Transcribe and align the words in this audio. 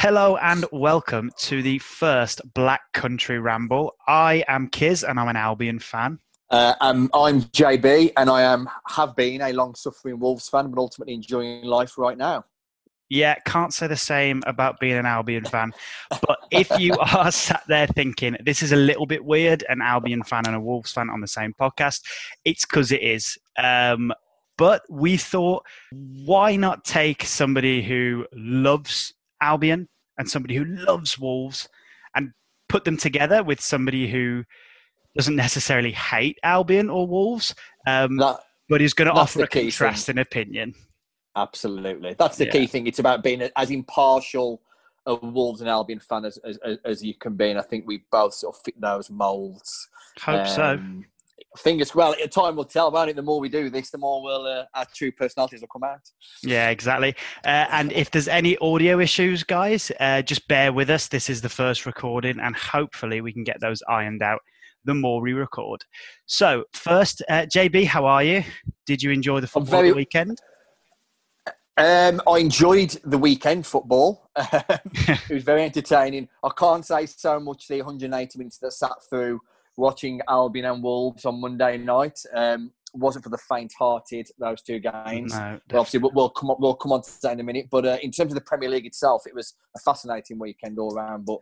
Hello 0.00 0.36
and 0.36 0.64
welcome 0.70 1.32
to 1.38 1.60
the 1.60 1.80
first 1.80 2.40
Black 2.54 2.82
Country 2.92 3.40
Ramble. 3.40 3.96
I 4.06 4.44
am 4.46 4.70
Kizz 4.70 5.02
and 5.02 5.18
I'm 5.18 5.26
an 5.26 5.34
Albion 5.34 5.80
fan. 5.80 6.20
Uh, 6.50 6.74
um, 6.80 7.10
I'm 7.12 7.42
JB 7.42 8.12
and 8.16 8.30
I 8.30 8.42
am 8.42 8.70
have 8.90 9.16
been 9.16 9.42
a 9.42 9.52
long-suffering 9.52 10.20
Wolves 10.20 10.48
fan, 10.48 10.70
but 10.70 10.80
ultimately 10.80 11.14
enjoying 11.14 11.64
life 11.64 11.98
right 11.98 12.16
now. 12.16 12.44
Yeah, 13.08 13.34
can't 13.44 13.74
say 13.74 13.88
the 13.88 13.96
same 13.96 14.44
about 14.46 14.78
being 14.78 14.96
an 14.96 15.04
Albion 15.04 15.44
fan. 15.44 15.72
But 16.10 16.38
if 16.52 16.70
you 16.78 16.94
are 17.16 17.32
sat 17.32 17.64
there 17.66 17.88
thinking 17.88 18.36
this 18.44 18.62
is 18.62 18.70
a 18.70 18.76
little 18.76 19.04
bit 19.04 19.24
weird, 19.24 19.64
an 19.68 19.82
Albion 19.82 20.22
fan 20.22 20.46
and 20.46 20.54
a 20.54 20.60
Wolves 20.60 20.92
fan 20.92 21.10
on 21.10 21.20
the 21.20 21.26
same 21.26 21.54
podcast, 21.60 22.02
it's 22.44 22.64
because 22.64 22.92
it 22.92 23.02
is. 23.02 23.36
Um, 23.58 24.12
but 24.56 24.82
we 24.88 25.16
thought, 25.16 25.66
why 25.90 26.54
not 26.54 26.84
take 26.84 27.24
somebody 27.24 27.82
who 27.82 28.26
loves 28.32 29.12
Albion 29.40 29.88
and 30.18 30.28
somebody 30.28 30.54
who 30.56 30.64
loves 30.64 31.18
Wolves 31.18 31.68
and 32.14 32.32
put 32.68 32.84
them 32.84 32.96
together 32.96 33.42
with 33.42 33.60
somebody 33.60 34.08
who 34.08 34.44
doesn't 35.16 35.36
necessarily 35.36 35.92
hate 35.92 36.38
Albion 36.42 36.90
or 36.90 37.06
Wolves, 37.06 37.54
um, 37.86 38.16
That- 38.16 38.40
but 38.68 38.82
is 38.82 38.94
going 38.94 39.06
to 39.08 39.14
offer 39.14 39.42
a 39.44 39.48
contrasting 39.48 40.18
opinion. 40.18 40.74
absolutely, 41.36 42.14
that's 42.14 42.36
the 42.36 42.46
Yeah. 42.46 42.52
key 42.52 42.66
thing. 42.66 42.86
It's 42.86 42.98
about 42.98 43.22
being 43.22 43.42
as 43.56 43.70
impartial 43.70 44.60
a 45.06 45.14
Wolves 45.14 45.60
and 45.62 45.70
Albion 45.70 46.00
fan 46.00 46.24
as, 46.26 46.36
as, 46.38 46.58
as 46.84 47.02
you 47.02 47.14
can 47.14 47.34
be, 47.34 47.48
and 47.50 47.58
I 47.58 47.62
think 47.62 47.86
we 47.86 48.04
both 48.10 48.34
sort 48.34 48.54
of 48.56 48.62
fit 48.62 48.78
those 48.80 49.08
moulds. 49.08 49.88
Hope 50.20 50.46
so. 50.46 50.78
Fingers 51.56 51.94
well. 51.94 52.14
Time 52.30 52.56
will 52.56 52.64
tell, 52.64 52.90
won't 52.90 53.10
it? 53.10 53.16
The 53.16 53.22
more 53.22 53.40
we 53.40 53.48
do 53.48 53.70
this, 53.70 53.90
the 53.90 53.98
more 53.98 54.22
will 54.22 54.46
uh, 54.46 54.64
our 54.74 54.86
true 54.94 55.12
personalities 55.12 55.60
will 55.60 55.68
come 55.68 55.84
out. 55.84 56.00
Yeah, 56.42 56.70
exactly. 56.70 57.14
Uh, 57.44 57.66
and 57.70 57.92
if 57.92 58.10
there's 58.10 58.28
any 58.28 58.56
audio 58.58 59.00
issues, 59.00 59.44
guys, 59.44 59.90
uh, 60.00 60.22
just 60.22 60.46
bear 60.48 60.72
with 60.72 60.90
us. 60.90 61.08
This 61.08 61.30
is 61.30 61.40
the 61.40 61.48
first 61.48 61.86
recording, 61.86 62.38
and 62.40 62.56
hopefully 62.56 63.20
we 63.20 63.32
can 63.32 63.44
get 63.44 63.60
those 63.60 63.82
ironed 63.88 64.22
out 64.22 64.40
the 64.84 64.94
more 64.94 65.20
we 65.20 65.32
record. 65.32 65.84
So, 66.26 66.64
first, 66.72 67.22
uh, 67.28 67.46
JB, 67.52 67.86
how 67.86 68.06
are 68.06 68.22
you? 68.22 68.44
Did 68.86 69.02
you 69.02 69.10
enjoy 69.10 69.40
the 69.40 69.46
football 69.46 69.70
very- 69.70 69.90
the 69.90 69.96
weekend? 69.96 70.40
Um, 71.76 72.20
I 72.26 72.38
enjoyed 72.38 72.98
the 73.04 73.18
weekend 73.18 73.64
football. 73.64 74.28
it 74.36 75.30
was 75.30 75.44
very 75.44 75.62
entertaining. 75.62 76.28
I 76.42 76.50
can't 76.58 76.84
say 76.84 77.06
so 77.06 77.38
much 77.38 77.68
the 77.68 77.76
180 77.76 78.36
minutes 78.36 78.58
that 78.58 78.72
sat 78.72 78.94
through 79.08 79.40
watching 79.78 80.20
Albion 80.28 80.66
and 80.66 80.82
Wolves 80.82 81.24
on 81.24 81.40
Monday 81.40 81.78
night. 81.78 82.18
Um, 82.34 82.72
wasn't 82.94 83.22
for 83.22 83.30
the 83.30 83.38
faint-hearted 83.48 84.28
those 84.38 84.62
two 84.62 84.78
games. 84.78 85.34
No. 85.34 85.60
But 85.68 85.78
obviously, 85.78 86.00
we'll, 86.00 86.12
we'll 86.14 86.30
come 86.30 86.50
on, 86.50 86.56
we'll 86.58 86.74
come 86.74 86.92
on 86.92 87.02
to 87.02 87.10
that 87.22 87.32
in 87.32 87.40
a 87.40 87.42
minute. 87.44 87.68
But 87.70 87.86
uh, 87.86 87.98
in 88.02 88.10
terms 88.10 88.32
of 88.32 88.34
the 88.34 88.44
Premier 88.44 88.68
League 88.68 88.86
itself, 88.86 89.22
it 89.26 89.34
was 89.34 89.54
a 89.76 89.80
fascinating 89.80 90.38
weekend 90.38 90.78
all 90.78 90.94
round. 90.94 91.26
But 91.26 91.38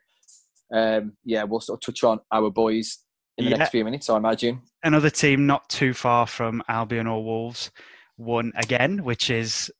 um, 0.76 1.12
yeah, 1.24 1.44
we'll 1.44 1.60
sort 1.60 1.78
of 1.82 1.86
touch 1.86 2.04
on 2.04 2.20
our 2.32 2.50
boys 2.50 2.98
in 3.38 3.44
the 3.44 3.52
Yeah. 3.52 3.56
next 3.58 3.70
few 3.70 3.84
minutes, 3.84 4.10
I 4.10 4.16
imagine. 4.16 4.60
Another 4.82 5.10
team 5.10 5.46
not 5.46 5.68
too 5.68 5.94
far 5.94 6.26
from 6.26 6.62
Albion 6.68 7.06
or 7.06 7.24
Wolves 7.24 7.70
won 8.18 8.52
again, 8.56 9.04
which 9.04 9.30
is 9.30 9.70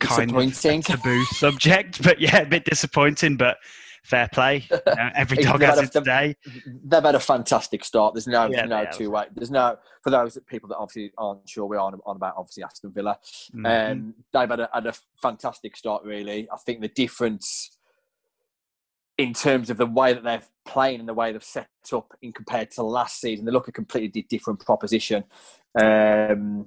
kind 0.00 0.30
of 0.30 0.36
a 0.36 0.80
taboo 0.80 1.24
subject, 1.26 2.02
but 2.04 2.20
yeah, 2.20 2.38
a 2.38 2.46
bit 2.46 2.64
disappointing, 2.64 3.36
but 3.36 3.58
fair 4.02 4.28
play. 4.32 4.66
You 4.70 4.76
know, 4.86 5.10
every 5.14 5.38
dog 5.38 5.62
has 5.62 5.78
a- 5.78 5.82
its 5.82 6.00
day. 6.00 6.36
They've 6.66 7.02
had 7.02 7.14
a 7.14 7.20
fantastic 7.20 7.84
start. 7.84 8.14
There's 8.14 8.26
no, 8.26 8.48
Yeah, 8.50 8.64
no 8.64 8.86
two 8.92 9.10
way. 9.10 9.26
There's 9.34 9.50
no 9.50 9.76
for 10.02 10.10
those 10.10 10.38
people 10.46 10.68
that 10.70 10.76
obviously 10.76 11.12
aren't 11.16 11.48
sure 11.48 11.66
we're 11.66 11.78
on, 11.78 11.98
on 12.04 12.16
about 12.16 12.34
obviously 12.36 12.64
Aston 12.64 12.92
Villa. 12.92 13.18
Mhm. 13.54 13.92
Um, 13.92 14.14
they've 14.32 14.48
had 14.48 14.60
a, 14.60 14.70
had 14.72 14.86
a 14.86 14.94
fantastic 15.20 15.76
start. 15.76 16.04
Really, 16.04 16.48
I 16.52 16.56
think 16.56 16.80
the 16.80 16.88
difference 16.88 17.78
in 19.18 19.34
terms 19.34 19.70
of 19.70 19.76
the 19.76 19.86
way 19.86 20.14
that 20.14 20.24
they're 20.24 20.42
playing 20.64 21.00
and 21.00 21.08
the 21.08 21.14
way 21.14 21.32
they've 21.32 21.44
set 21.44 21.68
up 21.92 22.12
in 22.22 22.32
compared 22.32 22.70
to 22.72 22.82
last 22.82 23.20
season, 23.20 23.44
they 23.44 23.52
look 23.52 23.68
a 23.68 23.72
completely 23.72 24.22
different 24.22 24.64
proposition. 24.64 25.22
Um, 25.80 26.66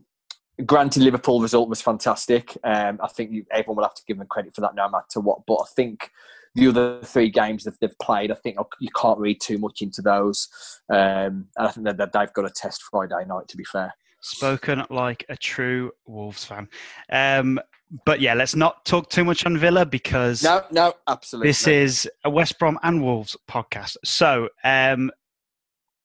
granted, 0.66 1.04
Liverpool 1.04 1.42
result 1.42 1.70
was 1.70 1.82
fantastic. 1.82 2.56
Um, 2.64 3.00
I 3.02 3.08
think 3.08 3.32
you, 3.32 3.46
everyone 3.52 3.78
will 3.78 3.84
have 3.84 3.96
to 3.96 4.04
give 4.08 4.18
them 4.18 4.28
credit 4.28 4.54
for 4.54 4.62
that, 4.62 4.76
no 4.76 4.88
matter 4.90 5.20
what. 5.20 5.40
But 5.48 5.56
I 5.56 5.66
think 5.76 6.12
the 6.56 6.68
other 6.68 7.00
three 7.04 7.30
games 7.30 7.64
that 7.66 7.80
they've 7.80 7.98
played, 8.00 8.32
I 8.32 8.36
think 8.36 8.58
you 8.80 8.90
can't 8.96 9.20
read 9.20 9.40
too 9.42 9.58
much 9.58 9.82
into 9.82 10.02
those. 10.02 10.48
Um, 10.90 11.48
and 11.58 11.68
I 11.68 11.72
think 11.72 11.86
that 11.86 11.98
that 11.98 12.14
they've 12.14 12.34
got 12.34 12.46
a 12.46 12.50
test 12.50 12.84
Friday 12.84 13.26
night. 13.28 13.48
To 13.50 13.58
be 13.58 13.66
fair, 13.66 13.94
Spoken 14.26 14.84
like 14.90 15.24
a 15.30 15.38
true 15.38 15.92
Wolves 16.08 16.46
fan. 16.46 16.68
Um, 17.12 17.60
but 18.06 18.20
yeah, 18.20 18.34
let's 18.34 18.56
not 18.56 18.84
talk 18.84 19.10
too 19.10 19.24
much 19.24 19.46
on 19.46 19.56
Villa 19.56 19.86
because 19.86 20.44
no, 20.44 20.64
no, 20.72 20.94
absolutely. 21.08 21.50
this 21.50 21.68
is 21.68 22.10
a 22.24 22.30
West 22.30 22.58
Brom 22.58 22.80
and 22.82 23.04
Wolves 23.04 23.38
podcast. 23.48 23.98
So, 24.04 24.50
um, 24.64 25.12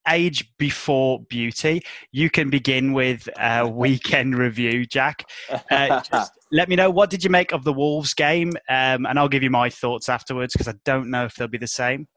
age 0.09 0.50
before 0.59 1.21
beauty. 1.28 1.83
You 2.12 2.31
can 2.31 2.50
begin 2.50 2.93
with 2.93 3.28
a 3.38 3.66
weekend 3.69 4.37
review, 4.37 4.87
Jack. 4.87 5.25
Uh, 5.71 6.00
just 6.00 6.33
let 6.53 6.69
me 6.69 6.77
know 6.77 6.91
what 6.91 7.11
did 7.11 7.25
you 7.25 7.31
make 7.31 7.53
of 7.53 7.65
the 7.65 7.72
Wolves 7.72 8.15
game, 8.15 8.53
um, 8.69 9.06
and 9.06 9.19
I'll 9.19 9.28
give 9.28 9.43
you 9.43 9.50
my 9.50 9.71
thoughts 9.71 10.09
afterwards 10.09 10.53
because 10.53 10.69
I 10.69 10.75
don't 10.84 11.11
know 11.11 11.25
if 11.25 11.34
they'll 11.34 11.49
be 11.49 11.59
the 11.59 11.66
same. 11.66 12.09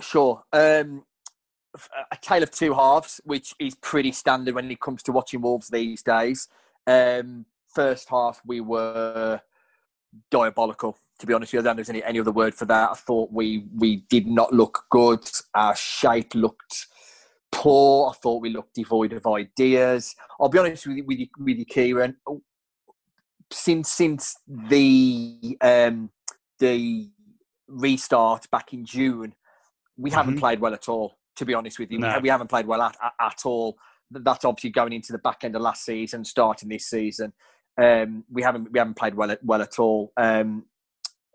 Sure. 0.00 0.42
Um, 0.52 1.04
a 2.10 2.16
tale 2.20 2.42
of 2.42 2.50
two 2.50 2.74
halves, 2.74 3.20
which 3.24 3.54
is 3.58 3.74
pretty 3.76 4.12
standard 4.12 4.54
when 4.54 4.70
it 4.70 4.80
comes 4.80 5.02
to 5.04 5.12
watching 5.12 5.40
Wolves 5.40 5.68
these 5.68 6.02
days. 6.02 6.48
Um, 6.86 7.46
first 7.74 8.08
half, 8.08 8.40
we 8.46 8.60
were 8.60 9.40
diabolical. 10.30 10.96
To 11.18 11.26
be 11.26 11.34
honest 11.34 11.52
with 11.52 11.58
you, 11.58 11.60
I 11.60 11.62
don't 11.64 11.76
know 11.76 11.80
if 11.80 11.86
there's 11.88 11.96
any, 11.96 12.04
any 12.04 12.20
other 12.20 12.30
word 12.30 12.54
for 12.54 12.64
that. 12.66 12.90
I 12.90 12.94
thought 12.94 13.32
we 13.32 13.66
we 13.74 14.04
did 14.08 14.26
not 14.26 14.52
look 14.52 14.84
good. 14.90 15.28
Our 15.54 15.74
shape 15.74 16.34
looked 16.34 16.86
poor. 17.50 18.10
I 18.10 18.14
thought 18.14 18.40
we 18.40 18.50
looked 18.50 18.74
devoid 18.74 19.12
of 19.12 19.26
ideas. 19.26 20.14
I'll 20.40 20.48
be 20.48 20.58
honest 20.58 20.86
with 20.86 20.98
you, 20.98 21.04
with 21.04 21.18
you, 21.18 21.26
with 21.38 21.58
you 21.58 21.64
Kieran. 21.64 22.16
Since 23.52 23.90
since 23.90 24.36
the 24.46 25.56
um, 25.60 26.10
the 26.60 27.10
restart 27.66 28.48
back 28.50 28.72
in 28.72 28.84
June, 28.84 29.34
we 29.96 30.10
haven't 30.10 30.36
Mhm. 30.36 30.40
played 30.40 30.60
well 30.60 30.74
at 30.74 30.88
all. 30.88 31.18
To 31.36 31.44
be 31.44 31.54
honest 31.54 31.78
with 31.78 31.90
you, 31.90 31.98
No. 31.98 32.14
we, 32.16 32.22
we 32.22 32.28
haven't 32.28 32.48
played 32.48 32.66
well 32.66 32.82
at, 32.82 32.96
at, 33.02 33.12
at 33.20 33.40
all. 33.44 33.76
That's 34.10 34.44
obviously 34.44 34.70
going 34.70 34.92
into 34.92 35.12
the 35.12 35.18
back 35.18 35.44
end 35.44 35.54
of 35.56 35.62
last 35.62 35.84
season, 35.84 36.24
starting 36.24 36.68
this 36.68 36.86
season. 36.86 37.32
Um, 37.80 38.24
we 38.30 38.42
haven't 38.42 38.70
we 38.72 38.78
haven't 38.78 38.94
played 38.96 39.14
well 39.14 39.30
at, 39.32 39.42
well 39.44 39.62
at 39.62 39.78
all. 39.78 40.12
Um, 40.16 40.64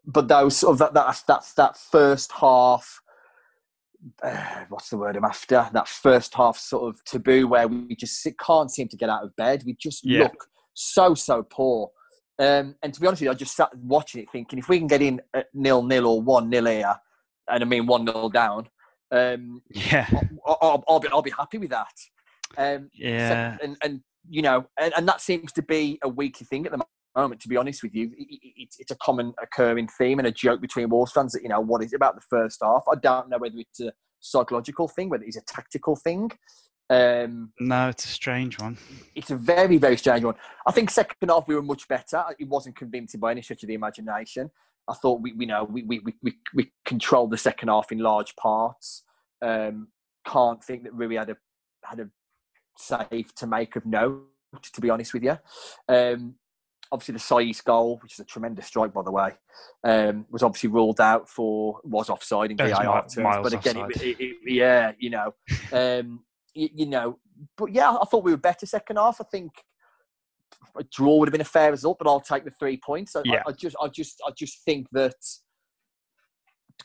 but 0.06 0.28
those 0.28 0.58
sort 0.58 0.74
of 0.74 0.80
that 0.80 0.94
that 0.94 1.22
that, 1.28 1.44
that 1.58 1.78
first 1.78 2.32
half, 2.32 3.02
uh, 4.22 4.64
what's 4.70 4.90
the 4.90 4.98
word 4.98 5.16
I'm 5.16 5.26
after? 5.26 5.68
That 5.74 5.88
first 5.88 6.34
half 6.36 6.58
sort 6.58 6.94
of 6.94 7.04
taboo 7.06 7.48
where 7.48 7.68
we 7.68 7.96
just 7.96 8.28
can't 8.40 8.72
seem 8.72 8.88
to 8.90 8.98
get 8.98 9.10
out 9.10 9.24
of 9.24 9.36
bed. 9.36 9.64
We 9.66 9.76
just 9.80 10.06
Yeah. 10.06 10.24
look 10.24 10.48
so 10.74 11.14
so 11.14 11.44
poor. 11.44 11.90
Um, 12.40 12.76
and 12.82 12.94
to 12.94 13.00
be 13.00 13.08
honest 13.08 13.22
with 13.22 13.28
you, 13.28 13.32
I 13.32 13.36
just 13.36 13.56
sat 13.56 13.70
watching 13.78 14.24
it 14.24 14.32
thinking 14.32 14.58
if 14.60 14.68
we 14.68 14.80
can 14.80 14.88
get 14.88 15.02
in 15.02 15.22
at 15.36 15.48
nil 15.54 15.84
nil 15.84 16.08
or 16.08 16.22
one 16.22 16.50
nil 16.50 16.66
here, 16.66 16.96
and 17.50 17.64
I 17.64 17.66
mean 17.66 17.86
one 17.86 18.06
nil 18.06 18.30
down, 18.30 18.68
um, 19.12 19.62
Yeah, 19.70 20.08
I'll, 20.46 20.58
I'll, 20.62 20.84
I'll 20.88 21.00
be 21.00 21.08
I'll 21.10 21.22
be 21.22 21.32
happy 21.32 21.60
with 21.60 21.70
that. 21.70 21.94
Um, 22.58 22.90
so- 22.92 23.04
yeah, 23.04 23.58
and 23.64 23.78
and 23.84 24.02
you 24.30 24.42
know, 24.42 24.66
and, 24.80 24.94
and 24.98 25.08
that 25.08 25.22
seems 25.22 25.52
to 25.54 25.62
be 25.62 26.00
a 26.04 26.10
weekly 26.10 26.46
thing 26.46 26.66
at 26.66 26.72
the 26.72 26.84
moment. 27.16 27.42
To 27.42 27.48
be 27.48 27.58
honest 27.58 27.84
with 27.84 27.94
you, 27.96 28.12
it, 28.18 28.28
it, 28.30 28.54
it's 28.58 28.80
it's 28.80 28.92
a 28.92 28.96
common 28.96 29.34
occurring 29.42 29.88
theme 29.88 30.20
and 30.20 30.28
a 30.28 30.32
joke 30.32 30.62
between 30.62 30.90
Wolves 30.90 31.12
fans 31.12 31.34
that 31.34 31.44
you 31.44 31.50
know 31.50 31.60
what 31.60 31.84
is 31.84 31.94
it 31.94 31.98
about 31.98 32.16
the 32.16 32.22
first 32.30 32.60
half. 32.64 32.84
I 32.92 32.96
don't 32.96 33.30
know 33.30 33.38
whether 33.38 33.58
it's 33.58 33.80
a 33.80 33.94
psychological 34.20 34.88
thing, 34.88 35.10
whether 35.10 35.24
it's 35.24 35.38
a 35.38 35.42
tactical 35.42 35.96
thing. 35.96 36.32
Um, 36.90 37.54
no, 37.60 37.90
it's 37.90 38.06
a 38.06 38.10
strange 38.10 38.60
one. 38.60 38.78
it's 39.16 39.32
a 39.32 39.36
very, 39.36 39.78
very 39.78 39.98
strange 39.98 40.24
one. 40.24 40.36
I 40.68 40.72
think 40.72 40.90
second 40.90 41.30
half 41.30 41.48
we 41.48 41.56
were 41.56 41.62
much 41.62 41.88
better. 41.88 42.24
It 42.38 42.48
wasn't 42.48 42.76
convincing 42.76 43.20
by 43.20 43.32
any 43.32 43.42
stretch 43.42 43.64
of 43.64 43.68
the 43.68 43.74
imagination. 43.74 44.52
I 44.88 44.94
thought 44.94 45.22
we, 45.22 45.32
we 45.34 45.46
know 45.46 45.64
we, 45.64 45.84
we, 45.84 46.00
we, 46.00 46.14
we, 46.22 46.38
we 46.54 46.72
controlled 46.86 47.32
the 47.32 47.38
second 47.38 47.70
half 47.70 47.92
in 47.92 48.00
large 48.00 48.36
parts. 48.36 49.04
Um, 49.42 49.88
can't 50.26 50.64
think 50.64 50.84
that 50.84 50.94
Rui 50.94 51.16
had 51.16 51.30
a 51.30 51.38
had 51.84 52.00
a 52.00 52.10
save 52.78 53.34
to 53.36 53.48
make 53.48 53.76
of 53.76 53.86
note. 53.86 54.24
To 54.62 54.82
be 54.82 54.92
honest 54.92 55.16
with 55.16 55.24
you, 55.24 55.36
um, 55.90 56.36
obviously 56.94 57.14
the 57.14 57.20
Saiss 57.20 57.64
goal, 57.64 57.98
which 58.04 58.14
is 58.14 58.20
a 58.20 58.24
tremendous 58.24 58.68
strike 58.68 58.94
by 58.94 59.02
the 59.02 59.12
way, 59.12 59.32
um, 59.84 60.26
was 60.30 60.44
obviously 60.44 60.70
ruled 60.70 61.02
out 61.02 61.28
for 61.28 61.80
was 61.84 62.10
offside 62.10 62.52
in 62.52 62.58
VAR 62.58 63.08
terms. 63.08 63.38
But 63.42 63.54
again, 63.54 63.78
it, 63.78 64.02
it, 64.02 64.18
it, 64.20 64.38
yeah, 64.46 64.92
you 65.00 65.10
know, 65.10 65.34
um, 65.74 66.24
you, 66.54 66.70
you 66.74 66.86
know, 66.86 67.18
but 67.58 67.74
yeah, 67.74 67.90
I 67.90 68.06
thought 68.06 68.24
we 68.24 68.32
were 68.32 68.38
better 68.38 68.68
second 68.68 68.98
half. 68.98 69.20
I 69.20 69.24
think 69.24 69.52
a 70.78 70.84
draw 70.84 71.18
would 71.18 71.28
have 71.28 71.34
been 71.34 71.42
a 71.42 71.46
fair 71.46 71.72
result, 71.72 71.98
but 71.98 72.08
I'll 72.08 72.22
take 72.22 72.46
the 72.46 72.52
three 72.52 72.78
points. 72.78 73.16
I, 73.16 73.24
Yeah. 73.26 73.42
I, 73.46 73.50
I 73.50 73.54
just, 73.54 73.76
I 73.82 73.88
just, 73.88 74.22
I 74.28 74.32
just 74.38 74.64
think 74.64 74.88
that 74.92 75.16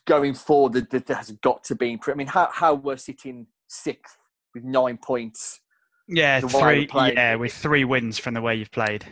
going 0.07 0.33
forward, 0.33 0.91
that, 0.91 1.07
there 1.07 1.17
has 1.17 1.31
got 1.43 1.65
to 1.65 1.75
be. 1.75 1.99
I 2.09 2.15
mean, 2.15 2.27
how 2.27 2.49
how 2.51 2.75
we're 2.75 2.97
sitting 2.97 3.47
sixth 3.69 4.17
with 4.55 4.65
nine 4.65 4.97
points 4.97 5.61
Yeah, 6.09 6.41
The 6.41 6.47
way 6.47 6.53
we're 6.63 6.87
three. 6.87 7.13
Yeah, 7.13 7.35
with 7.35 7.53
three 7.53 7.85
wins 7.85 8.19
from 8.19 8.33
the 8.33 8.41
way 8.41 8.55
you've 8.55 8.73
played. 8.73 9.05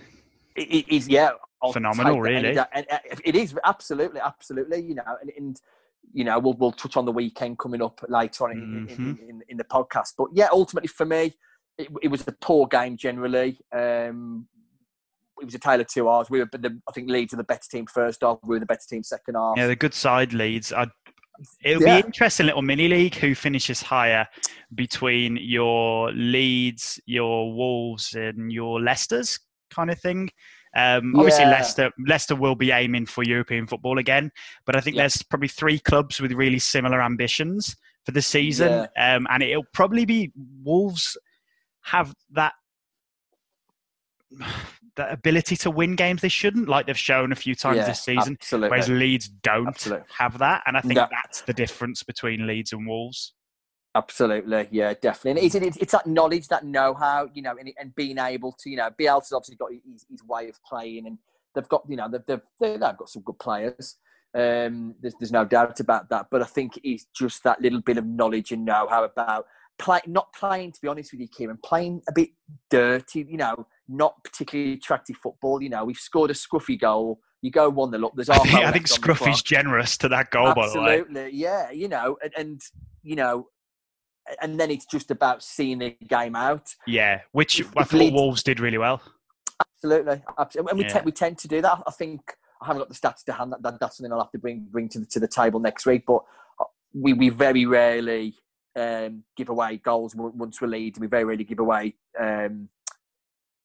It, 0.57 0.89
is 0.89 1.09
yeah 1.09 1.31
I'll 1.63 1.73
phenomenal, 1.73 2.15
take 2.17 2.23
that 2.23 2.31
any 2.31 2.49
really. 2.49 2.67
And, 2.75 2.87
uh, 2.91 2.99
it 3.25 3.35
is 3.35 3.55
absolutely, 3.65 4.21
absolutely. 4.21 4.83
You 4.83 4.97
know, 4.97 5.17
and, 5.21 5.31
and 5.37 5.61
you 6.13 6.23
know, 6.25 6.39
we'll 6.39 6.53
we'll 6.55 6.73
touch 6.73 6.97
on 6.97 7.05
the 7.05 7.13
weekend 7.13 7.59
coming 7.59 7.83
up 7.83 8.01
later 8.09 8.45
on 8.45 8.53
in, 8.53 8.59
in, 8.59 8.87
Mm-hmm. 8.87 9.31
in, 9.31 9.43
in 9.49 9.57
the 9.57 9.65
podcast. 9.65 10.13
But 10.19 10.29
yeah, 10.35 10.49
ultimately 10.53 10.89
for 10.89 11.07
me, 11.07 11.35
it, 11.79 11.89
it 12.03 12.09
was 12.09 12.27
a 12.29 12.33
poor 12.33 12.67
game 12.67 12.97
generally. 12.97 13.59
Um, 13.73 14.47
it 15.41 15.45
was 15.45 15.55
a 15.55 15.59
tale 15.59 15.81
of 15.81 15.87
two 15.87 16.09
hours. 16.09 16.31
We 16.31 16.39
were, 16.41 16.49
the, 16.53 16.81
I 16.89 16.93
think, 16.93 17.11
Leeds 17.11 17.33
were 17.33 17.39
the 17.39 17.45
better 17.45 17.69
team 17.71 17.87
first 17.87 18.23
half. 18.23 18.39
We 18.43 18.57
were 18.57 18.61
the 18.61 18.67
better 18.67 18.87
team 18.89 19.03
second 19.03 19.35
half. 19.35 19.55
Yeah, 19.57 19.67
the 19.67 19.77
good 19.77 19.93
side 19.93 20.33
leads. 20.33 20.73
I'd, 20.73 20.91
it'll 21.63 21.83
Yeah. 21.83 22.01
be 22.01 22.07
interesting 22.07 22.47
little 22.47 22.63
mini 22.63 22.89
league 22.89 23.15
who 23.17 23.35
finishes 23.35 23.83
higher 23.83 24.27
between 24.75 25.37
your 25.39 26.11
Leeds, 26.13 26.99
your 27.05 27.55
Wolves, 27.55 28.15
and 28.15 28.51
your 28.51 28.81
Leicester's 28.81 29.39
kind 29.71 29.91
of 29.91 29.99
thing. 30.01 30.31
Um, 30.77 31.15
obviously, 31.17 31.45
Yeah. 31.45 31.51
Leicester 31.51 31.91
Leicester 32.07 32.37
will 32.37 32.55
be 32.55 32.71
aiming 32.71 33.07
for 33.07 33.23
European 33.25 33.67
football 33.67 33.99
again, 33.99 34.31
but 34.67 34.77
I 34.77 34.81
think 34.81 34.97
Yeah. 34.97 35.03
there's 35.03 35.23
probably 35.23 35.49
three 35.49 35.79
clubs 35.79 36.21
with 36.21 36.33
really 36.33 36.59
similar 36.59 37.01
ambitions 37.03 37.77
for 38.05 38.13
the 38.13 38.23
season, 38.23 38.87
um, 38.99 39.27
and 39.31 39.43
it'll 39.43 39.65
probably 39.73 40.05
be 40.05 40.33
Wolves 40.63 41.17
have 41.83 42.13
that 42.33 42.53
that 44.97 45.13
ability 45.13 45.57
to 45.57 45.71
win 45.71 45.95
games 45.95 46.23
they 46.23 46.29
shouldn't, 46.29 46.69
like 46.69 46.87
they've 46.87 46.99
shown 46.99 47.31
a 47.31 47.37
few 47.37 47.55
times 47.55 47.77
Yeah, 47.79 47.87
this 47.87 48.03
season. 48.03 48.37
absolutely. 48.41 48.71
Whereas 48.71 48.89
Leeds 48.89 49.29
don't 49.29 49.69
Absolutely. 49.69 50.07
have 50.19 50.39
that, 50.39 50.63
and 50.67 50.77
I 50.77 50.81
think 50.81 50.95
No. 50.95 51.07
that's 51.11 51.43
the 51.43 51.53
difference 51.53 52.03
between 52.03 52.47
Leeds 52.47 52.73
and 52.73 52.87
Wolves. 52.87 53.35
Absolutely, 53.97 54.69
yeah, 54.71 54.93
definitely. 55.01 55.51
And 55.55 55.65
it's, 55.65 55.77
it's 55.79 55.93
that 55.93 56.07
knowledge, 56.07 56.49
that 56.49 56.67
know-how, 56.67 57.31
you 57.33 57.41
know, 57.41 57.57
and, 57.59 57.73
and 57.81 57.95
being 57.95 58.19
able 58.19 58.53
to, 58.53 58.69
you 58.69 58.77
know, 58.77 58.91
Bielsa's 59.01 59.33
obviously 59.33 59.57
got 59.57 59.71
his, 59.73 60.05
his 60.11 60.23
way 60.23 60.51
of 60.51 60.63
playing, 60.65 61.07
and 61.07 61.17
they've 61.55 61.69
got, 61.69 61.83
you 61.89 61.97
know, 61.97 62.07
they've 62.07 62.21
they've, 62.27 62.41
they've 62.61 62.79
got 62.79 63.09
some 63.09 63.23
good 63.23 63.39
players. 63.39 63.97
Um, 64.35 64.97
there's 65.01 65.15
there's 65.19 65.33
no 65.33 65.47
doubt 65.47 65.81
about 65.81 66.11
that. 66.11 66.27
But 66.31 66.43
I 66.43 66.45
think 66.45 66.79
it's 66.85 67.07
just 67.17 67.43
that 67.45 67.63
little 67.63 67.81
bit 67.81 67.97
of 67.97 68.05
knowledge 68.05 68.53
and 68.53 68.67
know-how 68.67 69.05
about 69.05 69.47
play, 69.79 70.01
not 70.07 70.31
playing. 70.35 70.73
To 70.73 70.81
be 70.83 70.89
honest 70.89 71.13
with 71.13 71.23
you, 71.23 71.29
Kieran, 71.29 71.59
playing 71.65 72.03
a 72.07 72.13
bit 72.13 72.29
dirty, 72.69 73.27
you 73.27 73.39
know, 73.39 73.67
not 73.89 74.23
particularly 74.25 74.75
attractive 74.75 75.17
football. 75.17 75.63
You 75.63 75.71
know, 75.71 75.87
we've 75.87 75.97
scored 75.97 76.31
a 76.31 76.35
scruffy 76.35 76.79
goal. 76.79 77.21
You 77.41 77.51
go 77.51 77.71
one 77.71 77.93
nil 77.93 78.05
up. 78.05 78.13
There's 78.15 78.29
I 78.31 78.37
think, 78.41 78.55
I 78.57 78.73
think 78.73 78.89
the 78.89 78.95
Scruffy's 78.95 79.43
generous 79.43 79.97
to 79.99 80.09
that 80.11 80.31
goal, 80.31 80.53
by 80.53 80.69
the 80.69 80.83
way. 80.83 81.01
Absolutely, 81.01 81.31
yeah. 81.33 81.71
You 81.71 81.89
know, 81.89 82.19
and, 82.23 82.33
and 82.37 82.61
you 83.03 83.17
know, 83.17 83.47
and 84.43 84.59
then 84.59 84.71
it's 84.71 84.87
just 84.87 85.11
about 85.11 85.43
seeing 85.43 85.79
the 85.79 85.97
game 86.09 86.35
out. 86.37 86.75
Yeah, 86.87 87.21
which 87.33 87.61
If- 87.61 87.77
I 87.77 87.83
if 87.83 87.89
thought 87.89 87.99
Leeds- 87.99 88.15
Wolves 88.15 88.43
did 88.43 88.61
really 88.61 88.79
well. 88.79 89.01
Absolutely, 89.61 90.23
absolutely. 90.39 90.71
And 90.71 90.79
we, 90.79 90.85
Yeah. 90.85 90.99
te- 91.01 91.05
we 91.05 91.13
tend 91.13 91.39
to 91.39 91.49
do 91.49 91.63
that. 91.63 91.83
I 91.87 91.91
think 91.91 92.37
I 92.61 92.67
haven't 92.67 92.81
got 92.81 92.89
the 92.89 92.95
stats 92.95 93.25
to 93.25 93.33
hand. 93.33 93.53
That, 93.53 93.63
that 93.63 93.81
that's 93.81 93.97
something 93.99 94.13
I'll 94.13 94.21
have 94.21 94.33
to 94.33 94.39
bring 94.39 94.67
bring 94.71 94.89
to 94.91 95.01
the, 95.01 95.07
to 95.07 95.21
the 95.21 95.29
table 95.29 95.61
next 95.61 95.87
week. 95.87 96.05
But 96.07 96.25
uh, 96.61 96.65
we 96.95 97.13
we 97.13 97.29
very 97.29 97.67
rarely 97.67 98.35
um, 98.75 99.25
give 99.37 99.49
away 99.49 99.79
goals 99.79 100.15
once 100.17 100.61
we 100.61 100.69
lead. 100.69 100.99
We 100.99 101.07
very 101.07 101.25
rarely 101.25 101.45
give 101.45 101.59
away 101.61 101.95
um, 102.19 102.69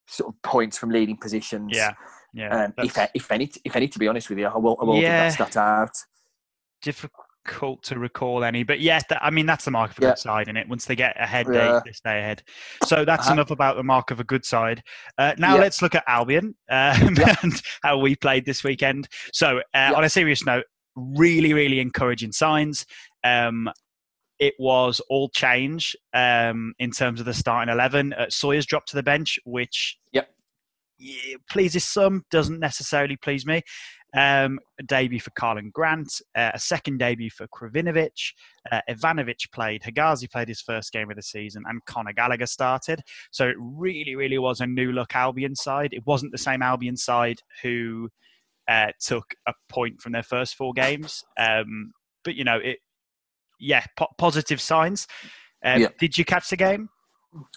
sort 0.07 0.33
of 0.33 0.41
points 0.41 0.77
from 0.77 0.89
leading 0.91 1.17
positions. 1.17 1.71
Yeah, 1.73 1.93
yeah. 2.33 2.65
Um, 2.65 2.73
if 2.77 2.97
if 3.13 3.31
any 3.31 3.49
if 3.65 3.75
any 3.75 3.87
to 3.87 3.99
be 3.99 4.07
honest 4.07 4.29
with 4.29 4.39
you, 4.39 4.47
I 4.47 4.57
will 4.57 4.77
I 4.81 4.83
will 4.85 4.95
Yeah. 4.95 5.29
give 5.29 5.37
that 5.37 5.51
stat 5.51 5.57
out. 5.57 5.97
difficult 6.81 7.25
to 7.83 7.99
recall 7.99 8.43
any, 8.43 8.63
but 8.63 8.79
yeah, 8.79 8.99
that, 9.09 9.23
I 9.23 9.29
mean 9.29 9.45
that's 9.45 9.65
the 9.65 9.71
mark 9.71 9.91
of 9.91 9.99
a 9.99 10.01
Yeah. 10.01 10.09
good 10.09 10.19
side 10.19 10.47
in 10.47 10.57
it. 10.57 10.67
Once 10.69 10.85
they 10.85 10.95
get 10.95 11.19
ahead, 11.19 11.47
Yeah. 11.51 11.73
they, 11.73 11.89
they 11.89 11.93
stay 11.93 12.19
ahead. 12.19 12.43
So 12.81 13.03
that's 13.05 13.25
Uh-huh. 13.27 13.33
enough 13.33 13.51
about 13.51 13.77
the 13.77 13.83
mark 13.83 14.11
of 14.11 14.19
a 14.19 14.23
good 14.23 14.45
side. 14.45 14.83
Uh, 15.17 15.33
now 15.37 15.55
Yeah. 15.55 15.61
let's 15.61 15.81
look 15.81 15.95
at 15.95 16.03
Albion 16.07 16.55
um, 16.69 17.15
and 17.43 17.61
how 17.83 17.97
we 17.97 18.15
played 18.15 18.45
this 18.45 18.63
weekend. 18.63 19.07
So 19.33 19.61
uh, 19.73 19.93
on 19.95 20.03
a 20.03 20.09
serious 20.09 20.45
note, 20.45 20.65
really, 20.95 21.53
really 21.53 21.79
encouraging 21.79 22.31
signs. 22.31 22.85
Um, 23.23 23.69
it 24.39 24.55
was 24.57 24.99
all 25.09 25.29
change 25.29 25.95
um, 26.13 26.73
in 26.79 26.89
terms 26.91 27.19
of 27.19 27.25
the 27.27 27.33
starting 27.33 27.71
eleven. 27.71 28.11
Uh, 28.13 28.25
Sawyer's 28.29 28.65
dropped 28.65 28.89
to 28.89 28.95
the 28.95 29.03
bench, 29.03 29.37
which 29.45 29.97
Yep. 30.13 30.29
yeah, 30.97 31.35
pleases 31.49 31.83
some, 31.85 32.23
doesn't 32.31 32.59
necessarily 32.59 33.17
please 33.17 33.45
me. 33.45 33.61
Um, 34.13 34.59
a 34.77 34.83
debut 34.83 35.21
for 35.21 35.29
Karlan 35.31 35.71
Grant, 35.71 36.21
uh, 36.35 36.51
a 36.53 36.59
second 36.59 36.97
debut 36.97 37.29
for 37.29 37.47
Krovinovic. 37.47 38.33
Uh, 38.69 38.81
Ivanovic 38.89 39.49
played, 39.53 39.83
Hegazi 39.83 40.29
played 40.29 40.49
his 40.49 40.59
first 40.61 40.91
game 40.91 41.09
of 41.09 41.15
the 41.15 41.21
season, 41.21 41.63
and 41.65 41.79
Conor 41.85 42.11
Gallagher 42.11 42.45
started. 42.45 43.01
So 43.31 43.47
it 43.47 43.55
really, 43.57 44.15
really 44.15 44.37
was 44.37 44.59
a 44.59 44.67
new 44.67 44.91
look 44.91 45.15
Albion 45.15 45.55
side. 45.55 45.93
It 45.93 46.05
wasn't 46.05 46.33
the 46.33 46.37
same 46.37 46.61
Albion 46.61 46.97
side 46.97 47.39
who 47.63 48.09
uh, 48.67 48.87
took 48.99 49.33
a 49.47 49.53
point 49.69 50.01
from 50.01 50.11
their 50.11 50.23
first 50.23 50.55
four 50.55 50.73
games. 50.73 51.23
Um, 51.39 51.93
but, 52.25 52.35
you 52.35 52.43
know, 52.43 52.57
it, 52.57 52.79
yeah, 53.61 53.85
po- 53.97 54.11
positive 54.17 54.59
signs. 54.59 55.07
Um, 55.63 55.81
Yeah. 55.81 55.87
Did 55.99 56.17
you 56.17 56.25
catch 56.25 56.49
the 56.49 56.57
game? 56.57 56.89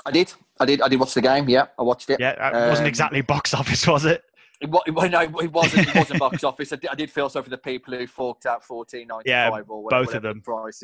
I 0.07 0.13
did, 0.13 0.33
I 0.61 0.67
did, 0.67 0.83
I 0.83 0.89
did 0.89 1.01
watch 1.01 1.15
the 1.15 1.21
game. 1.21 1.49
Yeah, 1.49 1.67
I 1.77 1.83
watched 1.83 2.11
it. 2.11 2.21
Yeah, 2.21 2.49
it 2.49 2.69
wasn't 2.69 2.87
Um, 2.87 2.89
exactly 2.89 3.23
box 3.23 3.55
office, 3.55 3.87
was 3.89 4.05
it? 4.05 4.23
It, 4.61 4.71
wa- 4.71 4.83
no, 4.87 5.21
it 5.21 5.53
wasn't. 5.53 5.89
It 5.89 5.95
wasn't 5.95 6.21
box 6.27 6.45
office. 6.45 6.73
I 6.73 6.77
did, 6.77 6.91
I 6.91 6.95
did 6.95 7.11
feel 7.11 7.29
sorry 7.29 7.43
for 7.43 7.51
the 7.51 7.59
people 7.59 7.95
who 7.95 8.07
forked 8.07 8.47
out 8.47 8.65
fourteen 8.65 9.09
ninety 9.09 9.31
five 9.31 9.53
Yeah, 9.53 9.61
or 9.69 9.83
whatever, 9.83 10.05
both 10.05 10.15
of 10.15 10.23
them. 10.23 10.39
the 10.39 10.43
price. 10.43 10.83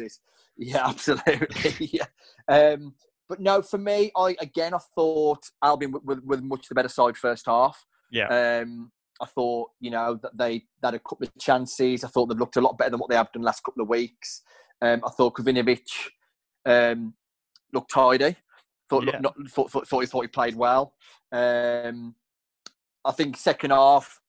Yeah, 0.56 0.86
absolutely. 0.88 1.90
yeah. 1.92 2.06
Um, 2.48 2.94
but 3.28 3.40
no, 3.40 3.62
for 3.62 3.78
me, 3.78 4.10
I 4.16 4.36
again, 4.40 4.74
I 4.74 4.78
thought 4.96 5.44
Albion 5.62 5.92
were, 5.92 6.00
were, 6.04 6.20
were 6.24 6.40
much 6.42 6.68
the 6.68 6.74
better 6.74 6.88
side 6.88 7.16
first 7.16 7.46
half. 7.46 7.84
Yeah. 8.10 8.26
Um, 8.62 8.90
I 9.22 9.26
thought, 9.26 9.70
you 9.80 9.90
know, 9.90 10.18
that 10.22 10.36
they, 10.36 10.64
they 10.82 10.88
had 10.88 10.94
a 10.94 10.98
couple 10.98 11.26
of 11.26 11.38
chances. 11.38 12.02
I 12.04 12.08
thought 12.08 12.26
they 12.26 12.34
looked 12.34 12.56
a 12.56 12.60
lot 12.60 12.76
better 12.78 12.90
than 12.90 12.98
what 12.98 13.08
they 13.10 13.16
have 13.16 13.30
done 13.30 13.42
the 13.42 13.46
last 13.46 13.62
couple 13.62 13.82
of 13.82 13.88
weeks. 13.88 14.42
Um, 14.82 15.02
I 15.06 15.10
thought 15.10 15.34
Krovinovic 15.34 15.82
um, 16.66 17.12
looked 17.72 17.90
tidy. 17.92 18.34
Thought, 18.88 19.04
Yeah. 19.06 19.20
not, 19.20 19.34
thought, 19.50 19.70
thought, 19.70 19.86
thought, 19.86 20.00
he, 20.00 20.06
thought 20.06 20.22
he 20.22 20.28
played 20.28 20.56
well. 20.56 20.94
Um, 21.30 22.14
I 23.04 23.12
think 23.12 23.36
second 23.36 23.70
half, 23.70 24.20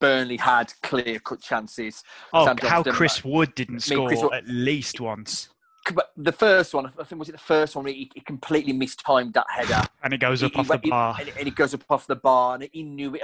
Burnley 0.00 0.36
had 0.36 0.72
clear 0.82 1.18
cut 1.20 1.40
chances. 1.40 2.02
Oh, 2.32 2.44
Sam 2.44 2.56
how 2.58 2.82
Johnstone, 2.82 2.94
Chris 2.94 3.24
Wood 3.24 3.54
didn't 3.54 3.74
mean, 3.74 3.80
score 3.80 4.08
Wood- 4.24 4.34
at 4.34 4.46
least 4.48 5.00
once. 5.00 5.48
But 5.94 6.12
the 6.16 6.32
first 6.32 6.74
one, 6.74 6.86
I 6.86 7.04
think 7.04 7.18
was 7.18 7.28
it 7.28 7.32
the 7.32 7.38
first 7.38 7.74
one, 7.74 7.86
he, 7.86 8.08
he 8.14 8.20
completely 8.20 8.72
mistimed 8.72 9.34
that 9.34 9.46
header. 9.50 9.82
And 10.04 10.12
it 10.12 10.18
goes 10.18 10.40
He- 10.40 10.46
up 10.46 10.52
he 10.52 10.58
off 10.60 10.68
the 10.68 10.78
bar. 10.90 11.16
and, 11.20 11.28
and 11.38 11.48
it 11.48 11.54
goes 11.56 11.74
up 11.74 11.84
off 11.90 12.06
the 12.06 12.16
bar, 12.16 12.54
and 12.54 12.68
he 12.72 12.82
knew 12.82 13.14
it. 13.14 13.22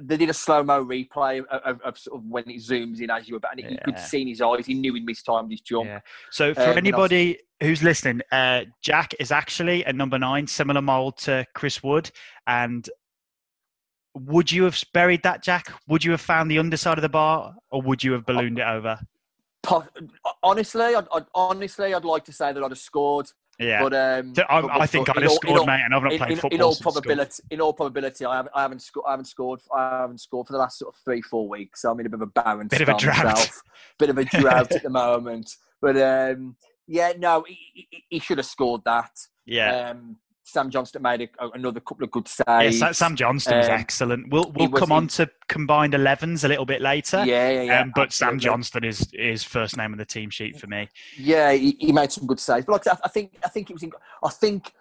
They 0.00 0.16
did 0.16 0.30
a 0.30 0.34
slow 0.34 0.64
mo 0.64 0.84
replay 0.84 1.38
of, 1.40 1.46
of, 1.46 1.80
of 1.82 1.98
sort 1.98 2.18
of 2.18 2.24
when 2.26 2.48
it 2.50 2.56
zooms 2.56 3.00
in 3.00 3.10
as 3.10 3.28
you 3.28 3.34
were, 3.34 3.40
and 3.50 3.60
you 3.70 3.78
could 3.84 3.98
see 3.98 4.22
in 4.22 4.28
his 4.28 4.40
eyes. 4.40 4.66
He 4.66 4.74
knew 4.74 4.94
he'd 4.94 5.04
mistimed 5.04 5.50
his 5.52 5.60
jump. 5.60 5.86
Yeah. 5.86 6.00
So 6.30 6.52
for 6.54 6.62
Um, 6.62 6.78
anybody 6.78 7.38
who's 7.62 7.82
listening, 7.82 8.20
uh, 8.32 8.62
Jack 8.82 9.14
is 9.20 9.30
actually 9.30 9.84
a 9.84 9.92
number 9.92 10.18
nine, 10.18 10.48
similar 10.48 10.82
mold 10.82 11.18
to 11.18 11.46
Chris 11.54 11.82
Wood. 11.82 12.10
And 12.48 12.88
would 14.14 14.50
you 14.52 14.64
have 14.64 14.80
buried 14.92 15.22
that, 15.24 15.42
Jack? 15.42 15.72
Would 15.88 16.04
you 16.04 16.12
have 16.12 16.20
found 16.20 16.50
the 16.50 16.58
underside 16.58 16.98
of 16.98 17.02
the 17.02 17.08
bar, 17.08 17.54
or 17.70 17.82
would 17.82 18.02
you 18.04 18.12
have 18.12 18.24
ballooned 18.26 18.58
it 18.58 18.66
over? 18.66 18.98
Honestly, 20.42 20.82
I'd, 20.94 21.06
I'd, 21.12 21.24
honestly, 21.34 21.94
I'd 21.94 22.04
like 22.04 22.24
to 22.24 22.32
say 22.32 22.52
that 22.52 22.62
I'd 22.62 22.70
have 22.70 22.78
scored, 22.78 23.26
Yeah. 23.58 23.82
but 23.82 23.94
um, 23.94 24.34
So 24.34 24.44
I, 24.48 24.60
but- 24.60 24.70
I 24.80 24.86
think 24.86 25.08
I'd 25.08 25.16
have 25.22 25.30
all- 25.30 25.36
scored, 25.36 25.58
all- 25.60 25.66
mate, 25.66 25.80
and 25.84 25.94
I've 25.94 26.02
not 26.02 26.12
in, 26.12 26.18
played 26.18 26.30
in, 26.32 26.36
football 26.36 26.56
in 26.58 26.62
all 26.62 26.74
school. 26.74 26.92
probability, 26.92 27.42
in 27.50 27.60
all 27.60 27.72
probability, 27.72 28.24
I 28.26 28.36
haven't, 28.36 28.52
I 28.54 28.62
haven't, 28.62 28.80
sco- 28.82 29.04
I 29.06 29.10
haven't 29.12 29.24
scored. 29.26 29.60
I 29.74 30.00
haven't 30.02 30.18
scored 30.20 30.46
for 30.46 30.52
the 30.52 30.58
last 30.58 30.78
sort 30.78 30.94
of 30.94 31.00
three, 31.02 31.22
four 31.22 31.48
weeks. 31.48 31.82
So 31.82 31.90
I'm 31.90 32.00
in 32.00 32.06
a 32.06 32.08
bit 32.10 32.20
of 32.20 32.22
a 32.22 32.26
barren 32.26 32.68
Bit 32.68 32.82
of 32.82 32.88
a 32.90 32.96
drought. 32.96 33.24
myself. 33.24 33.62
Bit 33.98 34.10
of 34.10 34.18
a 34.18 34.24
drought 34.24 34.72
at 34.76 34.82
the 34.82 34.90
moment. 34.90 35.56
But 35.80 35.96
um, 35.96 36.56
yeah, 36.86 37.12
no, 37.18 37.44
he, 37.48 37.58
he, 37.90 38.04
he 38.10 38.18
should 38.18 38.38
have 38.38 38.46
scored 38.46 38.82
that. 38.84 39.10
Yeah. 39.46 39.90
Um, 39.90 40.16
Sam 40.46 40.68
Johnstone 40.70 41.02
made 41.02 41.22
a, 41.40 41.48
another 41.54 41.80
couple 41.80 42.04
of 42.04 42.10
good 42.10 42.28
Yeah, 42.46 42.60
saves. 42.60 42.78
Sa- 42.78 42.92
Sam 42.92 43.16
Johnstone 43.16 43.58
was 43.58 43.68
um, 43.68 43.72
excellent. 43.74 44.28
We'll 44.30 44.52
we'll 44.54 44.68
come 44.68 44.92
on 44.92 45.08
to 45.08 45.28
combined 45.48 45.94
11s 45.94 46.44
a 46.44 46.48
little 46.48 46.66
bit 46.66 46.82
later. 46.82 47.24
yeah, 47.24 47.48
yeah, 47.50 47.62
yeah. 47.62 47.80
um, 47.80 47.92
but 47.94 48.12
Sam. 48.12 48.38
Johnstone 48.38 48.84
is 48.84 49.08
is 49.14 49.42
first 49.42 49.76
name 49.78 49.92
on 49.92 49.98
the 49.98 50.04
team 50.04 50.28
sheet 50.30 50.60
for 50.60 50.66
me. 50.66 50.88
Yeah, 51.18 51.52
he, 51.52 51.76
he 51.80 51.92
made 51.92 52.12
some 52.12 52.26
good 52.26 52.38
saves. 52.38 52.66
But 52.66 52.72
like 52.72 52.86
I, 52.86 52.90
said, 52.90 53.00
I 53.04 53.08
think 53.08 53.32
I 53.44 53.48
think 53.48 53.70
it 53.70 53.72
was. 53.72 53.82
In, 53.82 53.92
I 54.22 54.28
think 54.30 54.72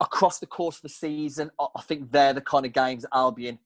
across 0.00 0.38
the 0.38 0.46
course 0.46 0.76
of 0.76 0.82
the 0.82 0.88
season, 0.90 1.50
I, 1.58 1.66
I 1.76 1.82
think 1.82 2.12
they're 2.12 2.34
the 2.34 2.40
kind 2.42 2.66
of 2.66 2.72
games 2.74 3.02
that 3.02 3.10
Albion 3.14 3.58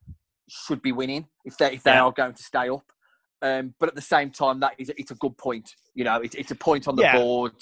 should 0.48 0.82
be 0.82 0.92
winning 0.92 1.26
if 1.44 1.56
they 1.58 1.72
if 1.74 1.82
they 1.82 1.92
Yeah. 1.92 2.04
are 2.04 2.12
going 2.12 2.34
to 2.34 2.42
stay 2.42 2.68
up. 2.68 2.84
Um, 3.42 3.74
but 3.80 3.88
at 3.88 3.96
the 3.96 4.00
same 4.02 4.30
time, 4.30 4.60
that 4.60 4.74
is 4.78 4.90
it's 4.96 5.10
a 5.10 5.16
good 5.16 5.36
point. 5.36 5.74
You 5.94 6.04
know, 6.04 6.20
it, 6.20 6.36
it's 6.36 6.52
a 6.52 6.56
point 6.56 6.86
on 6.86 6.94
the 6.94 7.02
Yeah. 7.02 7.16
board. 7.18 7.54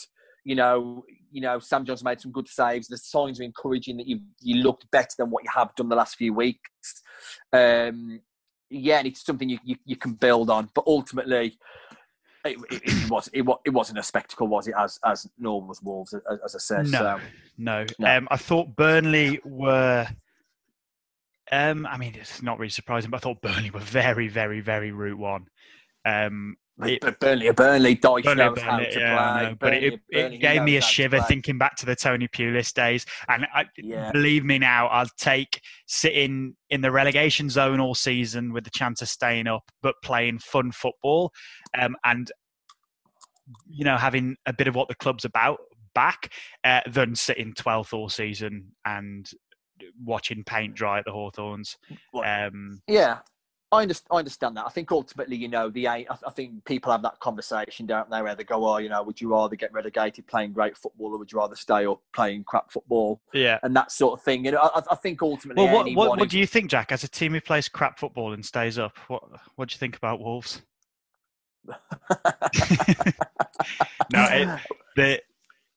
You 0.44 0.56
know, 0.56 1.04
you 1.30 1.40
know, 1.40 1.58
Sam 1.58 1.84
Johnstone 1.84 2.10
made 2.10 2.20
some 2.20 2.32
good 2.32 2.48
saves. 2.48 2.88
The 2.88 2.96
signs 2.98 3.40
are 3.40 3.44
encouraging 3.44 3.96
that 3.98 4.06
you 4.06 4.20
you 4.40 4.62
looked 4.62 4.90
better 4.90 5.14
than 5.18 5.30
what 5.30 5.44
you 5.44 5.50
have 5.54 5.74
done 5.74 5.88
the 5.88 5.96
last 5.96 6.16
few 6.16 6.34
weeks. 6.34 7.02
Um, 7.52 8.20
yeah, 8.70 8.98
and 8.98 9.06
it's 9.06 9.24
something 9.24 9.48
you, 9.48 9.58
you, 9.64 9.76
you 9.84 9.96
can 9.96 10.14
build 10.14 10.48
on. 10.50 10.70
But 10.74 10.84
ultimately, 10.86 11.58
it, 12.44 12.58
it, 12.70 12.82
it 12.84 13.10
was 13.10 13.28
it, 13.32 13.46
it 13.64 13.70
wasn't 13.70 13.98
a 13.98 14.02
spectacle, 14.02 14.48
was 14.48 14.68
it? 14.68 14.74
As 14.76 14.98
as 15.04 15.26
nor 15.38 15.62
was 15.62 15.82
Wolves, 15.82 16.14
as, 16.14 16.38
as 16.44 16.54
I 16.54 16.58
said. 16.58 16.86
No. 16.88 16.98
So 16.98 17.20
No, 17.58 17.86
No. 17.98 18.16
Um, 18.16 18.28
I 18.30 18.36
thought 18.36 18.74
Burnley 18.76 19.40
were 19.44 20.08
Um, 21.50 21.86
I 21.86 21.98
mean, 21.98 22.14
it's 22.14 22.42
not 22.42 22.58
really 22.58 22.70
surprising, 22.70 23.10
but 23.10 23.18
I 23.18 23.20
thought 23.20 23.42
Burnley 23.42 23.70
were 23.70 23.80
very, 23.80 24.28
very, 24.28 24.60
very 24.60 24.90
route 24.90 25.18
one. 25.18 25.48
Um, 26.06 26.56
it, 26.88 27.00
but 27.00 27.20
Burnley, 27.20 27.50
Burnley, 27.52 27.96
Dyche 27.96 28.24
Burnley, 28.24 28.44
knows 28.44 28.60
how 28.60 28.78
to 28.78 29.00
yeah, 29.00 29.32
play. 29.32 29.42
know, 29.48 29.56
but 29.60 29.74
it, 29.74 29.80
Burnley, 29.82 30.00
it 30.10 30.22
Burnley, 30.22 30.38
gave 30.38 30.62
me 30.62 30.76
a 30.76 30.80
knows 30.80 30.84
how 30.84 30.88
to 30.88 30.94
shiver 30.94 31.20
thinking 31.22 31.58
back 31.58 31.76
to 31.76 31.86
the 31.86 31.96
Tony 31.96 32.28
Pulis 32.28 32.72
days. 32.72 33.06
And 33.28 33.46
I, 33.54 33.66
Yeah. 33.76 34.10
believe 34.12 34.44
me 34.44 34.58
now, 34.58 34.88
I'll 34.88 35.10
take 35.18 35.60
sitting 35.86 36.56
in 36.70 36.80
the 36.80 36.90
relegation 36.90 37.48
zone 37.48 37.80
all 37.80 37.94
season 37.94 38.52
with 38.52 38.64
the 38.64 38.70
chance 38.70 39.02
of 39.02 39.08
staying 39.08 39.46
up, 39.46 39.70
but 39.82 39.94
playing 40.02 40.38
fun 40.38 40.72
football 40.72 41.32
um, 41.78 41.96
and 42.04 42.30
you 43.66 43.84
know 43.84 43.96
having 43.96 44.36
a 44.46 44.52
bit 44.52 44.68
of 44.68 44.74
what 44.74 44.88
the 44.88 44.94
club's 44.94 45.24
about 45.24 45.58
back 45.94 46.32
uh, 46.64 46.80
than 46.88 47.14
sitting 47.14 47.52
12th 47.52 47.92
all 47.92 48.08
season 48.08 48.72
and 48.86 49.30
watching 50.04 50.44
paint 50.44 50.74
dry 50.74 50.98
at 50.98 51.04
the 51.04 51.12
Hawthorns. 51.12 51.76
Um, 52.24 52.80
Yeah, 52.86 53.18
I 53.72 53.82
understand, 53.82 54.08
I 54.10 54.18
understand 54.18 54.56
that. 54.58 54.66
I 54.66 54.68
think 54.68 54.92
ultimately, 54.92 55.34
you 55.34 55.48
know, 55.48 55.70
the 55.70 55.88
I 55.88 56.06
I 56.26 56.30
think 56.30 56.62
people 56.66 56.92
have 56.92 57.00
that 57.02 57.18
conversation, 57.20 57.86
don't 57.86 58.10
they? 58.10 58.20
Where 58.20 58.34
they 58.34 58.44
go, 58.44 58.66
"Oh, 58.66 58.76
you 58.76 58.90
know, 58.90 59.02
would 59.02 59.18
you 59.20 59.32
rather 59.32 59.56
get 59.56 59.72
relegated 59.72 60.26
playing 60.26 60.52
great 60.52 60.76
football, 60.76 61.14
or 61.14 61.18
would 61.18 61.32
you 61.32 61.38
rather 61.38 61.56
stay 61.56 61.86
up 61.86 62.00
playing 62.12 62.44
crap 62.44 62.70
football?" 62.70 63.20
yeah. 63.32 63.58
And 63.62 63.74
that 63.74 63.90
sort 63.90 64.18
of 64.18 64.22
thing. 64.22 64.44
You 64.44 64.52
know, 64.52 64.58
I, 64.58 64.82
I 64.90 64.94
think 64.96 65.22
ultimately, 65.22 65.64
Well, 65.64 65.74
what, 65.74 65.80
anyone 65.86 66.08
what, 66.10 66.18
what 66.20 66.28
do 66.28 66.38
you 66.38 66.46
think, 66.46 66.70
Jack? 66.70 66.92
As 66.92 67.02
a 67.02 67.08
team 67.08 67.32
who 67.32 67.40
plays 67.40 67.68
crap 67.68 67.98
football 67.98 68.34
and 68.34 68.44
stays 68.44 68.78
up, 68.78 68.98
what 69.08 69.22
what 69.56 69.70
do 69.70 69.74
you 69.74 69.78
think 69.78 69.96
about 69.96 70.20
Wolves? 70.20 70.60
No, 74.12 74.24
it, 74.30 74.60
the 74.96 75.22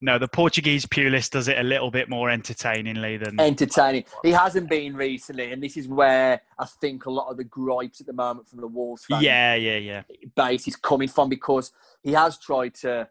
no, 0.01 0.19
the 0.19 0.27
Portuguese 0.27 0.85
Pulis 0.85 1.29
does 1.29 1.47
it 1.47 1.57
a 1.57 1.63
little 1.63 1.89
bit 1.89 2.09
more 2.09 2.29
entertainingly 2.29 3.17
than 3.17 3.39
entertaining. 3.39 4.03
He 4.23 4.31
hasn't 4.31 4.69
been 4.69 4.95
recently, 4.95 5.51
and 5.51 5.63
this 5.63 5.77
is 5.77 5.87
where 5.87 6.41
I 6.59 6.65
think 6.65 7.05
a 7.05 7.11
lot 7.11 7.31
of 7.31 7.37
the 7.37 7.45
gripes 7.45 8.01
at 8.01 8.07
the 8.07 8.13
moment 8.13 8.47
from 8.47 8.59
the 8.59 8.67
Wolves 8.67 9.05
fan 9.05 9.21
yeah, 9.21 9.55
yeah, 9.55 9.77
yeah, 9.77 10.03
base 10.35 10.67
is 10.67 10.75
coming 10.75 11.07
from 11.07 11.29
because 11.29 11.71
he 12.03 12.11
has 12.11 12.37
tried 12.37 12.73
to 12.75 13.07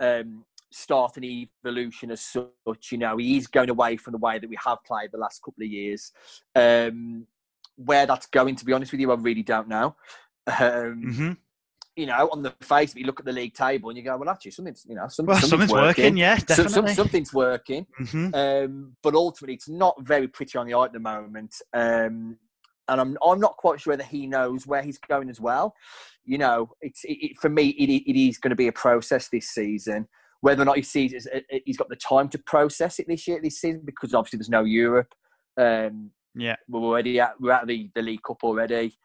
um, 0.00 0.44
start 0.70 1.16
an 1.16 1.24
evolution 1.24 2.10
as 2.10 2.20
such. 2.20 2.92
You 2.92 2.98
know, 2.98 3.16
he 3.16 3.38
is 3.38 3.46
going 3.46 3.70
away 3.70 3.96
from 3.96 4.12
the 4.12 4.18
way 4.18 4.38
that 4.38 4.48
we 4.48 4.58
have 4.64 4.84
played 4.84 5.12
the 5.12 5.18
last 5.18 5.42
couple 5.42 5.64
of 5.64 5.70
years. 5.70 6.12
Um, 6.54 7.26
where 7.76 8.06
that's 8.06 8.26
going, 8.26 8.56
to 8.56 8.64
be 8.64 8.72
honest 8.72 8.92
with 8.92 9.00
you, 9.00 9.10
I 9.12 9.14
really 9.14 9.44
don't 9.44 9.68
know. 9.68 9.96
Um, 10.46 11.12
hmm 11.14 11.32
You 11.98 12.06
know, 12.06 12.28
on 12.32 12.42
the 12.42 12.54
face 12.62 12.92
of 12.92 12.96
it, 12.96 13.00
you 13.00 13.06
look 13.06 13.18
at 13.18 13.26
the 13.26 13.32
league 13.32 13.54
table 13.54 13.88
and 13.90 13.98
you 13.98 14.04
go, 14.04 14.16
well, 14.16 14.28
actually, 14.28 14.52
something's 14.52 14.86
you 14.88 14.94
know, 14.94 15.08
some, 15.08 15.26
Well, 15.26 15.36
something's, 15.38 15.50
something's 15.68 15.72
working. 15.72 16.16
Yeah, 16.16 16.36
Some- 16.36 16.46
some- 16.46 16.64
definitely. 16.66 16.94
something's 16.94 17.34
working. 17.34 17.86
hmm 17.98 18.30
Um, 18.34 18.96
but 19.02 19.14
ultimately, 19.14 19.54
it's 19.54 19.68
not 19.68 19.94
very 20.02 20.28
pretty 20.28 20.56
on 20.58 20.66
the 20.66 20.74
eye 20.74 20.84
at 20.84 20.92
the 20.92 21.00
moment. 21.00 21.54
Um, 21.74 22.38
and 22.90 23.00
I'm 23.02 23.18
I'm 23.26 23.40
not 23.40 23.56
quite 23.58 23.80
sure 23.80 23.92
whether 23.92 24.04
he 24.04 24.26
knows 24.26 24.66
where 24.66 24.80
he's 24.82 24.98
going 24.98 25.28
as 25.28 25.40
well. 25.40 25.74
You 26.24 26.38
know, 26.38 26.70
it's 26.80 27.04
it, 27.04 27.18
it, 27.20 27.36
for 27.40 27.48
me, 27.50 27.68
it, 27.70 27.90
it 28.10 28.18
is 28.28 28.38
going 28.38 28.50
to 28.50 28.56
be 28.56 28.68
a 28.68 28.72
process 28.72 29.28
this 29.28 29.48
season. 29.50 30.06
Whether 30.40 30.62
or 30.62 30.66
not 30.66 30.76
he 30.76 30.82
sees 30.82 31.12
it, 31.12 31.26
uh, 31.52 31.58
he's 31.66 31.76
got 31.76 31.88
the 31.88 31.96
time 31.96 32.28
to 32.30 32.38
process 32.38 32.98
it 33.00 33.06
this 33.08 33.26
year, 33.26 33.40
this 33.42 33.60
season, 33.60 33.82
because 33.84 34.14
obviously 34.14 34.38
there's 34.38 34.48
no 34.48 34.62
Europe. 34.64 35.12
Um, 35.58 36.12
Yeah, 36.34 36.54
we're 36.68 36.80
already 36.80 37.18
at 37.18 37.32
we're 37.40 37.50
at 37.52 37.66
the, 37.66 37.90
the 37.96 38.02
League 38.02 38.22
Cup 38.22 38.38
already. 38.44 38.96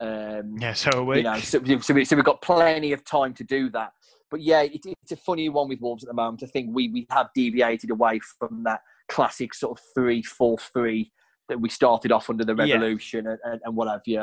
Um, 0.00 0.56
yeah. 0.58 0.72
So 0.74 0.90
are 0.94 1.04
we. 1.04 1.18
you 1.18 1.22
know, 1.24 1.38
so, 1.38 1.62
so, 1.80 1.94
we, 1.94 2.04
so 2.04 2.16
we've 2.16 2.24
got 2.24 2.42
plenty 2.42 2.92
of 2.92 3.04
time 3.04 3.34
to 3.34 3.44
do 3.44 3.70
that. 3.70 3.92
But 4.30 4.42
yeah, 4.42 4.62
it, 4.62 4.80
it's 4.84 5.12
a 5.12 5.16
funny 5.16 5.48
one 5.48 5.68
with 5.68 5.80
Wolves 5.80 6.04
at 6.04 6.08
the 6.08 6.14
moment. 6.14 6.42
I 6.42 6.46
think 6.46 6.70
we, 6.72 6.88
we 6.88 7.06
have 7.10 7.28
deviated 7.34 7.90
away 7.90 8.20
from 8.38 8.62
that 8.64 8.80
classic 9.08 9.54
sort 9.54 9.78
of 9.78 9.84
three 9.94 10.22
four 10.22 10.58
three 10.58 11.12
that 11.48 11.60
we 11.60 11.70
started 11.70 12.12
off 12.12 12.28
under 12.28 12.44
the 12.44 12.54
revolution 12.54 13.26
and, 13.26 13.38
and, 13.44 13.60
and 13.64 13.74
what 13.74 13.88
have 13.88 14.02
you. 14.04 14.20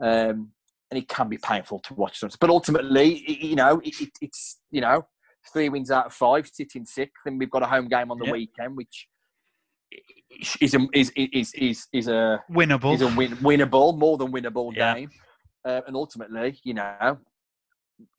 Um, 0.00 0.50
and 0.90 0.98
it 0.98 1.08
can 1.08 1.28
be 1.28 1.38
painful 1.38 1.78
to 1.80 1.94
watch 1.94 2.18
sometimes. 2.18 2.36
But 2.36 2.50
ultimately, 2.50 3.18
it, 3.18 3.38
you 3.44 3.56
know, 3.56 3.80
it, 3.84 4.00
it, 4.00 4.10
it's 4.20 4.58
you 4.70 4.80
know 4.80 5.06
three 5.52 5.68
wins 5.68 5.90
out 5.90 6.06
of 6.06 6.12
five, 6.12 6.48
sitting 6.52 6.84
sixth, 6.84 7.22
and 7.24 7.38
we've 7.38 7.50
got 7.50 7.62
a 7.62 7.66
home 7.66 7.88
game 7.88 8.10
on 8.10 8.18
the 8.18 8.26
Yeah. 8.26 8.32
weekend, 8.32 8.76
which 8.76 9.06
is 10.60 10.74
a, 10.74 10.86
is 10.92 11.10
is 11.16 11.54
is 11.54 11.86
is 11.92 12.08
a 12.08 12.42
Winnable. 12.50 12.94
is 12.94 13.02
a 13.02 13.08
win, 13.16 13.32
winnable, 13.38 13.96
more 13.98 14.16
than 14.18 14.32
winnable 14.32 14.74
Yeah. 14.74 14.94
game. 14.94 15.10
Uh, 15.64 15.80
and 15.86 15.96
ultimately, 15.96 16.58
you 16.62 16.74
know, 16.74 17.18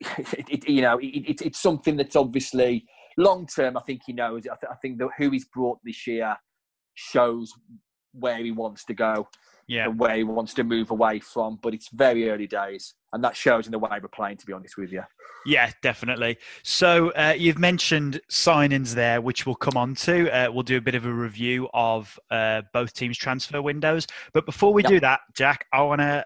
it, 0.18 0.48
it, 0.50 0.68
you 0.68 0.82
know, 0.82 0.98
it, 0.98 1.06
it, 1.06 1.40
it's 1.42 1.58
something 1.60 1.96
that's 1.96 2.16
obviously 2.16 2.84
long 3.16 3.46
term. 3.46 3.76
I 3.76 3.80
think 3.82 4.02
he 4.06 4.12
knows. 4.12 4.42
I, 4.46 4.56
th- 4.60 4.70
I 4.70 4.76
think 4.82 4.98
that 4.98 5.08
who 5.16 5.30
he's 5.30 5.46
brought 5.46 5.78
this 5.84 6.06
year 6.06 6.36
shows 6.94 7.52
where 8.12 8.38
he 8.38 8.50
wants 8.50 8.84
to 8.86 8.94
go 8.94 9.28
yeah. 9.68 9.88
and 9.88 9.98
where 9.98 10.16
he 10.16 10.24
wants 10.24 10.54
to 10.54 10.64
move 10.64 10.90
away 10.90 11.20
from. 11.20 11.58
But 11.62 11.74
it's 11.74 11.88
very 11.90 12.28
early 12.30 12.46
days, 12.46 12.94
and 13.12 13.22
that 13.22 13.36
shows 13.36 13.66
in 13.66 13.72
the 13.72 13.78
way 13.78 13.90
we're 14.02 14.08
playing. 14.08 14.38
To 14.38 14.46
be 14.46 14.52
honest 14.52 14.76
with 14.76 14.90
you, 14.90 15.02
Yeah, 15.46 15.70
definitely. 15.82 16.38
So 16.64 17.10
uh, 17.10 17.34
you've 17.36 17.58
mentioned 17.58 18.20
signings 18.30 18.94
there, 18.94 19.20
which 19.20 19.46
we'll 19.46 19.54
come 19.54 19.76
on 19.76 19.94
to. 19.96 20.30
Uh, 20.36 20.50
we'll 20.50 20.62
do 20.64 20.78
a 20.78 20.80
bit 20.80 20.94
of 20.94 21.06
a 21.06 21.12
review 21.12 21.68
of 21.74 22.18
uh, 22.30 22.62
both 22.72 22.92
teams' 22.94 23.16
transfer 23.16 23.62
windows. 23.62 24.06
But 24.32 24.46
before 24.46 24.72
we 24.72 24.82
Yep. 24.82 24.90
do 24.90 25.00
that, 25.00 25.20
Jack, 25.34 25.66
I 25.72 25.82
want 25.82 26.00
to 26.00 26.24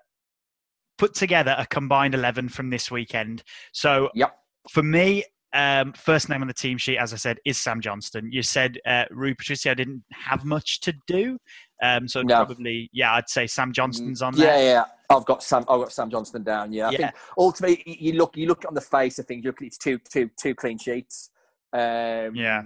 put 0.98 1.14
together 1.14 1.54
a 1.58 1.66
combined 1.66 2.14
11 2.14 2.48
from 2.48 2.70
this 2.70 2.90
weekend. 2.90 3.42
So 3.72 4.08
Yep. 4.14 4.36
for 4.70 4.82
me, 4.82 5.24
um, 5.54 5.92
first 5.92 6.28
name 6.28 6.40
on 6.40 6.48
the 6.48 6.54
team 6.54 6.78
sheet, 6.78 6.96
as 6.98 7.12
I 7.12 7.16
said, 7.16 7.38
is 7.44 7.58
Sam 7.58 7.80
Johnstone. 7.80 8.30
You 8.32 8.42
said 8.42 8.78
uh, 8.86 9.04
Rui 9.10 9.34
Patricio 9.34 9.74
didn't 9.74 10.02
have 10.12 10.44
much 10.44 10.80
to 10.80 10.94
do. 11.06 11.38
Um, 11.82 12.06
so 12.06 12.22
No. 12.22 12.44
probably, 12.44 12.88
yeah, 12.92 13.14
I'd 13.14 13.28
say 13.28 13.46
Sam 13.46 13.72
Johnstone's 13.72 14.22
on 14.22 14.34
there. 14.36 14.56
yeah, 14.58 14.62
yeah. 14.72 14.84
I've 15.16 15.24
got 15.26 15.42
Sam. 15.42 15.62
I've 15.68 15.80
got 15.80 15.92
Sam 15.92 16.08
Johnstone 16.10 16.44
down. 16.44 16.72
Yeah, 16.72 16.88
I 16.88 16.90
Yeah. 16.92 16.96
think 16.98 17.12
ultimately 17.36 17.82
you 18.00 18.12
look 18.14 18.36
you 18.36 18.46
look 18.46 18.64
on 18.66 18.72
the 18.74 18.80
face 18.80 19.18
of 19.18 19.26
things. 19.26 19.44
You 19.44 19.50
look 19.50 19.60
at 19.60 19.66
it's 19.66 19.78
two 19.78 19.98
two 19.98 20.30
two 20.40 20.54
clean 20.54 20.78
sheets. 20.78 21.30
Um, 21.72 22.34
Yeah. 22.34 22.62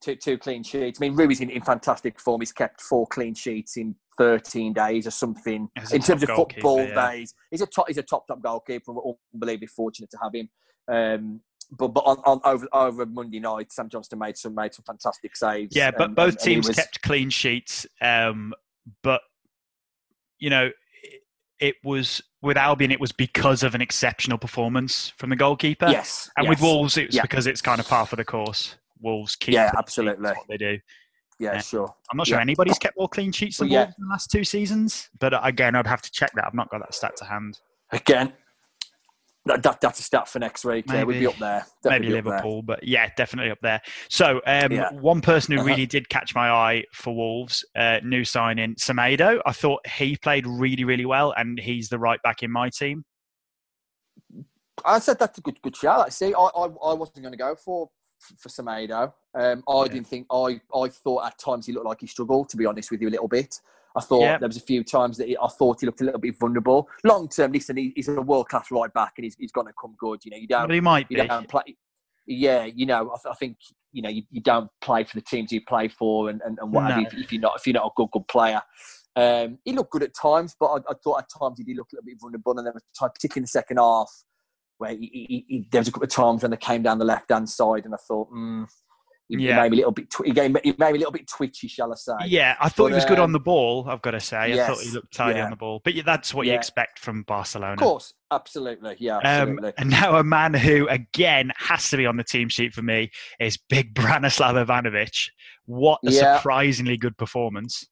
two 0.00 0.16
two 0.16 0.38
clean 0.38 0.62
sheets. 0.62 0.98
I 0.98 1.00
mean, 1.02 1.16
Rui's 1.16 1.40
in, 1.40 1.50
in 1.50 1.62
fantastic 1.62 2.18
form. 2.20 2.40
He's 2.40 2.52
kept 2.52 2.80
four 2.80 3.06
clean 3.08 3.34
sheets 3.34 3.76
in 3.76 3.96
13 4.18 4.72
days 4.72 5.06
or 5.06 5.10
something. 5.10 5.68
He's 5.78 5.92
In 5.92 6.00
terms 6.00 6.22
of 6.22 6.28
football 6.30 6.78
yeah. 6.78 7.10
days, 7.10 7.34
he's 7.50 7.60
a 7.60 7.66
top 7.66 7.88
he's 7.88 7.98
a 7.98 8.02
top 8.02 8.26
top 8.28 8.40
goalkeeper. 8.40 8.92
We're 8.92 9.12
unbelievably 9.34 9.66
fortunate 9.66 10.10
to 10.12 10.18
have 10.22 10.32
him. 10.34 10.48
Um, 10.86 11.40
but 11.70 11.88
but 11.88 12.00
on, 12.02 12.18
on 12.24 12.40
over 12.44 12.66
over 12.72 13.06
Monday 13.06 13.40
night, 13.40 13.72
Sam 13.72 13.88
Johnstone 13.88 14.18
made 14.20 14.36
some 14.36 14.54
made 14.54 14.74
some 14.74 14.84
fantastic 14.84 15.36
saves. 15.36 15.74
Yeah, 15.74 15.90
but 15.90 16.06
and- 16.08 16.16
both 16.16 16.34
and- 16.34 16.40
teams 16.40 16.66
was- 16.68 16.76
kept 16.76 17.02
clean 17.02 17.30
sheets. 17.30 17.86
Um, 18.00 18.52
but 19.02 19.20
you 20.38 20.50
know, 20.50 20.70
it, 21.02 21.20
it 21.60 21.74
was 21.84 22.22
with 22.42 22.56
Albion. 22.56 22.90
It 22.90 23.00
was 23.00 23.12
because 23.12 23.62
of 23.62 23.74
an 23.74 23.80
exceptional 23.80 24.38
performance 24.38 25.12
from 25.16 25.30
the 25.30 25.36
goalkeeper. 25.36 25.88
Yes, 25.88 26.30
and 26.36 26.48
with. 26.48 26.60
Wolves, 26.60 26.96
it 26.96 27.06
was 27.08 27.16
Yeah. 27.16 27.22
because 27.22 27.46
it's 27.46 27.60
kind 27.62 27.80
of 27.80 27.88
par 27.88 28.06
for 28.06 28.16
the 28.16 28.24
course. 28.24 28.76
Wolves 29.00 29.36
keep 29.36 29.54
Yeah, 29.54 29.66
sheets, 29.68 29.76
absolutely. 29.78 30.30
what 30.30 30.46
they 30.48 30.56
do. 30.56 30.78
yeah, 31.38 31.58
sure. 31.60 31.92
I'm 32.10 32.16
not 32.16 32.26
sure 32.26 32.38
Yeah. 32.38 32.42
anybody's 32.42 32.78
kept 32.78 32.96
more 32.98 33.08
clean 33.08 33.32
sheets 33.32 33.58
than 33.58 33.68
Well, 33.68 33.72
yeah. 33.72 33.80
Wolves 33.84 33.94
in 33.98 34.04
the 34.04 34.10
last 34.10 34.30
two 34.30 34.44
seasons, 34.44 35.10
but 35.18 35.34
uh, 35.34 35.40
again, 35.42 35.74
I'd 35.74 35.86
have 35.86 36.00
to 36.02 36.10
check 36.10 36.32
that. 36.34 36.44
I've 36.46 36.54
not 36.54 36.70
got 36.70 36.80
that 36.80 36.94
stat 36.94 37.16
to 37.16 37.24
hand. 37.24 37.58
Again, 37.92 38.32
that, 39.46 39.62
that 39.62 39.80
that's 39.80 40.00
a 40.00 40.02
stat 40.02 40.28
for 40.28 40.38
next 40.38 40.64
week. 40.64 40.86
Yeah, 40.88 41.04
we'd 41.04 41.18
be 41.18 41.26
up 41.26 41.38
there. 41.38 41.66
Maybe 41.84 42.06
Definitely 42.06 42.06
be 42.06 42.18
up 42.18 42.24
there. 42.24 42.32
Liverpool, 42.32 42.62
but 42.62 42.82
yeah, 42.82 43.10
definitely 43.16 43.50
up 43.50 43.58
there. 43.62 43.80
So, 44.08 44.40
um, 44.46 44.72
Yeah. 44.72 44.90
one 44.92 45.20
person 45.20 45.52
who 45.52 45.58
Uh-huh. 45.58 45.66
really 45.66 45.86
did 45.86 46.08
catch 46.08 46.34
my 46.34 46.50
eye 46.50 46.84
for 46.94 47.14
Wolves, 47.14 47.64
uh, 47.76 48.00
new 48.02 48.24
signing, 48.24 48.74
Semedo. 48.76 49.40
I 49.44 49.52
thought 49.52 49.86
he 49.86 50.16
played 50.16 50.46
really, 50.46 50.84
really 50.84 51.04
well, 51.04 51.34
and 51.36 51.58
he's 51.58 51.88
the 51.90 51.98
right 51.98 52.20
back 52.22 52.42
in 52.42 52.50
my 52.50 52.70
team. 52.70 53.04
I 54.84 54.98
said 54.98 55.18
that's 55.18 55.38
a 55.38 55.40
good 55.40 55.60
good 55.62 55.76
shout. 55.76 56.00
Like, 56.00 56.12
see, 56.12 56.34
I, 56.34 56.40
I, 56.40 56.64
I 56.64 56.94
wasn't 56.94 57.22
going 57.22 57.32
to 57.32 57.38
go 57.38 57.54
for 57.54 57.90
for 58.38 58.48
Semedo. 58.48 59.12
Um, 59.34 59.62
I 59.68 59.82
Yeah. 59.82 59.88
didn't 59.88 60.06
think 60.06 60.26
I 60.30 60.60
I 60.74 60.88
thought 60.88 61.26
at 61.26 61.38
times 61.38 61.66
he 61.66 61.72
looked 61.72 61.86
like 61.86 62.00
he 62.00 62.06
struggled. 62.06 62.48
To 62.50 62.56
be 62.56 62.66
honest 62.66 62.90
with 62.90 63.00
you, 63.02 63.08
a 63.08 63.10
little 63.10 63.28
bit. 63.28 63.60
I 63.96 64.00
thought 64.00 64.20
Yeah. 64.22 64.38
there 64.38 64.48
was 64.48 64.56
a 64.56 64.60
few 64.60 64.82
times 64.82 65.16
that 65.18 65.28
he, 65.28 65.36
I 65.36 65.48
thought 65.48 65.80
he 65.80 65.86
looked 65.86 66.00
a 66.00 66.04
little 66.04 66.20
bit 66.20 66.36
vulnerable. 66.38 66.88
Long 67.04 67.28
term, 67.28 67.52
listen, 67.52 67.76
he, 67.76 67.92
he's 67.94 68.08
a 68.08 68.20
world 68.20 68.48
class 68.48 68.70
right 68.70 68.92
back, 68.92 69.14
and 69.16 69.24
he's, 69.24 69.36
he's 69.38 69.52
going 69.52 69.66
to 69.68 69.72
come 69.80 69.94
good. 69.98 70.24
You 70.24 70.32
know, 70.32 70.36
you 70.36 70.48
don't 70.48 70.66
But 70.68 70.74
he 70.74 70.80
might 70.80 71.08
be. 71.08 71.16
play. 71.48 71.76
Yeah, 72.26 72.64
you 72.64 72.86
know, 72.86 73.10
I, 73.12 73.16
th- 73.22 73.32
I 73.32 73.34
think 73.34 73.58
you 73.92 74.00
know 74.02 74.08
you, 74.08 74.22
you 74.30 74.40
don't 74.40 74.70
play 74.80 75.04
for 75.04 75.14
the 75.16 75.20
teams 75.22 75.52
you 75.52 75.60
play 75.60 75.88
for, 75.88 76.30
and, 76.30 76.40
and, 76.44 76.58
and 76.60 76.72
what 76.72 76.90
have 76.90 76.98
you, 77.00 77.06
if, 77.06 77.14
if 77.14 77.32
you're 77.32 77.40
not 77.40 77.52
if 77.56 77.66
you're 77.66 77.74
not 77.74 77.86
a 77.86 77.90
good 77.96 78.08
good 78.12 78.26
player. 78.28 78.62
Um, 79.16 79.58
he 79.64 79.72
looked 79.72 79.92
good 79.92 80.02
at 80.02 80.14
times, 80.14 80.56
but 80.58 80.66
I, 80.66 80.76
I 80.90 80.94
thought 81.04 81.18
at 81.20 81.28
times 81.38 81.58
he 81.58 81.64
did 81.64 81.76
look 81.76 81.88
a 81.92 81.96
little 81.96 82.06
bit 82.06 82.16
vulnerable, 82.20 82.56
and 82.58 82.66
there 82.66 82.72
was 82.72 82.82
a 82.82 82.98
time, 82.98 83.10
particularly 83.14 83.40
in 83.40 83.44
the 83.44 83.48
second 83.48 83.76
half, 83.76 84.10
where 84.78 84.90
he, 84.90 85.06
he, 85.28 85.44
he, 85.46 85.68
there 85.70 85.80
was 85.82 85.86
a 85.88 85.92
couple 85.92 86.04
of 86.06 86.10
times 86.10 86.42
when 86.42 86.50
they 86.50 86.56
came 86.56 86.82
down 86.82 86.98
the 86.98 87.04
left 87.04 87.30
hand 87.30 87.48
side, 87.48 87.84
and 87.84 87.94
I 87.94 87.98
thought, 87.98 88.32
mm, 88.32 88.66
he, 89.28 89.36
he 89.36 89.46
Yeah. 89.48 89.62
made 89.62 89.70
me 89.70 89.76
a 89.76 89.78
little 89.78 89.92
bit, 89.92 90.10
tw- 90.10 90.26
he, 90.26 90.32
gave 90.32 90.56
he 90.62 90.74
made 90.78 90.92
me 90.92 90.96
a 90.96 90.98
little 90.98 91.12
bit 91.12 91.26
twitchy, 91.26 91.68
shall 91.68 91.92
I 91.92 91.96
say? 91.96 92.12
Yeah, 92.26 92.56
I 92.60 92.68
thought 92.68 92.84
But, 92.84 92.88
he 92.88 92.94
was 92.96 93.04
good 93.04 93.18
on 93.18 93.26
um, 93.26 93.32
the 93.32 93.40
ball. 93.40 93.86
I've 93.88 94.02
got 94.02 94.12
to 94.12 94.20
say, 94.20 94.60
I 94.60 94.66
thought 94.66 94.80
he 94.80 94.90
looked 94.90 95.14
tidy 95.14 95.38
yeah. 95.38 95.44
on 95.44 95.50
the 95.50 95.56
ball. 95.56 95.80
But 95.84 95.94
yeah, 95.94 96.02
that's 96.04 96.34
what 96.34 96.46
you 96.46 96.52
expect 96.52 96.98
from 96.98 97.22
Barcelona. 97.22 97.72
Of 97.72 97.78
course, 97.78 98.14
absolutely, 98.30 98.96
yeah, 98.98 99.16
Um, 99.18 99.24
absolutely. 99.24 99.72
and 99.78 99.90
now 99.90 100.16
a 100.16 100.24
man 100.24 100.54
who 100.54 100.86
again 100.88 101.52
has 101.56 101.88
to 101.90 101.96
be 101.96 102.06
on 102.06 102.16
the 102.16 102.24
team 102.24 102.48
sheet 102.48 102.74
for 102.74 102.82
me 102.82 103.10
is 103.40 103.58
Big 103.68 103.94
Branislav 103.98 104.64
Ivanovic. 104.66 105.28
What 105.66 106.00
a 106.06 106.10
Yeah. 106.10 106.36
surprisingly 106.36 106.96
good 106.96 107.16
performance! 107.16 107.86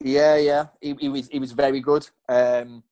Yeah, 0.00 0.36
yeah. 0.36 0.66
He, 0.80 0.94
he 1.00 1.08
was 1.08 1.28
he 1.28 1.38
was 1.40 1.52
very 1.52 1.80
good. 1.80 2.08
Um, 2.28 2.84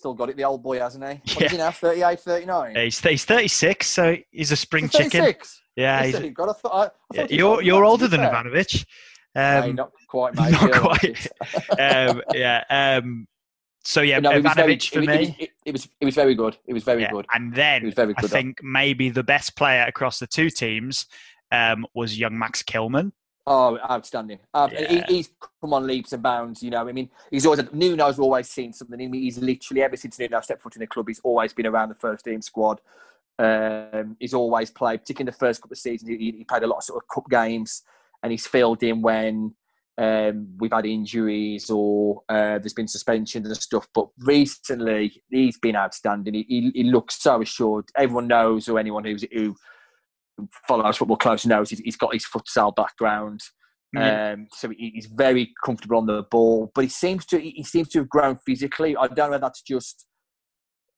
still 0.00 0.14
got 0.14 0.30
it, 0.30 0.36
the 0.36 0.44
old 0.44 0.62
boy, 0.62 0.78
hasn't 0.80 1.04
he? 1.04 1.10
What 1.34 1.40
Yeah. 1.40 1.46
is 1.46 1.52
he 1.52 1.58
now? 1.58 1.70
38, 1.70 2.20
39? 2.20 2.74
Yeah, 2.74 2.82
He's, 2.84 2.98
he's 3.00 3.24
36, 3.24 3.86
so 3.86 4.16
he's 4.30 4.50
a 4.50 4.56
spring 4.56 4.84
He's 4.84 4.92
chicken. 4.92 5.34
Yeah, 5.76 5.98
He's 6.02 6.06
he's, 6.06 6.14
30. 6.16 6.30
God, 6.30 6.48
I 6.48 6.52
thought, 6.54 6.72
I, 6.74 6.84
I 6.84 6.90
yeah, 7.22 7.26
you're 7.30 7.48
older 7.50 7.62
you're 7.62 7.84
older 7.84 8.08
than 8.08 8.20
fair. 8.20 8.30
Ivanovic. 8.32 8.84
Um, 9.36 9.74
not 9.76 9.92
quite, 10.08 10.34
mate. 10.38 10.50
not 10.52 10.72
quite. 10.72 11.26
um, 11.78 12.22
yeah. 12.34 12.64
Um, 12.68 13.28
so 13.84 14.00
yeah, 14.02 14.18
no, 14.18 14.30
was 14.40 14.52
very- 14.54 14.76
Ivanovic 14.76 14.90
for 14.92 15.00
me. 15.00 15.06
It, 15.06 15.18
was- 15.20 15.28
it, 15.38 15.50
it 15.66 15.72
was 15.72 15.88
it 16.00 16.04
was 16.06 16.14
very 16.14 16.34
good. 16.34 16.56
It 16.66 16.72
was 16.74 16.82
very 16.82 17.02
Yeah, 17.02 17.10
good. 17.12 17.26
And 17.32 17.54
then 17.54 17.92
very 17.92 18.14
I 18.16 18.20
good. 18.22 18.30
think 18.30 18.58
maybe 18.62 19.08
the 19.10 19.22
best 19.22 19.54
player 19.56 19.84
across 19.86 20.18
the 20.18 20.26
two 20.26 20.50
teams 20.50 21.06
um, 21.52 21.86
was 21.94 22.18
young 22.18 22.38
Max 22.38 22.62
Kilman. 22.62 23.12
Oh, 23.52 23.78
outstanding! 23.90 24.38
Uh, 24.54 24.68
Yeah. 24.70 25.04
he, 25.08 25.16
he's 25.16 25.30
come 25.60 25.74
on 25.74 25.84
leaps 25.84 26.12
and 26.12 26.22
bounds. 26.22 26.62
You 26.62 26.70
know, 26.70 26.88
I 26.88 26.92
mean, 26.92 27.10
he's 27.32 27.44
always 27.46 27.60
Nuno's 27.72 28.20
always 28.20 28.48
seen 28.48 28.72
something 28.72 29.00
in 29.00 29.10
me. 29.10 29.22
He's 29.22 29.38
literally 29.38 29.82
ever 29.82 29.96
since 29.96 30.20
Nuno 30.20 30.40
stepped 30.40 30.62
foot 30.62 30.76
in 30.76 30.80
the 30.80 30.86
club, 30.86 31.08
he's 31.08 31.18
always 31.24 31.52
been 31.52 31.66
around 31.66 31.88
the 31.88 31.96
first 31.96 32.24
team 32.24 32.40
squad. 32.42 32.80
Um, 33.40 34.16
he's 34.20 34.34
always 34.34 34.70
played, 34.70 35.00
particularly 35.00 35.30
in 35.30 35.32
the 35.32 35.38
first 35.38 35.60
couple 35.62 35.74
of 35.74 35.78
seasons. 35.78 36.08
He, 36.10 36.16
he 36.38 36.44
played 36.44 36.62
a 36.62 36.68
lot 36.68 36.76
of 36.76 36.84
sort 36.84 37.02
of 37.02 37.08
cup 37.12 37.28
games, 37.28 37.82
and 38.22 38.30
he's 38.30 38.46
filled 38.46 38.84
in 38.84 39.02
when 39.02 39.54
um, 39.98 40.46
we've 40.58 40.72
had 40.72 40.86
injuries 40.86 41.70
or 41.70 42.22
uh, 42.28 42.58
there's 42.60 42.72
been 42.72 42.86
suspensions 42.86 43.48
and 43.48 43.56
stuff. 43.56 43.88
But 43.92 44.10
recently, 44.18 45.22
he's 45.28 45.58
been 45.58 45.74
outstanding. 45.74 46.34
He, 46.34 46.46
he, 46.48 46.70
he 46.72 46.84
looks 46.84 47.20
so 47.20 47.42
assured. 47.42 47.86
Everyone 47.96 48.28
knows, 48.28 48.68
or 48.68 48.78
anyone 48.78 49.04
who's 49.04 49.24
who 49.32 49.56
follows 50.66 50.96
football 50.96 51.16
close 51.16 51.46
knows, 51.46 51.70
he's, 51.70 51.80
he's 51.80 51.96
got 51.96 52.12
his 52.14 52.24
futsal 52.26 52.74
background. 52.74 53.40
Yeah. 53.92 54.32
Um, 54.34 54.46
so 54.52 54.68
he- 54.70 54.92
he's 54.94 55.06
very 55.06 55.52
comfortable 55.64 55.96
on 55.96 56.06
the 56.06 56.22
ball, 56.30 56.70
but 56.74 56.84
he 56.84 56.90
seems 56.90 57.26
to 57.26 57.40
he 57.40 57.64
seems 57.64 57.88
to 57.90 57.98
have 58.00 58.08
grown 58.08 58.38
physically. 58.46 58.96
I 58.96 59.08
don't 59.08 59.30
know 59.30 59.36
if 59.36 59.40
that's 59.40 59.62
just 59.62 60.06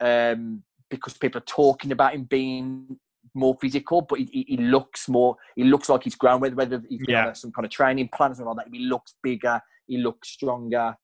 um, 0.00 0.62
because 0.90 1.16
people 1.16 1.38
are 1.38 1.44
talking 1.46 1.92
about 1.92 2.14
him 2.14 2.24
being 2.24 2.98
more 3.34 3.56
physical, 3.60 4.02
but 4.02 4.18
he, 4.18 4.44
he- 4.46 4.56
looks 4.58 5.08
more. 5.08 5.36
He 5.56 5.64
looks 5.64 5.88
like 5.88 6.04
he's 6.04 6.16
grown. 6.16 6.40
Whether 6.40 6.54
whether 6.56 6.82
he's 6.88 7.00
Yeah. 7.08 7.28
on 7.28 7.34
some 7.34 7.52
kind 7.52 7.64
of 7.64 7.70
training 7.70 8.10
plan 8.14 8.32
or 8.32 8.34
something 8.34 8.54
like 8.54 8.66
that, 8.66 8.74
he 8.74 8.84
looks 8.84 9.14
bigger. 9.22 9.60
He 9.86 9.96
looks 9.98 10.28
stronger. 10.28 10.94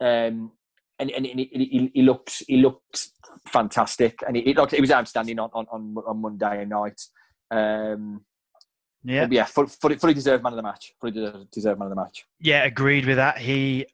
Um, 0.00 0.52
and, 1.00 1.10
and, 1.12 1.24
he, 1.26 1.48
he, 1.52 1.90
he 1.94 2.02
looks 2.02 2.42
he 2.46 2.58
looks 2.58 3.12
fantastic, 3.46 4.18
and 4.26 4.36
he, 4.36 4.42
he, 4.42 4.54
like, 4.54 4.72
he 4.72 4.80
was 4.80 4.90
outstanding 4.90 5.38
on, 5.38 5.48
on, 5.54 5.66
on 6.06 6.20
Monday 6.20 6.64
night. 6.64 7.00
Um, 7.50 8.22
Yeah, 9.04 9.26
yeah, 9.30 9.44
fully, 9.44 9.68
fully, 9.96 10.14
deserved 10.14 10.42
man 10.42 10.52
of 10.52 10.56
the 10.56 10.62
match. 10.62 10.94
Fully 11.00 11.12
deserved, 11.12 11.50
deserved 11.50 11.78
man 11.78 11.86
of 11.86 11.96
the 11.96 12.02
match. 12.02 12.26
yeah, 12.40 12.64
agreed 12.64 13.06
with 13.06 13.16
that. 13.16 13.38
He 13.38 13.86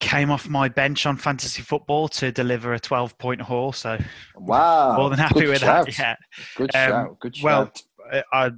came 0.00 0.30
off 0.30 0.48
my 0.48 0.68
bench 0.68 1.06
on 1.06 1.16
fantasy 1.16 1.60
football 1.62 2.06
to 2.08 2.30
deliver 2.30 2.72
a 2.72 2.78
12 2.78 3.18
point 3.18 3.40
haul, 3.40 3.72
so 3.72 3.98
Wow, 4.36 4.96
more 4.96 5.10
than 5.10 5.18
happy 5.18 5.40
good 5.40 5.48
with 5.48 5.58
shout. 5.60 5.86
that. 5.86 5.98
Yeah. 5.98 6.16
Good 6.56 6.74
Um, 6.74 6.88
shout. 6.90 7.18
Good 7.20 7.36
shout. 7.36 7.44
well, 7.44 8.22
I, 8.32 8.50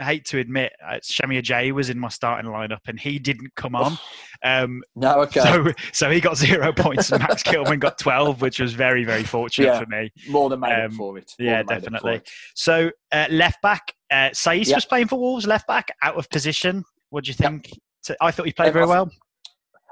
I 0.00 0.04
hate 0.04 0.24
to 0.26 0.38
admit, 0.38 0.72
uh, 0.86 0.98
Semi 1.02 1.40
Ajayi 1.40 1.72
was 1.72 1.90
in 1.90 1.98
my 1.98 2.08
starting 2.08 2.50
lineup 2.50 2.78
and 2.86 2.98
he 2.98 3.18
didn't 3.18 3.54
come 3.56 3.74
on. 3.76 3.98
Um, 4.42 4.82
no, 4.96 5.20
okay. 5.22 5.40
so, 5.40 5.66
so 5.92 6.10
he 6.10 6.20
got 6.20 6.36
zero 6.36 6.72
points 6.76 7.12
and 7.12 7.20
Max 7.22 7.42
Kilman 7.42 7.78
got 7.78 7.98
12, 7.98 8.40
which 8.40 8.58
was 8.58 8.72
very, 8.72 9.04
very 9.04 9.22
fortunate 9.22 9.66
Yeah. 9.66 9.80
for 9.80 9.86
me. 9.86 10.10
More 10.28 10.48
than 10.48 10.60
made 10.60 10.72
um, 10.72 10.86
up 10.86 10.92
for 10.94 11.18
it. 11.18 11.32
More 11.38 11.46
yeah, 11.48 11.58
than 11.58 11.66
made 11.66 11.76
up 11.76 11.82
definitely. 11.82 12.14
it. 12.16 12.30
So, 12.54 12.90
uh, 13.12 13.26
left 13.30 13.60
back, 13.62 13.92
uh, 14.10 14.30
Yeah. 14.44 14.74
was 14.74 14.84
playing 14.86 15.08
for 15.08 15.18
Wolves, 15.20 15.46
left 15.46 15.66
back, 15.68 15.88
out 16.02 16.16
of 16.16 16.28
position. 16.30 16.84
What 17.10 17.24
do 17.24 17.28
you 17.28 17.34
think? 17.34 17.70
To- 18.04 18.16
I 18.20 18.30
thought 18.30 18.46
he 18.46 18.52
played 18.52 18.68
Um, 18.68 18.72
very 18.74 18.86
well. 18.86 19.10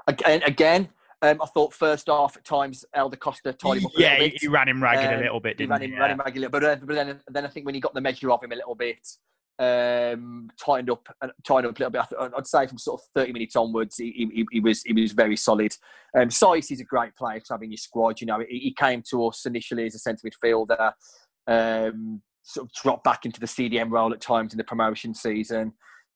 Again, 0.07 0.41
again 0.43 0.89
um, 1.21 1.39
I 1.41 1.45
thought 1.45 1.71
first 1.73 2.07
half 2.07 2.35
at 2.35 2.43
times 2.43 2.83
Helder 2.93 3.15
Costa 3.15 3.53
tied 3.53 3.77
him 3.77 3.85
up 3.85 3.91
a 3.95 4.01
Yeah, 4.01 4.15
he, 4.15 4.29
bit. 4.31 4.41
he 4.41 4.47
ran 4.47 4.67
him 4.67 4.81
ragged 4.81 5.05
a 5.05 5.13
Um, 5.15 5.21
little 5.21 5.39
bit, 5.39 5.51
he 5.51 5.57
didn't 5.65 5.69
ran 5.71 5.81
he? 5.81 5.87
him, 5.87 5.93
Yeah. 5.93 5.99
ran 5.99 6.11
him 6.11 6.17
back 6.17 6.35
a 6.35 6.39
little, 6.39 6.49
but, 6.49 6.63
uh, 6.63 6.75
but 6.83 6.95
then, 6.95 7.19
then 7.29 7.45
I 7.45 7.47
think 7.47 7.65
when 7.67 7.75
he 7.75 7.79
got 7.81 7.93
the 7.93 8.01
measure 8.01 8.31
of 8.31 8.43
him 8.43 8.51
a 8.51 8.55
little 8.55 8.73
bit, 8.75 9.07
um, 9.61 10.49
tightened 10.59 10.89
up, 10.89 11.07
tightened 11.45 11.67
up 11.67 11.79
a 11.79 11.83
little 11.83 11.89
bit. 11.91 12.01
I'd 12.35 12.47
say 12.47 12.65
from 12.65 12.79
sort 12.79 12.99
of 12.99 13.07
thirty 13.13 13.31
minutes 13.31 13.55
onwards, 13.55 13.97
he, 13.97 14.31
he, 14.33 14.45
he 14.51 14.59
was 14.59 14.81
he 14.81 14.93
was 14.93 15.11
very 15.11 15.37
solid. 15.37 15.75
Um, 16.17 16.29
Saiss 16.29 16.71
is 16.71 16.79
a 16.81 16.85
great 16.85 17.15
player 17.15 17.39
to 17.39 17.53
have 17.53 17.61
in 17.61 17.71
your 17.71 17.77
squad. 17.77 18.19
You 18.19 18.27
know, 18.27 18.39
he, 18.39 18.57
he 18.59 18.73
came 18.73 19.03
to 19.11 19.27
us 19.27 19.45
initially 19.45 19.85
as 19.85 19.93
a 19.93 19.99
centre 19.99 20.27
midfielder, 20.27 20.91
um, 21.47 22.21
sort 22.41 22.65
of 22.67 22.73
dropped 22.73 23.03
back 23.03 23.25
into 23.25 23.39
the 23.39 23.45
CDM 23.45 23.91
role 23.91 24.13
at 24.13 24.19
times 24.19 24.51
in 24.53 24.57
the 24.57 24.63
promotion 24.63 25.13
season. 25.13 25.73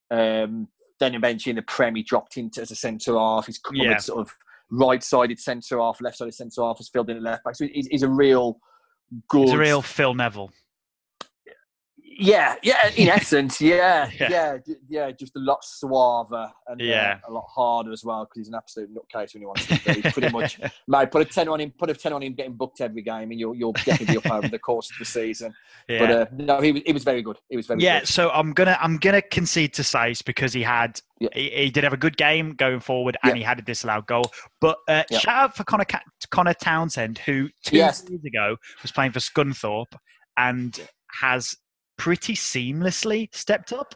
Um, 0.10 0.68
then 1.00 1.14
eventually 1.14 1.52
in 1.52 1.58
the 1.58 1.62
Prem, 1.62 1.96
he 1.96 2.04
dropped 2.04 2.38
into 2.38 2.62
as 2.62 2.72
a 2.72 2.76
centre 2.76 3.16
half. 3.18 3.46
He's 3.46 3.60
come 3.60 3.76
Yeah. 3.76 3.98
sort 3.98 4.22
of 4.22 4.34
right-sided 4.72 5.40
centre 5.40 5.78
half, 5.80 6.02
left-sided 6.02 6.34
centre 6.34 6.64
half. 6.64 6.78
Has 6.80 6.90
filled 6.90 7.10
in 7.12 7.18
at 7.18 7.24
left 7.24 7.44
back. 7.44 7.56
So 7.56 7.68
he's, 7.72 7.88
he's 7.88 8.04
a 8.04 8.10
real 8.10 8.60
good. 9.30 9.44
He's 9.44 9.54
a 9.54 9.58
real 9.58 9.82
Phil 9.84 10.16
Neville. 10.16 10.52
Yeah, 12.18 12.56
yeah. 12.64 12.90
In 12.96 13.10
essence, 13.20 13.60
yeah, 13.60 14.10
Yeah. 14.20 14.30
yeah, 14.30 14.58
yeah. 14.88 15.12
Just 15.12 15.36
a 15.36 15.40
lot 15.40 15.60
suaver 15.64 16.50
and 16.68 16.82
uh, 16.82 16.84
Yeah. 16.84 17.20
a 17.28 17.32
lot 17.32 17.46
harder 17.54 17.92
as 17.92 18.04
well 18.06 18.24
because 18.26 18.38
he's 18.40 18.48
an 18.48 18.56
absolute 18.56 18.90
nutcase 18.94 19.34
when 19.34 19.42
he 19.42 19.46
wants 19.46 19.66
to 19.68 19.74
be. 19.94 20.02
Pretty 20.02 20.30
much, 20.30 20.60
mate. 20.88 21.12
Put 21.12 21.22
a 21.22 21.26
ten 21.26 21.50
on 21.50 21.60
him. 21.60 21.72
Put 21.78 21.90
a 21.90 21.94
ten 21.94 22.14
on 22.14 22.24
him. 22.24 22.34
Getting 22.34 22.54
booked 22.54 22.80
every 22.80 23.02
game, 23.02 23.32
and 23.32 23.40
you'll 23.40 23.54
you'll 23.56 23.74
definitely 23.74 24.06
be 24.14 24.18
up 24.18 24.32
over 24.32 24.48
the 24.48 24.60
course 24.60 24.90
of 24.92 24.98
the 24.98 25.06
season. 25.06 25.54
yeah. 25.90 26.00
But 26.00 26.12
uh, 26.12 26.26
no, 26.32 26.62
he 26.62 26.72
was 26.72 26.82
he 26.86 26.94
was 26.94 27.04
very 27.04 27.22
good. 27.22 27.38
He 27.50 27.58
was 27.58 27.68
very 27.68 27.80
good. 27.80 27.84
yeah, 27.86 28.00
good. 28.00 28.08
so 28.08 28.30
I'm 28.30 28.54
gonna 28.54 28.78
I'm 28.80 28.98
gonna 28.98 29.22
concede 29.22 29.74
to 29.74 29.82
Saiss 29.82 30.24
because 30.24 30.54
he 30.54 30.64
had 30.64 31.00
Yeah. 31.20 31.30
he, 31.34 31.50
he 31.50 31.70
did 31.70 31.84
have 31.84 31.94
a 31.94 31.98
good 31.98 32.16
game 32.18 32.54
going 32.56 32.80
forward 32.80 33.18
and 33.24 33.32
Yeah. 33.32 33.38
he 33.40 33.44
had 33.44 33.60
a 33.60 33.62
disallowed 33.62 34.08
goal. 34.08 34.32
But 34.62 34.78
uh, 34.88 35.04
Yeah. 35.10 35.20
shout 35.20 35.36
out 35.36 35.58
for 35.58 35.66
Connor 35.66 35.86
Connor 36.32 36.54
Townsend 36.54 37.18
who 37.20 37.50
two 37.66 37.76
Yes. 37.78 38.06
years 38.10 38.24
ago 38.26 38.56
was 38.82 38.92
playing 38.94 39.12
for 39.12 39.20
Scunthorpe 39.20 39.94
and 40.38 40.80
has 41.22 41.56
pretty 41.98 42.34
seamlessly 42.36 43.34
stepped 43.34 43.74
up. 43.74 43.96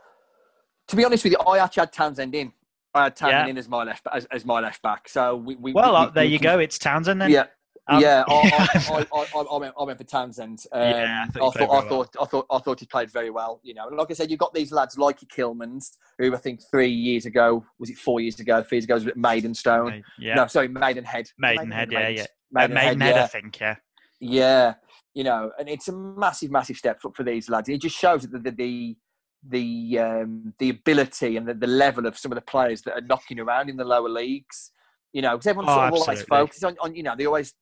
To 0.89 0.95
be 0.95 1.05
honest 1.05 1.23
with 1.23 1.33
you, 1.33 1.39
I 1.39 1.59
actually 1.59 1.81
had 1.81 1.93
Townsend 1.93 2.33
in. 2.35 2.51
I 2.93 3.03
had 3.05 3.15
Townsend 3.15 3.47
Yeah. 3.47 3.51
in 3.51 3.57
as 3.57 3.69
my 3.69 3.83
left 3.83 4.07
as, 4.11 4.25
as 4.25 4.45
my 4.45 4.59
left 4.59 4.81
back. 4.81 5.07
So 5.07 5.35
we, 5.35 5.55
we 5.55 5.73
Well, 5.73 5.91
we, 5.91 5.97
uh, 5.97 6.09
there 6.09 6.23
you 6.25 6.39
go. 6.39 6.59
It's 6.59 6.79
Townsend 6.79 7.21
then. 7.21 7.29
Yeah, 7.29 7.45
Um, 7.87 8.01
yeah, 8.01 8.23
I, 8.27 8.33
I, 8.89 9.17
I, 9.19 9.25
I, 9.35 9.41
I, 9.41 9.57
went, 9.57 9.73
I 9.79 9.83
went 9.83 9.97
for 9.99 10.03
Townsend. 10.05 10.63
Um, 10.71 10.81
Yeah, 10.81 11.25
I 11.25 11.27
I, 11.27 11.27
thought 11.29 11.53
he 11.53 11.59
thought, 11.59 11.85
I, 11.85 11.87
thought, 11.89 12.15
I 12.21 12.25
thought, 12.25 12.45
I 12.51 12.57
thought 12.59 12.79
he 12.79 12.85
played 12.87 13.11
very 13.11 13.29
well. 13.29 13.59
You 13.63 13.75
know, 13.75 13.87
and 13.87 13.97
like 13.97 14.09
I 14.09 14.13
said, 14.15 14.31
you've 14.31 14.39
got 14.39 14.53
these 14.55 14.71
lads 14.71 14.97
like 14.97 15.19
Kilmans, 15.19 15.91
who 16.17 16.33
I 16.33 16.37
think 16.37 16.61
three 16.71 16.89
years 16.89 17.27
ago 17.27 17.63
was 17.77 17.89
it 17.91 17.97
four 17.97 18.19
years 18.19 18.39
ago, 18.39 18.63
three 18.63 18.77
years 18.77 18.85
ago 18.85 18.95
was 18.95 19.07
Maidenstone. 19.15 20.03
yeah. 20.17 20.33
No, 20.35 20.47
sorry, 20.47 20.67
Maidenhead. 20.69 21.29
Maidenhead, 21.37 21.91
yeah, 21.91 22.07
yeah. 22.07 22.21
Uh, 22.23 22.25
Maidenhead, 22.51 22.97
Maidenhead, 22.97 23.17
I 23.17 23.27
think, 23.27 23.59
yeah. 23.59 23.75
Yeah, 24.19 24.73
you 25.13 25.23
know, 25.23 25.51
and 25.59 25.67
it's 25.67 25.87
a 25.87 25.93
massive, 25.93 26.51
massive 26.51 26.77
step 26.77 26.99
up 27.05 27.15
for 27.15 27.23
these 27.23 27.49
lads. 27.49 27.69
It 27.69 27.81
just 27.81 27.97
shows 27.97 28.23
that 28.23 28.43
the 28.43 28.51
the 28.51 28.97
the, 29.47 29.97
um, 29.99 30.53
the 30.59 30.69
ability 30.69 31.37
and 31.37 31.47
the, 31.47 31.53
the 31.53 31.65
level 31.65 32.05
of 32.05 32.17
some 32.17 32.29
of 32.29 32.35
the 32.35 32.41
players 32.41 32.81
that 32.81 32.93
are 32.95 33.01
knocking 33.01 33.39
around 33.39 33.69
in 33.69 33.77
the 33.77 33.85
lower 33.85 34.09
leagues. 34.09 34.71
You 35.13 35.21
know, 35.21 35.31
because 35.31 35.47
everyone 35.47 35.69
Oh, 35.69 35.73
sort 35.75 35.85
of 35.85 35.93
always 35.93 36.21
focuses 36.23 36.63
on, 36.63 36.75
on, 36.81 36.93
you 36.93 37.03
know, 37.03 37.15
they 37.17 37.25
always 37.25 37.53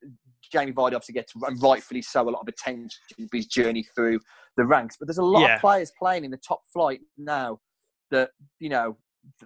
Jamie 0.52 0.72
Vardy 0.72 0.96
obviously 0.96 1.14
gets 1.14 1.34
and 1.36 1.62
rightfully 1.62 2.02
so 2.02 2.28
a 2.28 2.30
lot 2.32 2.42
of 2.42 2.48
attention 2.48 2.90
for 3.30 3.38
his 3.38 3.46
journey 3.48 3.84
through 3.96 4.20
the 4.58 4.66
ranks, 4.66 4.96
but 5.00 5.08
there's 5.08 5.18
a 5.18 5.24
lot 5.24 5.44
Yeah. 5.44 5.56
of 5.56 5.62
players 5.62 5.92
playing 6.00 6.26
in 6.26 6.32
the 6.32 6.38
top 6.38 6.62
flight 6.74 7.02
now 7.18 7.60
that 8.12 8.32
you 8.60 8.70
know 8.70 8.98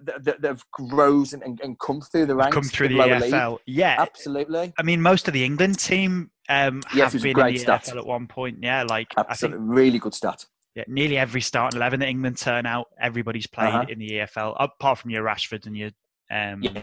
that, 0.02 0.24
that, 0.24 0.44
have 0.44 0.64
rose 0.78 1.32
and, 1.32 1.42
and, 1.42 1.60
and 1.62 1.78
come 1.78 2.00
through 2.00 2.26
the 2.26 2.34
ranks, 2.34 2.54
Come 2.54 2.64
through 2.64 2.86
of 2.86 2.92
the 2.92 2.98
lower 2.98 3.20
league. 3.20 3.32
EFL. 3.32 3.58
Yeah. 3.66 3.96
Absolutely, 3.98 4.72
I 4.78 4.82
mean, 4.82 5.00
most 5.00 5.28
of 5.28 5.34
the 5.34 5.44
England 5.44 5.78
team 5.78 6.30
um, 6.48 6.82
Yes, 6.94 7.12
have 7.12 7.22
been 7.22 7.38
in 7.38 7.46
the 7.54 7.58
stat. 7.58 7.84
EFL 7.84 7.96
at 7.98 8.06
one 8.06 8.26
point. 8.26 8.58
Yeah, 8.62 8.82
like 8.84 9.08
I 9.16 9.22
think 9.22 9.30
absolutely, 9.30 9.66
really 9.66 9.98
good 9.98 10.14
stat. 10.14 10.44
yeah, 10.74 10.84
nearly 10.88 11.18
every 11.18 11.40
starting 11.40 11.78
eleven 11.78 12.00
that 12.00 12.08
England 12.08 12.38
turn 12.38 12.66
out, 12.66 12.88
everybody's 13.00 13.46
played 13.46 13.68
Uh-huh. 13.74 13.84
in 13.88 13.98
the 13.98 14.08
EFL, 14.10 14.56
apart 14.58 14.98
from 14.98 15.10
your 15.10 15.24
Rashford 15.24 15.66
and 15.66 15.76
your 15.76 15.90
um, 16.30 16.62
Yeah, 16.62 16.82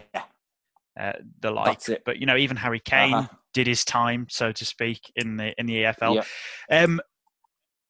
uh, 0.98 1.12
the 1.40 1.50
like. 1.50 1.80
But 2.04 2.18
you 2.18 2.26
know, 2.26 2.36
even 2.36 2.56
Harry 2.56 2.80
Kane 2.80 3.14
Uh-huh. 3.14 3.28
did 3.52 3.66
his 3.66 3.84
time, 3.84 4.26
so 4.30 4.52
to 4.52 4.64
speak, 4.64 5.00
in 5.16 5.36
the 5.36 5.52
in 5.58 5.66
the 5.66 5.82
EFL. 5.84 6.22
Yeah. 6.70 6.82
Um, 6.82 7.00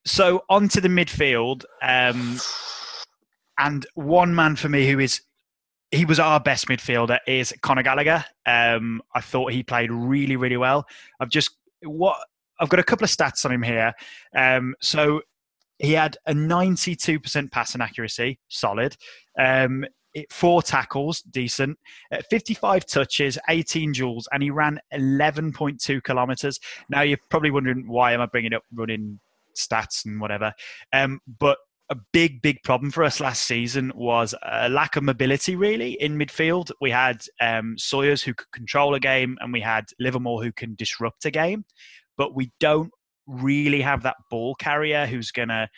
so 0.06 0.44
onto 0.48 0.80
the 0.80 0.88
midfield, 0.88 1.64
um, 1.82 2.38
and 3.60 3.86
one 3.94 4.34
man 4.34 4.56
for 4.56 4.68
me 4.68 4.88
who 4.88 4.98
is 4.98 5.20
he 5.90 6.04
was 6.04 6.20
our 6.20 6.40
best 6.40 6.68
midfielder 6.68 7.18
is 7.26 7.52
Conor 7.62 7.82
Gallagher. 7.82 8.24
Um, 8.46 9.02
I 9.14 9.20
thought 9.20 9.52
he 9.52 9.62
played 9.62 9.90
really, 9.90 10.36
really 10.36 10.56
well. 10.56 10.86
I've 11.20 11.28
just 11.30 11.50
what 11.82 12.16
I've 12.60 12.68
got 12.68 12.80
a 12.80 12.84
couple 12.84 13.04
of 13.04 13.10
stats 13.10 13.44
on 13.44 13.52
him 13.52 13.62
here. 13.62 13.92
Um, 14.36 14.74
so 14.80 15.22
he 15.78 15.92
had 15.92 16.16
a 16.26 16.32
92% 16.32 17.50
passing 17.50 17.80
accuracy, 17.80 18.38
solid. 18.48 18.96
Um, 19.38 19.84
it, 20.12 20.30
four 20.32 20.62
tackles, 20.62 21.22
decent. 21.22 21.78
Uh, 22.12 22.18
55 22.28 22.84
touches, 22.84 23.38
18 23.48 23.92
duels, 23.92 24.28
and 24.32 24.42
he 24.42 24.50
ran 24.50 24.78
11.2 24.92 26.02
kilometers. 26.02 26.60
Now 26.90 27.02
you're 27.02 27.18
probably 27.30 27.50
wondering 27.50 27.88
why 27.88 28.12
am 28.12 28.20
I 28.20 28.26
bringing 28.26 28.52
up 28.52 28.62
running 28.74 29.20
stats 29.56 30.04
and 30.04 30.20
whatever. 30.20 30.52
Um, 30.92 31.20
but 31.38 31.58
a 31.90 31.96
big, 32.12 32.40
big 32.40 32.62
problem 32.62 32.90
for 32.92 33.02
us 33.02 33.18
last 33.20 33.42
season 33.42 33.90
was 33.96 34.34
a 34.42 34.68
lack 34.68 34.94
of 34.96 35.02
mobility, 35.02 35.56
really, 35.56 35.92
in 36.00 36.16
midfield. 36.16 36.70
We 36.80 36.90
had 36.92 37.24
um, 37.40 37.76
Sawyers 37.76 38.22
who 38.22 38.32
could 38.32 38.50
control 38.52 38.94
a 38.94 39.00
game, 39.00 39.36
and 39.40 39.52
we 39.52 39.60
had 39.60 39.86
Livermore 39.98 40.42
who 40.42 40.52
can 40.52 40.76
disrupt 40.76 41.24
a 41.24 41.30
game, 41.32 41.64
but 42.16 42.34
we 42.34 42.52
don't 42.60 42.92
really 43.26 43.80
have 43.82 44.04
that 44.04 44.16
ball 44.30 44.54
carrier 44.54 45.04
who's 45.06 45.32
going 45.32 45.48
to 45.48 45.68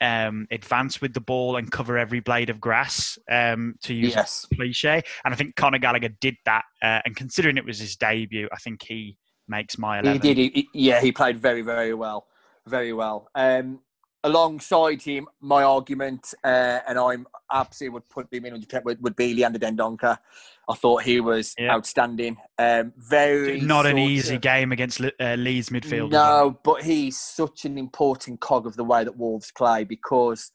um, 0.00 0.46
advance 0.50 1.00
with 1.00 1.14
the 1.14 1.20
ball 1.20 1.56
and 1.56 1.70
cover 1.70 1.96
every 1.96 2.20
blade 2.20 2.50
of 2.50 2.60
grass, 2.60 3.18
um, 3.30 3.74
to 3.84 3.94
use 3.94 4.14
Yes. 4.14 4.46
a 4.50 4.54
cliche. 4.56 5.02
And 5.24 5.32
I 5.32 5.36
think 5.36 5.54
Conor 5.56 5.78
Gallagher 5.78 6.10
did 6.20 6.36
that. 6.44 6.64
Uh, 6.82 7.00
and 7.04 7.14
considering 7.16 7.56
it 7.56 7.64
was 7.64 7.78
his 7.78 7.96
debut, 7.96 8.48
I 8.52 8.56
think 8.56 8.82
he 8.82 9.16
makes 9.48 9.78
my 9.78 10.00
11. 10.00 10.22
He 10.22 10.34
did. 10.34 10.54
He- 10.54 10.68
yeah, 10.74 11.00
he 11.00 11.12
played 11.12 11.38
very, 11.38 11.62
very 11.62 11.94
well. 11.94 12.26
Very 12.66 12.92
well. 12.92 13.28
Um, 13.34 13.80
alongside 14.28 15.02
him, 15.02 15.26
my 15.40 15.62
argument, 15.62 16.34
uh, 16.44 16.80
and 16.88 16.98
I'm 16.98 17.26
absolutely 17.52 17.94
would 17.94 18.08
put 18.08 18.32
him 18.32 18.44
in 18.44 18.54
100% 18.54 18.84
would, 18.84 19.02
would 19.02 19.16
be 19.16 19.34
Leander 19.34 19.58
Dendoncker. 19.58 20.18
I 20.68 20.74
thought 20.74 21.02
he 21.02 21.18
was 21.20 21.54
Yeah. 21.58 21.72
outstanding. 21.72 22.36
Um, 22.58 22.92
very 22.96 23.60
Not 23.60 23.86
an 23.86 23.96
easy 23.98 24.34
of- 24.36 24.42
game 24.42 24.70
against 24.70 25.00
Le- 25.00 25.12
uh, 25.18 25.34
Leeds 25.36 25.70
midfield. 25.70 26.10
No, 26.10 26.58
but 26.62 26.82
he's 26.82 27.18
such 27.18 27.64
an 27.64 27.78
important 27.78 28.40
cog 28.40 28.66
of 28.66 28.76
the 28.76 28.84
way 28.84 29.02
that 29.02 29.16
Wolves 29.16 29.50
play 29.50 29.84
because 29.84 30.52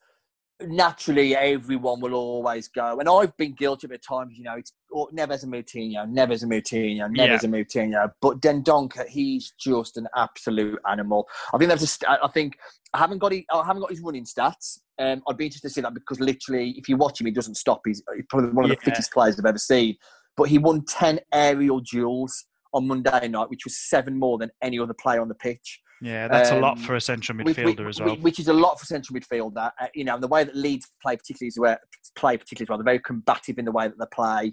naturally 0.62 1.36
everyone 1.36 2.00
will 2.00 2.14
always 2.14 2.68
go. 2.68 2.98
And 2.98 3.08
I've 3.08 3.36
been 3.36 3.54
guilty 3.54 3.86
of 3.86 3.90
it 3.90 3.94
at 3.96 4.02
times, 4.04 4.36
you 4.36 4.44
know, 4.44 4.54
it's 4.56 4.72
oh, 4.94 5.08
never 5.12 5.32
as 5.32 5.44
a 5.44 5.46
Moutinho, 5.46 6.08
never 6.08 6.32
as 6.32 6.42
a 6.42 6.46
Moutinho, 6.46 7.10
never 7.10 7.32
Yeah. 7.32 7.34
as 7.34 7.44
a 7.44 7.48
Moutinho. 7.48 8.10
But 8.20 8.40
Dendoncker, 8.40 9.06
he's 9.08 9.52
just 9.58 9.96
an 9.96 10.06
absolute 10.16 10.78
animal. 10.88 11.26
I 11.52 11.58
think 11.58 11.68
there's 11.68 11.98
a 12.02 12.24
I 12.24 12.28
think 12.28 12.56
I 12.92 12.98
haven't 12.98 13.18
got 13.18 13.32
his, 13.32 13.42
I 13.52 13.64
haven't 13.64 13.80
got 13.80 13.90
his 13.90 14.00
running 14.00 14.24
stats. 14.24 14.78
Um, 14.98 15.22
I'd 15.28 15.36
be 15.36 15.46
interested 15.46 15.68
to 15.68 15.74
see 15.74 15.80
that 15.80 15.94
because 15.94 16.20
literally, 16.20 16.70
if 16.76 16.88
you 16.88 16.96
watch 16.96 17.20
him, 17.20 17.26
he 17.26 17.32
doesn't 17.32 17.56
stop. 17.56 17.80
He's 17.84 18.02
he's 18.14 18.24
probably 18.28 18.50
one 18.50 18.64
of 18.64 18.70
the 18.70 18.76
Yeah. 18.80 18.84
fittest 18.84 19.12
players 19.12 19.38
I've 19.38 19.46
ever 19.46 19.58
seen. 19.58 19.96
But 20.36 20.44
he 20.44 20.58
won 20.58 20.84
ten 20.84 21.20
aerial 21.32 21.80
duels 21.80 22.46
on 22.72 22.86
Monday 22.86 23.28
night, 23.28 23.50
which 23.50 23.64
was 23.64 23.76
seven 23.76 24.18
more 24.18 24.38
than 24.38 24.50
any 24.62 24.78
other 24.78 24.94
player 24.94 25.20
on 25.20 25.28
the 25.28 25.34
pitch. 25.34 25.80
Yeah, 26.04 26.28
that's 26.28 26.50
a 26.50 26.60
lot 26.60 26.76
Um, 26.76 26.84
for 26.84 26.96
a 26.96 27.00
central 27.00 27.38
midfielder 27.38 27.86
which, 27.86 27.88
as 27.88 28.00
well. 28.00 28.16
Which 28.16 28.38
is 28.38 28.48
a 28.48 28.52
lot 28.52 28.78
for 28.78 28.84
central 28.84 29.18
midfielder. 29.18 29.72
Uh, 29.80 29.86
you 29.94 30.04
know, 30.04 30.14
and 30.14 30.22
the 30.22 30.28
way 30.28 30.44
that 30.44 30.54
Leeds 30.54 30.86
play, 31.02 31.16
particularly 31.16 31.48
is 31.48 31.58
where 31.58 31.80
play 32.14 32.36
particularly 32.36 32.66
as 32.66 32.68
well. 32.68 32.76
They're 32.78 32.84
very 32.84 32.98
combative 32.98 33.58
in 33.58 33.64
the 33.64 33.72
way 33.72 33.88
that 33.88 33.98
they 33.98 34.04
play. 34.12 34.52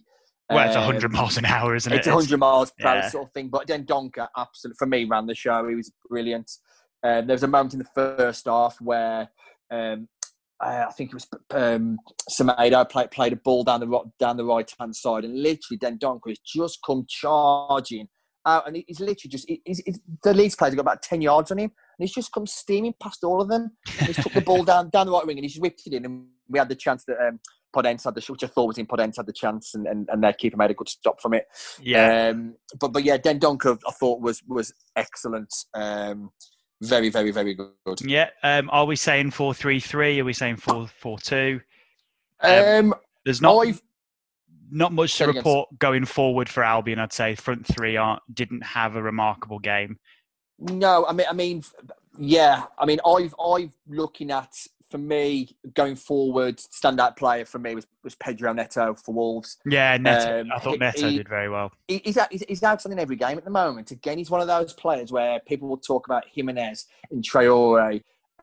well, 0.50 0.66
it's 0.66 0.78
Um, 0.78 0.84
100 0.86 1.12
miles 1.12 1.38
an 1.38 1.44
hour, 1.44 1.76
isn't 1.76 1.92
it? 1.92 1.98
It's 1.98 2.08
100 2.08 2.38
miles 2.38 2.72
per 2.80 2.88
hour 2.88 2.96
yeah. 2.96 3.10
sort 3.10 3.28
of 3.28 3.34
thing. 3.34 3.50
But 3.50 3.68
Dendoncker, 3.68 4.30
absolutely, 4.38 4.78
for 4.80 4.88
me, 4.88 5.04
ran 5.04 5.26
the 5.26 5.36
show. 5.36 5.68
He 5.68 5.76
was 5.76 5.92
brilliant. 6.10 6.50
Um, 7.04 7.28
there 7.28 7.36
was 7.36 7.44
a 7.44 7.48
moment 7.48 7.74
in 7.74 7.80
the 7.80 7.90
first 7.94 8.46
half 8.46 8.78
where 8.80 9.30
um, 9.72 10.08
uh, 10.64 10.86
I 10.88 10.92
think 10.94 11.10
it 11.10 11.16
was 11.16 11.28
um, 11.50 11.98
Semedo 12.30 12.90
played, 12.90 13.12
played 13.12 13.34
a 13.34 13.38
ball 13.38 13.66
down 13.66 13.82
the 13.82 14.00
down 14.20 14.38
the 14.38 14.46
right 14.46 14.72
hand 14.80 14.96
side, 14.96 15.26
and 15.26 15.42
literally 15.42 15.80
Dendoncker 15.80 16.30
has 16.30 16.40
just 16.40 16.80
come 16.86 17.06
charging 17.10 18.08
out, 18.46 18.68
and 18.68 18.84
he's 18.88 19.00
literally 19.00 19.30
just 19.30 19.48
he's, 19.48 19.82
he's, 19.86 20.00
the 20.24 20.34
Leeds 20.34 20.56
players 20.56 20.74
have 20.74 20.78
got 20.78 20.92
about 20.92 21.02
10 21.04 21.22
yards 21.22 21.52
on 21.52 21.60
him, 21.60 21.72
and 21.72 22.08
he's 22.08 22.14
just 22.14 22.32
come 22.32 22.48
steaming 22.48 22.94
past 23.02 23.24
all 23.24 23.42
of 23.42 23.50
them. 23.50 23.72
He's 24.00 24.16
took 24.18 24.34
the 24.34 24.42
ball 24.42 24.64
down 24.66 24.90
down 24.90 25.08
the 25.08 25.14
right 25.14 25.26
wing, 25.26 25.38
and 25.38 25.46
he's 25.46 25.60
whipped 25.60 25.84
it 25.86 25.94
in, 25.94 26.06
and 26.06 26.26
we 26.50 26.60
had 26.60 26.70
the 26.70 26.76
chance 26.76 27.06
that. 27.06 27.18
Um, 27.26 27.40
Podence 27.74 28.04
had 28.04 28.16
the 28.16 28.26
which 28.28 28.44
I 28.44 28.48
thought 28.48 28.68
was 28.68 28.78
in 28.78 28.86
Podence 28.86 29.16
had 29.16 29.26
the 29.26 29.32
chance, 29.32 29.76
and, 29.76 29.88
and, 29.88 30.06
and 30.12 30.22
their 30.22 30.34
keeper 30.34 30.58
made 30.58 30.72
a 30.72 30.74
good 30.74 30.90
stop 30.90 31.22
from 31.22 31.34
it. 31.34 31.46
yeah. 31.82 32.28
Um, 32.28 32.56
but 32.80 32.90
but 32.90 33.06
yeah, 33.06 33.18
Dendoncker 33.18 33.80
I 33.88 33.92
thought 33.92 34.20
was 34.20 34.44
was 34.46 34.74
excellent. 34.98 35.54
Um, 35.74 36.32
very 36.82 37.10
very 37.10 37.32
very 37.32 37.54
good. 37.54 38.02
yeah. 38.02 38.30
Um, 38.44 38.70
are 38.74 38.86
we 38.86 38.96
saying 38.96 39.32
4 39.32 39.54
3 39.54 39.80
3? 39.80 40.20
Are 40.20 40.26
we 40.26 40.34
saying 40.34 40.58
4 40.58 40.88
4 40.88 41.20
2? 41.20 41.62
Um, 42.42 42.94
There's 43.24 43.42
not 43.42 43.58
I've 43.60 43.82
not 44.72 44.94
much 44.94 45.18
to 45.18 45.28
report 45.28 45.70
going 45.80 46.06
forward 46.06 46.50
for 46.50 46.64
Albion. 46.64 46.98
I'd 47.00 47.14
say 47.14 47.36
front 47.36 47.68
three 47.68 47.98
aren't 47.98 48.22
didn't 48.34 48.64
have 48.64 48.96
a 48.96 49.04
remarkable 49.04 49.60
game. 49.60 50.00
no, 50.60 51.06
I 51.06 51.14
mean 51.14 51.28
I 51.30 51.34
mean 51.34 51.64
yeah, 52.18 52.64
I 52.80 52.86
mean 52.86 53.00
I've 53.06 53.36
I've 53.44 53.74
looking 53.88 54.32
at 54.32 54.54
for 54.90 54.98
me 54.98 55.56
going 55.74 55.96
forward 55.96 56.58
standout 56.58 57.16
player 57.16 57.46
for 57.46 57.60
me 57.60 57.76
was, 57.76 57.88
was 58.04 58.14
Pedro 58.16 58.52
Neto 58.52 58.94
for 58.94 59.14
Wolves. 59.14 59.58
Yeah, 59.66 59.96
Neto. 59.96 60.42
Um, 60.42 60.52
I 60.54 60.60
thought 60.60 60.80
Neto 60.80 61.08
he- 61.10 61.18
did 61.18 61.30
very 61.30 61.50
well. 61.50 61.72
He- 61.88 62.02
He's, 62.04 62.18
out, 62.18 62.30
he's, 62.30 62.44
he's 62.46 62.62
outstanding 62.62 63.00
every 63.00 63.16
game 63.16 63.38
at 63.38 63.46
the 63.46 63.52
moment. 63.52 63.92
Again, 63.92 64.18
he's 64.18 64.30
one 64.30 64.42
of 64.42 64.48
those 64.48 64.74
players 64.74 65.10
where 65.10 65.40
people 65.48 65.70
will 65.70 65.78
talk 65.78 66.08
about 66.08 66.26
Jimenez 66.34 66.88
and 67.10 67.24
Traore 67.24 68.02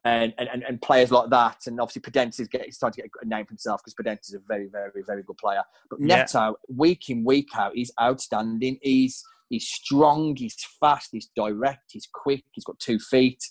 and, 0.09 0.35
and, 0.39 0.63
and, 0.63 0.81
players 0.83 1.11
like 1.11 1.31
that. 1.31 1.67
And 1.67 1.81
obviously, 1.81 2.03
Podence 2.03 2.41
is 2.41 2.49
getting, 2.49 2.73
starting 2.73 3.03
to 3.03 3.09
get 3.09 3.27
a 3.27 3.29
name 3.29 3.45
for 3.47 3.51
himself 3.51 3.81
because 3.85 3.95
Podence 3.95 4.29
is 4.29 4.35
a 4.35 4.41
very, 4.47 4.69
very, 4.69 5.03
very 5.07 5.23
good 5.23 5.37
player. 5.39 5.63
But 5.91 6.01
Yeah. 6.01 6.19
Neto, 6.19 6.57
week 6.69 7.09
in, 7.11 7.25
week 7.25 7.49
out, 7.57 7.73
he's 7.75 7.93
outstanding. 8.01 8.79
He's 8.83 9.23
he's 9.49 9.67
strong, 9.67 10.37
he's 10.37 10.57
fast, 10.81 11.09
he's 11.13 11.31
direct, 11.35 11.93
he's 11.93 12.09
quick, 12.13 12.45
he's 12.53 12.65
got 12.65 12.79
two 12.79 12.99
feet. 12.99 13.43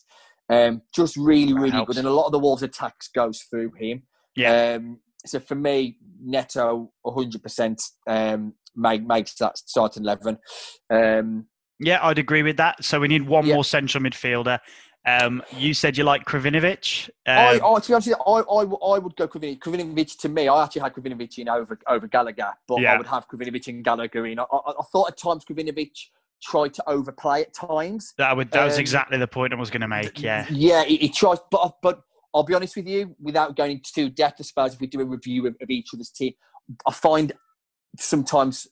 Um, 0.49 0.81
just 0.95 1.17
really, 1.17 1.53
really 1.53 1.83
good. 1.85 1.97
And 1.97 2.07
a 2.07 2.11
lot 2.11 2.27
of 2.27 2.31
the 2.31 2.39
Wolves' 2.39 2.63
attacks 2.63 3.09
goes 3.09 3.41
through 3.49 3.71
him. 3.77 4.03
Yeah. 4.35 4.75
Um, 4.75 4.99
so 5.25 5.39
for 5.39 5.55
me, 5.55 5.97
Neto 6.21 6.91
100% 7.05 7.81
um, 8.07 8.53
make, 8.75 9.05
makes 9.05 9.35
that 9.35 9.57
starting 9.57 10.03
11. 10.03 10.37
Um, 10.89 11.47
Yeah, 11.79 11.99
I'd 12.01 12.19
agree 12.19 12.43
with 12.43 12.57
that. 12.57 12.83
So 12.83 12.99
we 12.99 13.07
need 13.07 13.27
one 13.27 13.45
Yeah. 13.45 13.55
more 13.55 13.65
central 13.65 14.03
midfielder. 14.03 14.59
Um, 15.07 15.41
you 15.57 15.73
said 15.73 15.97
you 15.97 16.03
like 16.03 16.25
Krovinovic. 16.25 17.09
I, 17.25 17.59
Um, 17.59 17.75
I, 17.75 17.79
to 17.79 17.87
be 17.87 17.93
honest, 17.93 18.09
I, 18.09 18.29
I, 18.29 18.63
I 18.95 18.99
would 18.99 19.15
go 19.15 19.25
Krovinovic. 19.25 19.59
Krovinovic 19.59 20.17
to 20.19 20.29
me, 20.29 20.49
I 20.49 20.63
actually 20.65 20.81
had 20.81 20.93
Krovinovic 20.93 21.37
in 21.39 21.47
over, 21.47 21.79
over 21.87 22.07
Gallagher, 22.07 22.51
but 22.67 22.81
Yeah. 22.81 22.93
I 22.93 22.97
would 22.97 23.07
have 23.07 23.25
Krovinovic 23.29 23.67
and 23.67 23.83
Gallagher 23.85 24.25
in. 24.25 24.37
I, 24.37 24.43
I, 24.43 24.71
I 24.71 24.83
thought 24.91 25.09
at 25.09 25.17
times 25.17 25.45
Krovinovic 25.45 25.95
tried 26.43 26.73
to 26.73 26.83
overplay 26.89 27.43
at 27.43 27.53
times. 27.53 28.13
that 28.17 28.35
would 28.35 28.51
that 28.51 28.65
was 28.65 28.75
um, 28.75 28.81
exactly 28.81 29.17
the 29.17 29.27
point 29.27 29.53
I 29.53 29.55
was 29.55 29.69
going 29.69 29.81
to 29.81 29.87
make. 29.87 30.21
Yeah. 30.21 30.45
Yeah, 30.49 30.83
he, 30.83 30.97
he 30.97 31.09
tries, 31.09 31.37
but 31.49 31.77
but 31.81 32.01
I'll 32.33 32.43
be 32.43 32.53
honest 32.53 32.75
with 32.75 32.87
you, 32.87 33.15
without 33.19 33.55
going 33.55 33.71
into 33.71 33.93
too 33.93 34.09
depth, 34.09 34.41
I 34.41 34.43
suppose 34.43 34.73
if 34.73 34.81
we 34.81 34.87
do 34.87 34.99
a 34.99 35.05
review 35.05 35.47
of, 35.47 35.55
of 35.61 35.69
each 35.69 35.87
other's 35.93 36.09
team, 36.11 36.33
I 36.85 36.91
find 36.91 37.31
sometimes 37.97 38.67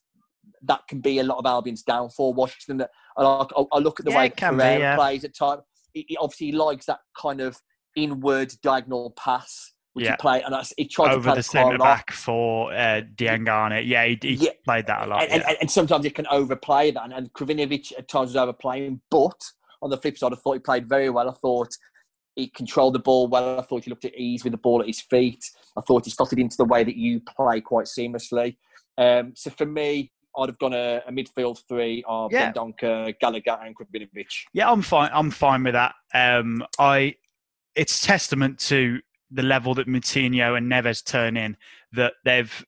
that 0.64 0.82
can 0.90 1.00
be 1.00 1.20
a 1.20 1.24
lot 1.24 1.38
of 1.38 1.46
Albion's 1.46 1.82
downfall. 1.82 2.34
Watching 2.34 2.78
that 2.78 2.92
I, 3.18 3.24
I, 3.24 3.64
I 3.72 3.80
look 3.80 4.00
at 4.02 4.06
the 4.06 4.12
Yeah, 4.12 4.18
way 4.18 4.30
can 4.30 4.58
be, 4.58 4.64
yeah. 4.64 4.96
plays 4.96 5.24
at 5.24 5.34
times. 5.34 5.62
He, 5.96 6.06
he 6.10 6.18
obviously 6.18 6.52
likes 6.52 6.86
that 6.86 7.00
kind 7.20 7.42
of 7.42 7.60
inward 7.96 8.54
diagonal 8.62 9.12
pass, 9.18 9.74
which 9.94 10.06
Yeah. 10.06 10.12
he 10.12 10.18
play, 10.18 10.42
and 10.44 10.54
that's, 10.54 10.74
he 10.78 10.86
tries 10.88 11.10
to 11.10 11.16
Over 11.16 11.30
play 11.30 11.36
the 11.38 11.44
centre 11.44 11.78
back 11.80 12.12
for 12.12 12.72
uh, 12.74 13.02
Diangana. 13.16 13.82
Yeah, 13.84 14.06
he, 14.06 14.20
he 14.22 14.34
Yeah. 14.36 14.52
played 14.66 14.86
that 14.88 15.08
a 15.08 15.10
lot. 15.10 15.24
and, 15.24 15.32
and, 15.32 15.44
yeah. 15.48 15.56
and 15.62 15.72
sometimes 15.72 16.06
it 16.06 16.14
can 16.14 16.28
overplay 16.28 16.92
that. 16.92 17.04
And, 17.04 17.14
and 17.14 17.34
Krovinovic 17.34 17.98
at 17.98 18.08
times 18.08 18.30
was 18.30 18.36
overplaying, 18.36 19.02
but 19.10 19.42
on 19.82 19.90
the 19.90 19.98
flip 19.98 20.18
side, 20.18 20.34
I 20.34 20.36
thought 20.36 20.54
he 20.54 20.60
played 20.60 20.88
very 20.88 21.10
well. 21.10 21.30
I 21.30 21.34
thought 21.34 21.70
he 22.36 22.48
controlled 22.50 22.94
the 22.96 23.00
ball 23.00 23.28
well. 23.28 23.58
I 23.60 23.64
thought 23.64 23.86
he 23.86 23.90
looked 23.90 24.06
at 24.06 24.16
ease 24.16 24.44
with 24.44 24.52
the 24.52 24.58
ball 24.58 24.82
at 24.82 24.88
his 24.88 25.00
feet. 25.00 25.44
I 25.78 25.82
thought 25.82 26.04
he 26.04 26.12
slotted 26.12 26.40
into 26.40 26.58
the 26.58 26.66
way 26.66 26.84
that 26.84 26.98
you 26.98 27.22
play 27.22 27.62
quite 27.62 27.86
seamlessly. 27.86 28.58
Um, 28.98 29.32
so 29.36 29.50
for 29.52 29.66
me, 29.66 30.12
I'd 30.38 30.50
have 30.50 30.60
gone 30.60 30.74
a, 30.74 31.02
a 31.08 31.12
midfield 31.12 31.60
three 31.68 32.04
of 32.08 32.32
Yeah. 32.32 32.52
Dendoncker, 32.52 33.18
Gallagher, 33.20 33.58
and 33.64 33.76
Krovinovic. 33.76 34.28
Yeah, 34.54 34.70
I'm 34.72 34.82
fine. 34.82 35.10
I'm 35.14 35.32
fine 35.32 35.64
with 35.64 35.74
that. 35.74 35.96
Um, 36.14 36.64
I, 36.80 37.16
it's 37.76 38.02
testament 38.06 38.60
to 38.60 39.00
the 39.32 39.44
level 39.44 39.74
that 39.76 39.88
Moutinho 39.88 40.58
and 40.58 40.72
Neves 40.72 41.04
turn 41.04 41.36
in 41.38 41.58
that 41.94 42.14
they've 42.24 42.66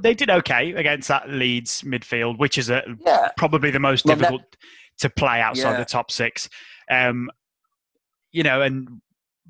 they 0.00 0.12
did 0.14 0.28
okay 0.28 0.72
against 0.72 1.08
that 1.08 1.28
Leeds 1.30 1.82
midfield, 1.82 2.38
which 2.38 2.58
is 2.58 2.68
a, 2.68 2.82
Yeah, 3.06 3.28
probably 3.36 3.70
the 3.70 3.78
most 3.78 4.04
Well, 4.04 4.16
that- 4.16 4.22
difficult 4.22 4.56
to 4.98 5.08
play 5.10 5.40
outside 5.40 5.72
Yeah. 5.72 5.78
the 5.78 5.84
top 5.84 6.10
six. 6.10 6.48
Um, 6.90 7.30
you 8.32 8.42
know, 8.42 8.62
and 8.62 9.00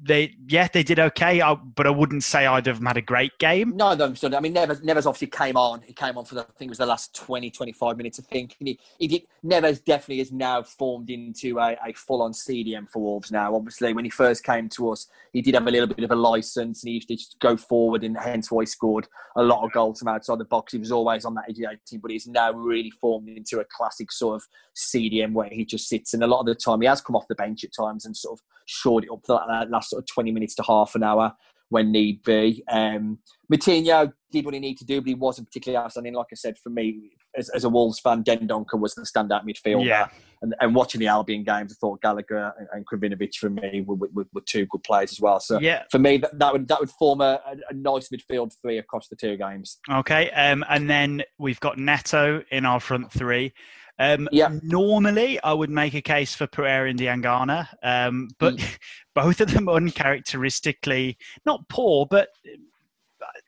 they 0.01 0.35
yeah 0.47 0.69
they 0.73 0.83
did 0.83 0.99
okay, 0.99 1.41
I, 1.41 1.55
but 1.55 1.87
I 1.87 1.91
wouldn't 1.91 2.23
say 2.23 2.47
of 2.47 2.65
them 2.65 2.87
had 2.87 2.97
a 2.97 3.03
great 3.03 3.37
game. 3.39 3.77
No, 3.77 3.95
no, 3.95 4.07
I 4.07 4.41
mean, 4.41 4.55
Neves, 4.55 4.83
Neves 4.83 5.07
obviously 5.07 5.27
came 5.29 5.57
on. 5.57 5.83
He 5.83 5.93
came 5.93 6.17
on 6.17 6.25
for, 6.25 6.35
the, 6.37 6.43
I 6.43 6.45
think 6.57 6.69
it 6.69 6.71
was 6.71 6.79
the 6.79 6.87
last 6.87 7.15
20, 7.15 7.51
25 7.51 7.97
minutes, 7.97 8.19
I 8.19 8.23
think. 8.23 8.57
And 8.59 8.69
he, 8.69 8.81
he 8.99 9.09
did, 9.09 9.23
Neves 9.45 9.85
definitely 9.85 10.19
has 10.19 10.33
now 10.33 10.63
formed 10.63 11.11
into 11.11 11.59
a, 11.59 11.77
a 11.87 11.93
full 11.95 12.23
on 12.23 12.33
CDM 12.33 12.89
for 12.89 13.03
Wolves 13.03 13.31
now. 13.31 13.55
Obviously, 13.55 13.93
when 13.93 14.05
he 14.05 14.11
first 14.11 14.45
came 14.45 14.69
to 14.71 14.91
us, 14.91 15.09
he 15.33 15.43
did 15.43 15.55
have 15.55 15.67
a 15.67 15.71
little 15.71 15.87
bit 15.87 16.05
of 16.05 16.11
a 16.11 16.17
license 16.17 16.83
and 16.83 16.89
he 16.89 16.95
used 16.97 17.09
to 17.09 17.17
just 17.17 17.39
go 17.41 17.57
forward, 17.57 18.05
and 18.05 18.17
hence 18.17 18.51
why 18.51 18.63
he 18.63 18.67
scored 18.67 19.07
a 19.37 19.43
lot 19.43 19.65
of 19.65 19.73
goals 19.73 20.01
from 20.01 20.09
outside 20.09 20.39
the 20.39 20.45
box. 20.45 20.73
He 20.73 20.79
was 20.79 20.93
always 20.93 21.25
on 21.25 21.35
that 21.35 21.45
edge 21.49 21.61
of 21.61 21.85
team, 21.85 22.01
but 22.01 22.11
he's 22.11 22.27
now 22.27 22.53
really 22.53 22.91
formed 22.91 23.29
into 23.29 23.61
a 23.61 23.65
classic 23.65 24.11
sort 24.11 24.37
of 24.37 24.47
CDM 24.77 25.33
where 25.33 25.49
he 25.51 25.65
just 25.65 25.89
sits. 25.89 26.15
And 26.15 26.23
a 26.23 26.27
lot 26.27 26.41
of 26.41 26.47
the 26.47 26.55
time, 26.55 26.81
he 26.81 26.87
has 26.87 27.01
come 27.01 27.17
off 27.17 27.29
the 27.29 27.35
bench 27.35 27.65
at 27.65 27.73
times 27.73 28.05
and 28.05 28.17
sort 28.17 28.39
of 28.39 28.45
shored 28.67 29.05
it 29.05 29.11
up 29.11 29.21
for 29.25 29.41
that 29.49 29.71
last 29.71 29.88
sort 29.89 30.03
of 30.03 30.07
20 30.07 30.33
minutes 30.33 30.55
to 30.57 30.63
half 30.63 30.95
an 30.95 31.03
hour 31.03 31.35
when 31.71 31.93
need 31.93 32.23
be. 32.23 32.63
Um, 32.71 33.19
Moutinho 33.53 34.13
did 34.31 34.45
what 34.45 34.55
he 34.55 34.61
needed 34.61 34.79
to 34.79 34.85
do, 34.85 35.01
but 35.01 35.09
he 35.09 35.15
wasn't 35.15 35.49
particularly 35.49 35.83
outstanding. 35.83 36.15
Like 36.15 36.29
I 36.33 36.35
said, 36.35 36.57
for 36.59 36.71
me, 36.71 37.11
as, 37.37 37.49
as 37.51 37.65
a 37.65 37.69
Wolves 37.69 38.01
fan, 38.01 38.25
Dendoncker 38.25 38.79
was 38.79 38.95
the 38.95 39.03
standout 39.03 39.45
midfielder. 39.45 39.85
Yeah. 39.85 40.09
and, 40.43 40.55
and 40.61 40.75
watching 40.75 41.01
the 41.01 41.07
Albion 41.07 41.45
games, 41.45 41.73
I 41.73 41.77
thought 41.81 42.01
Gallagher 42.01 42.53
and, 42.59 42.69
and 42.73 42.87
Krovinovic 42.87 43.35
for 43.37 43.51
me 43.51 43.83
were, 43.87 43.97
were, 43.97 44.27
were, 44.33 44.41
two 44.47 44.67
good 44.67 44.83
players 44.83 45.13
as 45.13 45.21
well. 45.21 45.41
So 45.41 45.59
yeah. 45.61 45.85
for 45.91 45.99
me, 45.99 46.19
that, 46.19 46.39
that 46.39 46.53
would 46.53 46.69
that 46.69 46.81
would 46.81 46.91
form 46.91 47.21
a, 47.21 47.41
a, 47.71 47.75
nice 47.75 48.09
midfield 48.09 48.53
three 48.63 48.79
across 48.79 49.09
the 49.09 49.17
two 49.17 49.37
games. 49.37 49.79
Okay, 49.91 50.31
um, 50.31 50.65
and 50.69 50.89
then 50.89 51.23
we've 51.39 51.61
got 51.61 51.79
Neto 51.79 52.43
in 52.51 52.65
our 52.65 52.81
front 52.81 53.13
three. 53.13 53.53
Um, 53.99 54.29
yeah. 54.31 54.51
Normally, 54.63 55.41
I 55.43 55.53
would 55.53 55.71
make 55.71 55.95
a 55.95 56.03
case 56.03 56.35
for 56.35 56.47
Pereira 56.47 56.89
and 56.89 56.99
Diangana, 56.99 57.69
um, 57.83 58.29
but 58.39 58.57
mm. 58.57 58.79
both 59.15 59.41
of 59.41 59.53
them 59.53 59.69
uncharacteristically 59.69 61.19
not 61.45 61.69
poor, 61.69 62.07
but 62.09 62.29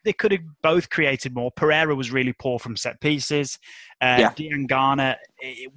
they 0.05 0.13
could 0.13 0.33
have 0.33 0.41
both 0.63 0.91
created 0.91 1.35
more. 1.35 1.51
Pereira 1.53 1.95
was 1.95 2.11
really 2.11 2.33
poor 2.33 2.59
from 2.59 2.77
set 2.77 3.01
pieces. 3.01 3.59
Uh, 4.01 4.17
yeah. 4.19 4.33
Diangana 4.33 5.17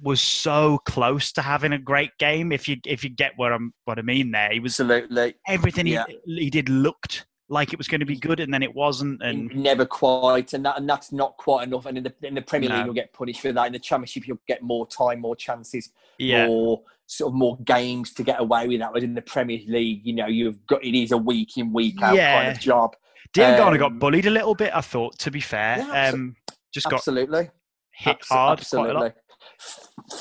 was 0.02 0.20
so 0.20 0.78
close 0.84 1.32
to 1.32 1.42
having 1.42 1.72
a 1.72 1.78
great 1.78 2.10
game. 2.18 2.52
If 2.52 2.66
you 2.66 2.76
if 2.86 3.04
you 3.04 3.10
get 3.10 3.32
what 3.36 3.52
I'm 3.52 3.72
what 3.84 3.98
I 3.98 4.02
mean 4.02 4.30
there, 4.30 4.50
he 4.50 4.60
was 4.60 4.72
absolutely 4.80 5.34
everything 5.46 5.86
yeah. 5.86 6.04
he, 6.08 6.40
he 6.44 6.50
did 6.50 6.68
looked 6.68 7.26
like 7.48 7.72
it 7.72 7.78
was 7.78 7.88
going 7.88 8.00
to 8.00 8.06
be 8.06 8.16
good, 8.16 8.40
and 8.40 8.52
then 8.52 8.62
it 8.62 8.74
wasn't, 8.74 9.22
and 9.22 9.54
never 9.54 9.84
quite. 9.84 10.52
And 10.52 10.64
that 10.64 10.78
and 10.78 10.88
that's 10.88 11.12
not 11.12 11.36
quite 11.36 11.66
enough. 11.66 11.86
And 11.86 11.98
in 11.98 12.04
the 12.04 12.14
in 12.22 12.34
the 12.34 12.42
Premier 12.42 12.68
no. 12.68 12.76
League, 12.76 12.84
you'll 12.86 12.94
get 12.94 13.12
punished 13.12 13.40
for 13.40 13.52
that. 13.52 13.66
In 13.66 13.72
the 13.72 13.78
Championship, 13.78 14.26
you'll 14.26 14.40
get 14.48 14.62
more 14.62 14.86
time, 14.86 15.20
more 15.20 15.36
chances, 15.36 15.90
yeah. 16.18 16.46
more 16.46 16.82
sort 17.06 17.32
of 17.32 17.34
more 17.34 17.58
games 17.64 18.12
to 18.14 18.22
get 18.22 18.40
away 18.40 18.66
with 18.66 18.80
that. 18.80 18.92
But 18.92 19.02
in 19.02 19.14
the 19.14 19.22
Premier 19.22 19.60
League, 19.66 20.00
you 20.04 20.14
know, 20.14 20.26
you've 20.26 20.64
got 20.66 20.84
it 20.84 20.96
is 20.96 21.12
a 21.12 21.18
week 21.18 21.56
in 21.56 21.72
week 21.72 22.00
out 22.02 22.16
yeah. 22.16 22.42
kind 22.42 22.56
of 22.56 22.62
job. 22.62 22.96
Diangana 23.34 23.72
um, 23.72 23.78
got 23.78 23.98
bullied 23.98 24.26
a 24.26 24.30
little 24.30 24.54
bit, 24.54 24.70
I 24.74 24.80
thought, 24.80 25.18
to 25.20 25.30
be 25.30 25.40
fair. 25.40 25.78
Yeah, 25.78 26.08
um, 26.08 26.36
just 26.72 26.88
got 26.88 26.96
absolutely 26.96 27.50
hit 27.94 28.18
hard 28.28 28.58
absolutely. 28.58 29.12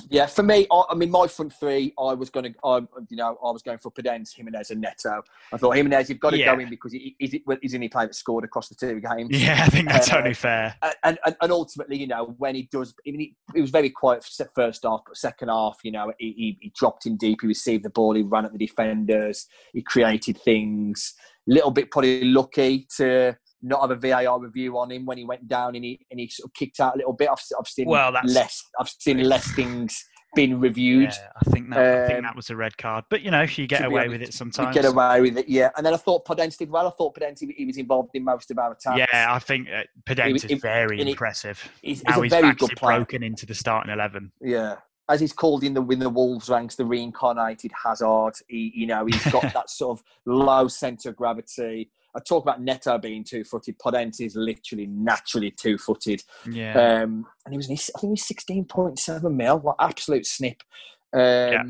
Yeah, 0.10 0.28
for 0.28 0.44
me, 0.44 0.66
I, 0.72 0.84
I, 0.92 0.96
mean, 0.96 1.12
my 1.12 1.28
front 1.28 1.54
three, 1.54 1.94
I 2.00 2.14
was 2.14 2.30
going 2.30 2.54
to, 2.54 2.60
I, 2.64 2.78
you 3.10 3.18
know, 3.18 3.38
I 3.44 3.52
was 3.52 3.62
going 3.62 3.80
for 3.80 3.92
Podence, 3.92 4.34
Jimenez, 4.36 4.72
and 4.72 4.80
Neto. 4.82 5.22
I 5.52 5.58
thought 5.58 5.76
Jimenez, 5.76 6.10
you've 6.10 6.20
got 6.20 6.32
to 6.32 6.38
yeah. 6.38 6.54
go 6.54 6.62
in 6.62 6.70
because 6.70 6.94
he, 6.94 7.16
he's, 7.20 7.32
he's 7.32 7.72
the 7.72 7.78
only 7.78 7.90
player 7.90 8.08
that 8.08 8.16
scored 8.16 8.44
across 8.44 8.70
the 8.70 8.76
two 8.76 9.02
games. 9.02 9.30
Yeah, 9.32 9.64
I 9.66 9.70
think 9.70 9.90
that's 9.90 10.12
uh, 10.12 10.18
only 10.18 10.34
fair. 10.34 10.76
And, 11.04 11.18
and, 11.26 11.36
and 11.42 11.52
ultimately, 11.52 11.98
you 11.98 12.08
know, 12.08 12.36
when 12.38 12.56
he 12.56 12.70
does, 12.72 12.94
even 13.06 13.20
he, 13.20 13.36
he 13.54 13.62
was 13.62 13.72
very 13.72 13.90
quiet 13.90 14.24
first 14.56 14.84
half, 14.84 15.02
but 15.06 15.18
second 15.18 15.50
half, 15.50 15.80
you 15.84 15.92
know, 15.92 16.14
he, 16.18 16.34
he, 16.38 16.58
he 16.62 16.74
dropped 16.76 17.06
in 17.06 17.18
deep, 17.18 17.40
he 17.42 17.48
received 17.48 17.84
the 17.84 17.90
ball, 17.90 18.16
he 18.16 18.22
ran 18.22 18.46
at 18.46 18.54
the 18.54 18.66
defenders, 18.66 19.48
he 19.74 19.82
created 19.82 20.38
things. 20.38 21.14
Little 21.46 21.72
bit 21.72 21.92
probably 21.92 22.24
lucky 22.24 22.88
to 22.98 23.36
not 23.64 23.82
have 23.82 23.92
a 23.92 23.96
VAR 23.96 24.40
review 24.40 24.78
on 24.78 24.92
him 24.92 25.06
when 25.06 25.18
he 25.18 25.24
went 25.24 25.48
down 25.48 25.76
and 25.76 25.84
he 25.84 26.06
and 26.12 26.20
he 26.20 26.28
sort 26.28 26.50
of 26.50 26.54
kicked 26.54 26.80
out 26.80 26.96
a 26.96 26.98
little 26.98 27.14
bit. 27.14 27.30
I've, 27.30 27.42
I've 27.58 27.68
seen 27.68 27.88
well, 27.88 28.12
less. 28.26 28.64
I've 28.80 28.90
seen 28.90 29.24
less 29.24 29.52
things 29.54 30.06
been 30.36 30.60
reviewed. 30.60 31.12
Yeah, 31.12 31.30
I 31.36 31.50
think 31.50 31.70
that 31.70 31.78
um, 31.78 32.04
I 32.04 32.08
think 32.08 32.18
um, 32.20 32.24
that 32.24 32.36
was 32.36 32.50
a 32.50 32.56
red 32.56 32.78
card. 32.78 33.06
But 33.10 33.22
you 33.22 33.32
know, 33.32 33.44
you 33.44 33.68
get 33.68 33.86
away 33.86 34.10
with 34.10 34.22
it 34.22 34.34
sometimes. 34.34 34.76
You 34.76 34.82
get 34.82 34.92
away 34.92 35.22
with 35.22 35.38
it, 35.38 35.48
yeah. 35.48 35.70
And 35.78 35.86
then 35.86 35.94
I 35.94 35.98
thought 35.98 36.26
Podence 36.26 36.58
did 36.58 36.70
well. 36.70 36.88
I 36.88 36.92
thought 36.92 37.16
Podence 37.16 37.40
he 37.40 37.66
was 37.66 37.78
involved 37.78 38.12
in 38.14 38.24
most 38.24 38.52
of 38.52 38.58
our 38.58 38.72
attacks. 38.72 38.98
Yeah, 38.98 39.34
I 39.34 39.40
think 39.40 39.68
uh, 39.70 39.84
Podence 40.06 40.50
is 40.50 40.62
very 40.62 41.02
impressive. 41.02 41.62
He's, 41.82 42.02
he's, 42.06 42.16
he's 42.16 42.32
very 42.32 42.54
good 42.54 42.76
player. 42.76 42.98
broken 42.98 43.24
into 43.24 43.46
the 43.46 43.56
starting 43.56 43.92
eleven. 43.92 44.32
Yeah. 44.42 44.78
As 45.10 45.20
he's 45.20 45.34
called 45.34 45.66
in 45.66 45.74
the 45.74 45.84
in 45.88 46.00
the 46.00 46.10
Wolves 46.10 46.50
ranks, 46.50 46.76
the 46.76 46.86
reincarnated 46.86 47.72
Hazard. 47.84 48.34
He, 48.48 48.72
you 48.74 48.88
know, 48.88 49.06
he's 49.06 49.24
got 49.32 49.42
that 49.54 49.70
sort 49.70 50.00
of 50.00 50.04
low 50.26 50.68
centre 50.68 51.10
of 51.10 51.16
gravity 51.16 51.92
I 52.16 52.20
talk 52.20 52.44
about 52.44 52.62
Neto 52.62 52.98
being 52.98 53.24
two 53.24 53.44
footed. 53.44 53.78
Podence 53.80 54.22
is 54.22 54.36
literally 54.36 54.88
naturally 54.88 55.52
two 55.52 55.78
footed. 55.78 56.22
Yeah. 56.50 56.74
Um, 56.74 57.26
and 57.46 57.54
he 57.54 57.58
was, 57.58 57.66
I 57.66 57.76
think 57.76 58.02
he 58.02 58.08
was 58.10 58.28
sixteen 58.28 58.66
point 58.66 59.00
seven 59.00 59.36
mil, 59.36 59.62
like 59.64 59.76
absolute 59.80 60.26
snip. 60.26 60.62
Um, 61.14 61.22
yeah. 61.22 61.64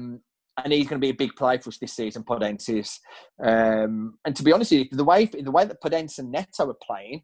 And 0.63 0.71
he's 0.71 0.87
going 0.87 1.01
to 1.01 1.05
be 1.05 1.09
a 1.09 1.15
big 1.15 1.35
play 1.35 1.57
for 1.57 1.69
us 1.69 1.79
this 1.79 1.93
season. 1.93 2.23
Podence. 2.23 2.99
Um, 3.43 4.19
and 4.23 4.35
to 4.35 4.43
be 4.43 4.51
honest 4.51 4.71
you, 4.71 4.85
the 4.91 5.03
way 5.03 5.25
the 5.25 5.49
way 5.49 5.65
that 5.65 5.81
Podence 5.81 6.19
and 6.19 6.31
Neto 6.31 6.69
are 6.69 6.77
playing, 6.81 7.23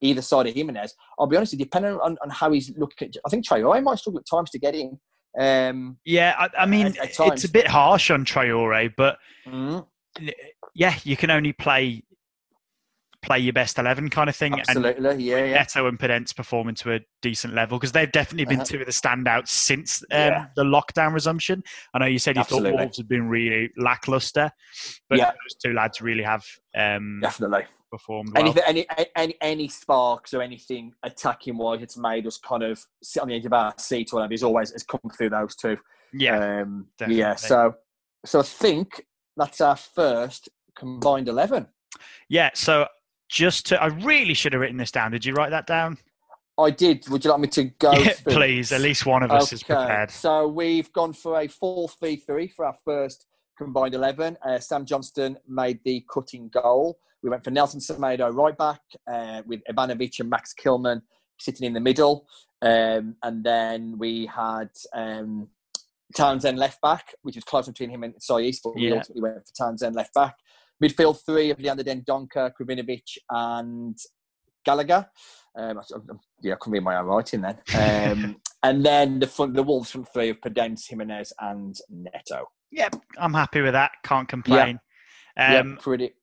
either 0.00 0.22
side 0.22 0.46
of 0.46 0.54
Jimenez, 0.54 0.94
I'll 1.18 1.26
be 1.26 1.36
honest 1.36 1.56
depending 1.58 1.94
on, 1.94 2.16
on 2.22 2.30
how 2.30 2.52
he's 2.52 2.72
looking, 2.76 3.10
I 3.26 3.30
think 3.30 3.46
Traore 3.46 3.82
might 3.82 3.98
struggle 3.98 4.20
at 4.20 4.26
times 4.30 4.50
to 4.50 4.58
get 4.58 4.74
in. 4.74 5.00
Um, 5.40 5.96
yeah, 6.04 6.34
I, 6.38 6.50
I 6.58 6.66
mean, 6.66 6.86
at, 6.86 6.98
at 6.98 7.32
it's 7.32 7.44
a 7.44 7.50
bit 7.50 7.66
harsh 7.66 8.10
on 8.10 8.24
Traore, 8.24 8.92
but 8.96 9.18
mm-hmm. 9.46 10.28
yeah, 10.74 10.94
you 11.04 11.16
can 11.16 11.30
only 11.30 11.52
play 11.52 12.04
play 13.22 13.38
your 13.38 13.52
best 13.52 13.78
11 13.78 14.10
kind 14.10 14.28
of 14.28 14.36
thing. 14.36 14.58
Absolutely, 14.58 15.10
and 15.10 15.22
yeah, 15.22 15.44
yeah. 15.44 15.58
Neto 15.58 15.86
and 15.86 15.98
Podence 15.98 16.34
performing 16.34 16.74
to 16.76 16.94
a 16.94 17.00
decent 17.22 17.54
level 17.54 17.78
because 17.78 17.92
they've 17.92 18.10
definitely 18.10 18.44
been 18.44 18.60
uh-huh. 18.60 18.64
two 18.64 18.80
of 18.80 18.86
the 18.86 18.92
standouts 18.92 19.48
since 19.48 20.02
um, 20.10 20.18
yeah. 20.18 20.46
the 20.56 20.64
lockdown 20.64 21.14
resumption. 21.14 21.62
I 21.94 22.00
know 22.00 22.06
you 22.06 22.18
said 22.18 22.36
you 22.36 22.40
Absolutely. 22.40 22.72
thought 22.72 22.80
Wolves 22.80 22.96
had 22.96 23.08
been 23.08 23.28
really 23.28 23.70
lackluster, 23.76 24.50
but 25.08 25.18
yeah. 25.18 25.26
those 25.30 25.54
two 25.64 25.72
lads 25.72 26.02
really 26.02 26.24
have 26.24 26.44
um, 26.76 27.20
definitely 27.22 27.64
performed 27.90 28.32
well. 28.34 28.54
Any, 28.66 28.86
any, 28.96 29.08
any, 29.14 29.34
any 29.40 29.68
sparks 29.68 30.34
or 30.34 30.42
anything 30.42 30.92
attacking 31.02 31.56
wise 31.56 31.82
it's 31.82 31.96
made 31.96 32.26
us 32.26 32.38
kind 32.38 32.62
of 32.62 32.84
sit 33.02 33.22
on 33.22 33.28
the 33.28 33.36
edge 33.36 33.46
of 33.46 33.52
our 33.52 33.72
seat 33.78 34.12
or 34.12 34.16
whatever 34.16 34.32
is 34.32 34.42
always 34.42 34.72
has 34.72 34.82
come 34.82 35.00
through 35.16 35.30
those 35.30 35.54
two. 35.54 35.76
Yeah, 36.12 36.62
um, 36.62 36.88
yeah. 37.06 37.36
So, 37.36 37.74
so 38.24 38.40
I 38.40 38.42
think 38.42 39.06
that's 39.36 39.60
our 39.60 39.76
first 39.76 40.48
combined 40.76 41.28
eleven. 41.28 41.68
Yeah. 42.28 42.50
So 42.54 42.86
just 43.32 43.66
to, 43.66 43.82
I 43.82 43.86
really 43.86 44.34
should 44.34 44.52
have 44.52 44.60
written 44.60 44.76
this 44.76 44.92
down. 44.92 45.10
Did 45.10 45.24
you 45.24 45.32
write 45.32 45.50
that 45.50 45.66
down? 45.66 45.96
I 46.58 46.70
did. 46.70 47.08
Would 47.08 47.24
you 47.24 47.30
like 47.30 47.40
me 47.40 47.48
to 47.48 47.64
go? 47.64 47.92
Yeah, 47.92 48.12
please. 48.26 48.72
At 48.72 48.82
least 48.82 49.06
one 49.06 49.22
of 49.22 49.30
us 49.30 49.44
okay. 49.44 49.54
is 49.54 49.62
prepared. 49.62 50.10
So 50.10 50.46
we've 50.46 50.92
gone 50.92 51.14
for 51.14 51.40
a 51.40 51.48
4 51.48 51.88
3 51.88 52.16
3 52.16 52.48
for 52.48 52.66
our 52.66 52.76
first 52.84 53.26
combined 53.56 53.94
11. 53.94 54.36
Uh, 54.44 54.58
Sam 54.58 54.84
Johnstone 54.84 55.38
made 55.48 55.80
the 55.84 56.04
cutting 56.12 56.50
goal. 56.50 56.98
We 57.22 57.30
went 57.30 57.42
for 57.42 57.50
Nelson 57.50 57.80
Semedo 57.80 58.34
right 58.34 58.56
back 58.56 58.80
uh, 59.10 59.42
with 59.46 59.62
Ivanovic 59.70 60.20
and 60.20 60.28
Max 60.28 60.52
Kilman 60.52 61.00
sitting 61.38 61.66
in 61.66 61.72
the 61.72 61.80
middle. 61.80 62.26
Um, 62.60 63.16
and 63.22 63.42
then 63.42 63.96
we 63.98 64.26
had 64.26 64.68
um, 64.94 65.48
Townsend 66.14 66.58
left 66.58 66.82
back, 66.82 67.14
which 67.22 67.36
was 67.36 67.44
close 67.44 67.66
between 67.66 67.90
him 67.90 68.02
and 68.04 68.14
Saiss, 68.16 68.58
but 68.62 68.74
we 68.74 68.88
yeah. 68.88 68.96
ultimately 68.96 69.22
went 69.22 69.46
for 69.46 69.54
Townsend 69.54 69.96
left 69.96 70.12
back. 70.12 70.36
Midfield 70.82 71.24
three 71.24 71.50
of 71.50 71.60
Leander 71.60 71.84
Dendoncker, 71.84 72.52
Krovinovic, 72.58 73.18
and 73.30 73.96
Gallagher. 74.64 75.06
Um, 75.56 75.80
yeah, 76.42 76.54
I 76.54 76.56
couldn't 76.56 76.72
read 76.72 76.82
my 76.82 76.96
own 76.96 77.06
writing 77.06 77.42
then. 77.42 77.58
Um, 77.74 78.36
and 78.62 78.84
then 78.84 79.18
the 79.18 79.26
front, 79.26 79.54
the 79.54 79.62
Wolves 79.62 79.90
front 79.90 80.08
three 80.12 80.30
of 80.30 80.40
Podence, 80.40 80.88
Jimenez, 80.88 81.32
and 81.40 81.76
Neto. 81.90 82.46
Yep, 82.70 82.96
I'm 83.18 83.34
happy 83.34 83.60
with 83.60 83.74
that. 83.74 83.92
Can't 84.02 84.28
complain. 84.28 84.80
Yeah, 85.36 85.58
um, 85.58 85.78
pretty. 85.80 86.14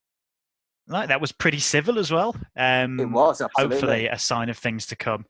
Like 0.87 1.09
that 1.09 1.21
was 1.21 1.31
pretty 1.31 1.59
civil 1.59 1.99
as 1.99 2.11
well. 2.11 2.35
Um, 2.57 2.99
it 2.99 3.05
was 3.05 3.41
absolutely. 3.41 3.75
hopefully 3.75 4.07
a 4.07 4.17
sign 4.17 4.49
of 4.49 4.57
things 4.57 4.87
to 4.87 4.95
come. 4.95 5.25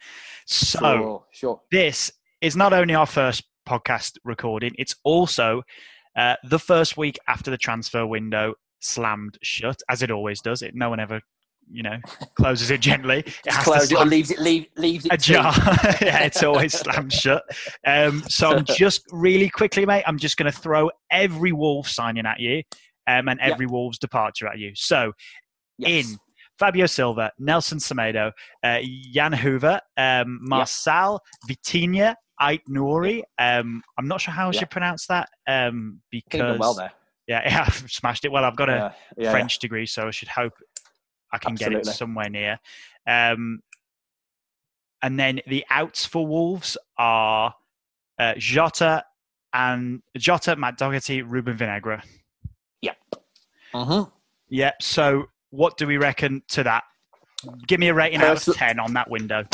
So 0.46 0.80
sure, 0.80 1.26
sure. 1.32 1.62
this 1.70 2.12
is 2.40 2.56
not 2.56 2.72
only 2.72 2.96
our 2.96 3.06
first 3.06 3.44
podcast 3.68 4.14
recording; 4.24 4.74
it's 4.78 4.96
also 5.04 5.62
uh, 6.16 6.36
the 6.46 6.60
first 6.60 6.96
week 6.96 7.20
after 7.28 7.52
the 7.52 7.58
transfer 7.58 8.08
window 8.08 8.54
slammed 8.80 9.38
shut, 9.42 9.82
as 9.90 10.02
it 10.02 10.12
always 10.12 10.42
does. 10.42 10.62
It 10.62 10.76
no 10.76 10.90
one 10.90 11.00
ever, 11.00 11.22
you 11.70 11.84
know, 11.84 11.98
closes 12.36 12.72
it 12.72 12.82
gently. 12.82 13.20
It 13.46 13.52
has 13.52 13.64
Close 13.64 13.88
to 13.90 13.96
it 13.96 14.00
or 14.00 14.06
leaves 14.06 14.32
it 14.32 14.40
leave, 14.40 14.68
leaves 14.78 15.06
it 15.06 15.14
ajar. 15.14 15.54
yeah, 16.02 16.24
it's 16.24 16.44
always 16.44 16.74
slammed 16.74 17.14
shut. 17.14 17.44
Um, 17.86 18.24
so 18.28 18.52
I'm 18.52 18.66
just 18.78 19.04
really 19.12 19.50
quickly, 19.50 19.86
mate. 19.86 20.04
I'm 20.08 20.18
just 20.18 20.38
going 20.38 20.52
to 20.52 20.58
throw 20.58 20.90
every 21.12 21.52
Wolves 21.52 21.94
signing 21.94 22.26
at 22.26 22.40
you, 22.40 22.64
um, 23.08 23.28
and 23.28 23.40
every 23.40 23.66
yep. 23.66 23.72
Wolves 23.72 24.00
departure 24.00 24.48
at 24.48 24.60
you. 24.60 24.72
So 24.76 25.14
yes. 25.78 26.08
in. 26.08 26.18
Fabio 26.58 26.88
Silva, 26.88 27.32
Nelson 27.40 27.78
Semedo, 27.78 28.34
uh, 28.66 28.80
Jan 29.14 29.32
Hoever, 29.32 29.80
um, 29.96 30.42
Marçal, 30.46 31.20
yep. 31.48 31.58
Vitinha, 31.58 32.16
Ait 32.42 32.62
Nouri. 32.70 33.24
Um, 33.38 33.82
I'm 33.98 34.10
not 34.10 34.20
sure 34.20 34.34
how 34.34 34.50
I 34.50 34.52
should 34.52 34.70
pronounce 34.70 35.08
that 35.08 35.30
um, 35.48 36.02
because 36.12 36.60
well 36.60 36.74
there 36.74 36.92
yeah, 37.30 37.44
yeah, 37.46 37.64
I've 37.68 37.92
smashed 37.92 38.26
it. 38.26 38.32
Well, 38.32 38.44
I've 38.44 38.56
got 38.56 38.70
a 38.70 38.74
yeah, 38.74 38.92
yeah, 39.26 39.32
French 39.32 39.58
yeah. 39.58 39.62
degree, 39.62 39.86
so 39.86 40.08
I 40.08 40.12
should 40.12 40.28
hope 40.28 40.54
I 41.32 41.38
can 41.38 41.54
Absolutely. 41.54 41.84
get 41.84 41.88
it 41.88 41.96
somewhere 41.96 42.30
near. 42.30 42.60
Um, 43.08 43.62
and 45.02 45.18
then 45.18 45.40
the 45.48 45.64
outs 45.70 46.06
for 46.06 46.26
Wolves 46.26 46.76
are 46.98 47.54
uh, 48.18 48.34
Jota 48.38 49.06
and 49.54 50.02
Jota, 50.18 50.56
Matt 50.56 50.78
Doherty, 50.78 51.22
Ruben 51.22 51.56
Vinagre. 51.56 52.02
Yep. 52.82 52.98
Uh-huh. 53.74 54.06
Yep. 54.50 54.82
So, 54.82 55.26
what 55.52 55.78
do 55.78 55.88
we 55.88 55.98
reckon 55.98 56.42
to 56.50 56.64
that? 56.64 56.84
Give 57.68 57.80
me 57.80 57.88
a 57.88 57.94
rating 57.94 58.22
out 58.22 58.46
of 58.46 58.56
ten 58.56 58.80
on 58.80 58.94
that 58.94 59.10
window. 59.10 59.46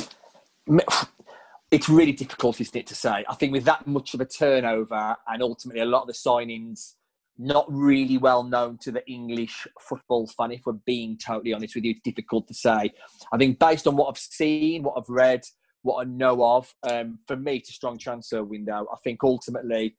It's 1.71 1.89
really 1.89 2.13
difficult, 2.13 2.61
isn't 2.61 2.75
it, 2.75 2.87
to 2.87 2.95
say? 2.95 3.25
I 3.29 3.35
think 3.35 3.51
with 3.51 3.65
that 3.65 3.85
much 3.85 4.13
of 4.13 4.21
a 4.21 4.25
turnover 4.25 5.15
and 5.27 5.43
ultimately 5.43 5.81
a 5.81 5.85
lot 5.85 6.01
of 6.01 6.07
the 6.07 6.13
signings 6.13 6.93
not 7.37 7.65
really 7.67 8.17
well 8.17 8.43
known 8.43 8.77
to 8.79 8.91
the 8.91 9.05
English 9.07 9.67
football 9.79 10.27
fan. 10.27 10.51
If 10.51 10.61
we're 10.65 10.73
being 10.73 11.17
totally 11.17 11.53
honest 11.53 11.75
with 11.75 11.83
you, 11.83 11.91
it's 11.91 12.01
difficult 12.01 12.47
to 12.47 12.53
say. 12.53 12.91
I 13.31 13.37
think 13.37 13.59
based 13.59 13.87
on 13.87 13.95
what 13.95 14.09
I've 14.09 14.17
seen, 14.17 14.83
what 14.83 14.95
I've 14.97 15.09
read, 15.09 15.43
what 15.81 16.01
I 16.01 16.09
know 16.09 16.43
of, 16.43 16.73
um, 16.89 17.19
for 17.27 17.35
me, 17.35 17.57
it's 17.57 17.69
a 17.69 17.73
strong 17.73 17.97
transfer 17.97 18.43
window. 18.43 18.87
I 18.91 18.97
think 19.03 19.23
ultimately 19.23 19.95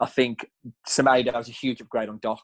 I 0.00 0.06
think 0.06 0.46
Semedo 0.88 1.38
is 1.38 1.48
a 1.48 1.52
huge 1.52 1.80
upgrade 1.80 2.08
on 2.08 2.18
Doc. 2.22 2.42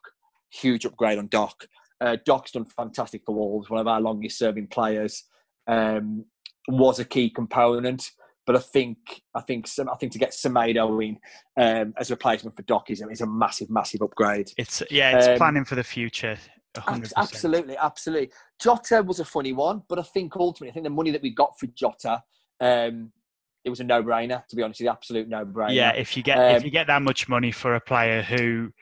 Huge 0.51 0.85
upgrade 0.85 1.19
on 1.19 1.29
Doc. 1.29 1.67
Uh, 2.01 2.17
Doc's 2.25 2.53
done 2.53 2.67
fantastic 2.67 3.23
for 3.25 3.35
Wolves, 3.35 3.71
one 3.71 3.81
of 3.81 3.87
our 3.87 4.01
longest 4.01 4.39
serving 4.39 4.69
players. 4.69 5.25
Um, 5.67 6.27
was 6.69 6.99
a 6.99 7.05
key 7.05 7.31
component. 7.31 8.11
But 8.47 8.57
I 8.57 8.61
think 8.61 8.99
I 9.35 9.41
think 9.41 9.67
some, 9.67 9.89
I 9.89 9.97
think 9.97 10.13
to 10.13 10.19
get 10.19 10.31
Semedo 10.31 11.05
in 11.05 11.19
um, 11.57 11.95
as 11.99 12.11
a 12.11 12.15
replacement 12.15 12.57
for 12.57 12.63
Doc 12.63 12.91
is, 12.91 13.03
is 13.11 13.21
a 13.21 13.27
massive 13.27 13.71
massive 13.71 14.03
upgrade. 14.03 14.51
It's 14.57 14.83
yeah, 14.91 15.17
it's 15.17 15.27
um, 15.27 15.37
planning 15.37 15.65
for 15.65 15.75
the 15.75 15.85
future. 15.85 16.39
100%. 16.81 17.13
Absolutely, 17.17 17.77
absolutely. 17.77 18.31
Jota 18.61 19.03
was 19.03 19.21
a 19.21 19.25
funny 19.25 19.53
one, 19.53 19.83
but 19.89 19.99
I 19.99 20.03
think 20.03 20.37
ultimately, 20.37 20.71
I 20.71 20.73
think 20.75 20.85
the 20.85 20.91
money 20.91 21.11
that 21.11 21.23
we 21.23 21.31
got 21.31 21.59
for 21.59 21.67
Jota, 21.69 22.23
um, 22.61 23.13
it 23.65 23.71
was 23.71 23.81
a 23.81 23.85
no-brainer. 23.85 24.47
To 24.47 24.57
be 24.57 24.63
honest, 24.63 24.81
the 24.81 24.89
absolute 24.89 25.29
no-brainer. 25.29 25.75
Yeah, 25.75 25.93
if 25.93 26.17
you 26.17 26.23
get 26.23 26.39
um, 26.39 26.57
if 26.57 26.65
you 26.65 26.71
get 26.71 26.87
that 26.87 27.03
much 27.03 27.29
money 27.29 27.51
for 27.51 27.75
a 27.75 27.81
player 27.81 28.23
who, 28.23 28.73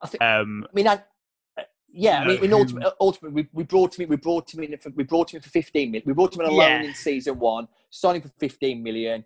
I, 0.00 0.06
think, 0.06 0.22
um, 0.22 0.66
I 0.68 0.74
mean, 0.74 0.88
I, 0.88 1.02
yeah, 1.92 2.20
I 2.20 2.26
mean, 2.26 2.38
I 2.38 2.40
mean 2.40 2.52
ultimately, 2.52 2.90
ultimately 3.00 3.42
we, 3.42 3.48
we 3.52 3.64
brought 3.64 3.98
him 3.98 4.04
in, 4.04 4.08
we 4.08 4.16
brought 4.16 4.52
him 4.52 4.62
in 4.62 4.76
for, 4.78 4.90
we 4.90 5.04
brought 5.04 5.32
him 5.32 5.38
in 5.38 5.42
for 5.42 5.50
15 5.50 5.90
million. 5.90 6.02
We 6.06 6.14
brought 6.14 6.34
him 6.34 6.42
in 6.42 6.48
alone 6.48 6.82
yeah. 6.82 6.82
in 6.82 6.94
season 6.94 7.38
one, 7.38 7.68
signing 7.92 8.22
for 8.22 8.30
15 8.40 8.82
million. 8.82 9.24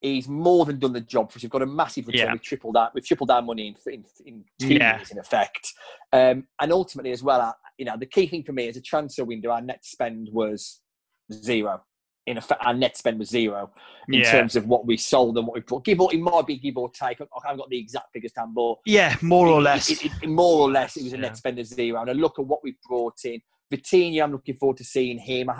He's 0.00 0.28
more 0.28 0.64
than 0.64 0.78
done 0.78 0.92
the 0.92 1.00
job 1.00 1.30
for 1.30 1.38
us. 1.38 1.42
We've 1.42 1.50
got 1.50 1.62
a 1.62 1.66
massive 1.66 2.06
return. 2.06 2.26
Yeah. 2.26 2.32
We've 2.32 2.42
tripled 2.42 2.76
that. 2.76 2.94
We've 2.94 3.04
tripled 3.04 3.30
our 3.30 3.42
money 3.42 3.68
in 3.68 3.92
in, 3.92 4.04
in 4.24 4.44
two 4.60 4.74
yeah. 4.74 4.96
years, 4.96 5.10
in 5.10 5.18
effect. 5.18 5.72
Um, 6.12 6.46
and 6.60 6.72
ultimately, 6.72 7.10
as 7.10 7.22
well, 7.22 7.40
uh, 7.40 7.52
you 7.78 7.84
know, 7.84 7.96
the 7.98 8.06
key 8.06 8.28
thing 8.28 8.44
for 8.44 8.52
me 8.52 8.68
is 8.68 8.76
a 8.76 8.80
transfer 8.80 9.24
window. 9.24 9.50
Our 9.50 9.60
net 9.60 9.84
spend 9.84 10.28
was 10.32 10.80
zero 11.32 11.82
in 12.28 12.36
effect, 12.36 12.64
our 12.64 12.74
net 12.74 12.96
spend 12.96 13.18
was 13.18 13.30
zero 13.30 13.70
in 14.08 14.20
yeah. 14.20 14.30
terms 14.30 14.54
of 14.54 14.66
what 14.66 14.86
we 14.86 14.96
sold 14.96 15.38
and 15.38 15.46
what 15.46 15.54
we 15.54 15.60
bought. 15.60 15.84
Give 15.84 16.00
or 16.00 16.12
it 16.12 16.20
might 16.20 16.46
be 16.46 16.58
give 16.58 16.76
or 16.76 16.90
take. 16.90 17.20
I 17.20 17.26
haven't 17.42 17.58
got 17.58 17.70
the 17.70 17.78
exact 17.78 18.12
figures 18.12 18.32
down, 18.32 18.52
but 18.54 18.76
yeah, 18.84 19.16
more 19.22 19.46
or 19.46 19.62
less. 19.62 19.90
It, 19.90 20.04
it, 20.04 20.12
it, 20.22 20.28
more 20.28 20.60
or 20.60 20.70
less, 20.70 20.96
it 20.96 21.04
was 21.04 21.14
a 21.14 21.16
net 21.16 21.36
spend 21.36 21.58
of 21.58 21.66
zero. 21.66 22.00
And 22.00 22.10
I 22.10 22.12
look 22.12 22.38
at 22.38 22.46
what 22.46 22.60
we've 22.62 22.80
brought 22.86 23.24
in. 23.24 23.40
Vitinha, 23.72 24.22
I'm 24.22 24.32
looking 24.32 24.56
forward 24.56 24.76
to 24.78 24.84
seeing 24.84 25.18
him. 25.18 25.50
I, 25.50 25.58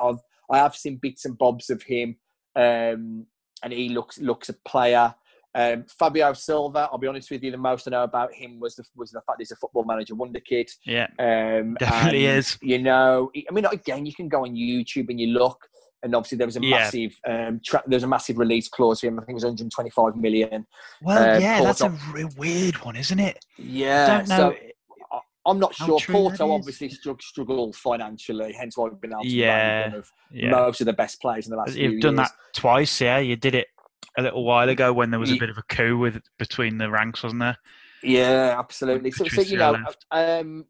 have 0.00 0.18
I 0.50 0.58
have 0.58 0.74
seen 0.76 0.96
bits 0.96 1.24
and 1.24 1.36
bobs 1.38 1.70
of 1.70 1.82
him, 1.82 2.16
um, 2.56 3.26
and 3.62 3.72
he 3.72 3.90
looks 3.90 4.18
looks 4.18 4.48
a 4.48 4.54
player. 4.66 5.14
Um, 5.56 5.84
Fabio 5.88 6.32
Silva, 6.32 6.88
I'll 6.90 6.98
be 6.98 7.06
honest 7.06 7.30
with 7.30 7.44
you, 7.44 7.52
the 7.52 7.56
most 7.56 7.86
I 7.86 7.92
know 7.92 8.02
about 8.02 8.34
him 8.34 8.58
was 8.58 8.74
the 8.74 8.84
was 8.96 9.12
the 9.12 9.20
fact 9.26 9.38
he's 9.38 9.52
a 9.52 9.56
football 9.56 9.84
manager 9.84 10.14
wonder 10.14 10.40
kid. 10.40 10.68
Yeah, 10.84 11.06
um, 11.18 11.74
definitely 11.78 12.26
and, 12.26 12.38
is. 12.38 12.58
You 12.60 12.80
know, 12.80 13.30
I 13.36 13.52
mean, 13.52 13.64
again, 13.66 14.04
you 14.04 14.14
can 14.14 14.28
go 14.28 14.44
on 14.44 14.54
YouTube 14.54 15.10
and 15.10 15.20
you 15.20 15.28
look 15.28 15.58
and 16.04 16.14
obviously 16.14 16.38
there 16.38 16.46
was 16.46 16.56
a 16.56 16.62
yeah. 16.62 16.70
massive 16.70 17.18
um, 17.26 17.60
tra- 17.64 17.82
there 17.86 17.96
was 17.96 18.02
a 18.02 18.08
massive 18.08 18.38
release 18.38 18.68
clause 18.68 19.00
for 19.00 19.06
him. 19.06 19.18
I 19.18 19.24
think 19.24 19.30
it 19.30 19.34
was 19.34 19.44
125 19.44 20.16
million. 20.16 20.66
Well, 21.02 21.36
uh, 21.36 21.38
yeah, 21.38 21.62
that's 21.62 21.80
a 21.80 21.90
re- 22.12 22.28
weird 22.36 22.76
one, 22.84 22.94
isn't 22.94 23.18
it? 23.18 23.44
Yeah. 23.56 24.04
i 24.04 24.16
don't 24.18 24.26
So 24.26 24.54
I'm 25.46 25.58
not 25.58 25.74
sure. 25.74 25.98
Porto 26.00 26.52
obviously 26.52 26.88
struggled 26.88 27.76
financially, 27.76 28.52
hence 28.52 28.76
why 28.76 28.88
we've 28.88 29.00
been 29.00 29.12
able 29.12 29.22
to 29.22 29.28
yeah, 29.28 29.88
one 29.88 29.98
of 29.98 30.12
yeah. 30.30 30.50
most 30.50 30.80
of 30.80 30.86
the 30.86 30.92
best 30.92 31.20
players 31.20 31.46
in 31.46 31.50
the 31.50 31.56
last. 31.56 31.74
Year. 31.74 31.90
You've 31.90 32.02
done 32.02 32.16
years. 32.16 32.28
that 32.28 32.58
twice, 32.58 33.00
yeah. 33.00 33.18
You 33.18 33.36
did 33.36 33.54
it 33.54 33.68
a 34.16 34.22
little 34.22 34.44
while 34.44 34.68
ago 34.68 34.92
when 34.92 35.10
there 35.10 35.20
was 35.20 35.30
a 35.30 35.36
bit 35.36 35.50
of 35.50 35.58
a 35.58 35.62
coup 35.62 35.98
with 35.98 36.20
between 36.38 36.78
the 36.78 36.90
ranks, 36.90 37.22
wasn't 37.22 37.40
there? 37.40 37.58
Yeah, 38.02 38.54
absolutely. 38.58 39.10
So, 39.10 39.24
so, 39.24 39.40
you 39.42 39.56
know, 39.56 39.76
um, 40.10 40.66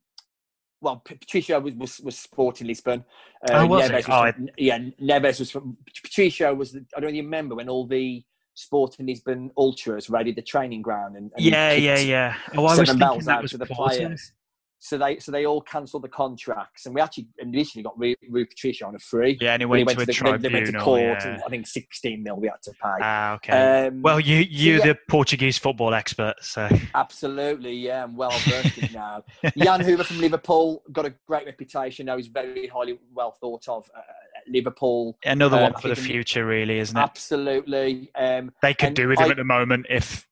well, 0.80 1.02
Patricio 1.04 1.60
was, 1.60 1.74
was, 1.74 2.00
was 2.00 2.18
Sporting 2.18 2.66
Lisbon. 2.66 3.04
Uh, 3.48 3.54
oh, 3.54 3.66
was 3.66 3.90
Neves 3.90 4.08
was 4.08 4.34
from, 4.34 4.48
yeah, 4.56 4.78
Neves 5.00 5.38
was 5.38 5.50
from 5.50 5.76
Patricio 6.02 6.54
was. 6.54 6.72
The, 6.72 6.84
I 6.96 7.00
don't 7.00 7.14
even 7.14 7.26
remember 7.26 7.54
when 7.54 7.68
all 7.68 7.86
the 7.86 8.24
Sporting 8.54 9.06
Lisbon 9.06 9.50
ultras 9.56 10.08
raided 10.08 10.36
the 10.36 10.42
training 10.42 10.82
ground 10.82 11.16
and, 11.16 11.32
and 11.34 11.44
yeah, 11.44 11.72
yeah, 11.72 11.98
yeah. 11.98 12.36
Oh, 12.56 12.66
I 12.66 12.78
was 12.78 12.88
thinking 12.88 13.24
that 13.24 13.42
was 13.42 13.52
the 13.52 13.66
players. 13.66 14.32
So 14.78 14.98
they 14.98 15.18
so 15.18 15.32
they 15.32 15.46
all 15.46 15.62
cancelled 15.62 16.04
the 16.04 16.08
contracts, 16.08 16.84
and 16.84 16.94
we 16.94 17.00
actually 17.00 17.28
initially 17.38 17.82
got 17.82 17.98
Rui, 17.98 18.14
Patricio 18.30 18.86
on 18.86 18.94
a 18.94 18.98
free. 18.98 19.38
Yeah, 19.40 19.54
and 19.54 19.62
he 19.62 19.66
went, 19.66 19.78
he 19.78 19.84
went 19.84 19.98
to, 19.98 20.04
to, 20.04 20.06
the, 20.06 20.12
tribunal. 20.12 20.50
They, 20.50 20.52
went 20.52 20.66
to 20.66 20.78
court, 20.78 21.00
yeah. 21.00 21.26
and 21.26 21.42
I 21.42 21.48
think 21.48 21.66
sixteen 21.66 22.22
mil 22.22 22.36
we 22.36 22.48
had 22.48 22.60
to 22.64 22.72
pay. 22.72 22.98
Ah, 23.00 23.34
okay. 23.34 23.86
Um, 23.86 24.02
well, 24.02 24.20
you 24.20 24.38
you 24.38 24.78
so 24.78 24.84
yeah. 24.84 24.92
the 24.92 24.98
Portuguese 25.08 25.56
football 25.56 25.94
expert, 25.94 26.34
so 26.42 26.68
absolutely, 26.94 27.74
yeah, 27.74 28.04
I'm 28.04 28.14
well 28.14 28.38
versed 28.46 28.92
now. 28.92 29.24
Jan 29.56 29.80
Hoever 29.80 30.04
from 30.04 30.20
Liverpool 30.20 30.82
got 30.92 31.06
a 31.06 31.14
great 31.26 31.46
reputation. 31.46 32.06
Now 32.06 32.18
he's 32.18 32.28
very 32.28 32.66
highly 32.66 32.98
well 33.12 33.32
thought 33.32 33.66
of. 33.68 33.90
Uh, 33.96 34.00
Liverpool. 34.46 35.16
Another 35.24 35.56
one 35.56 35.74
um, 35.74 35.80
for 35.80 35.88
the 35.88 35.96
future, 35.96 36.44
really, 36.44 36.78
isn't 36.78 36.96
it? 36.96 37.00
Absolutely. 37.00 38.10
Um, 38.14 38.52
they 38.60 38.74
could 38.74 38.92
do 38.92 39.08
with 39.08 39.18
him 39.18 39.28
I, 39.28 39.30
at 39.30 39.36
the 39.36 39.44
moment 39.44 39.86
if 39.88 40.28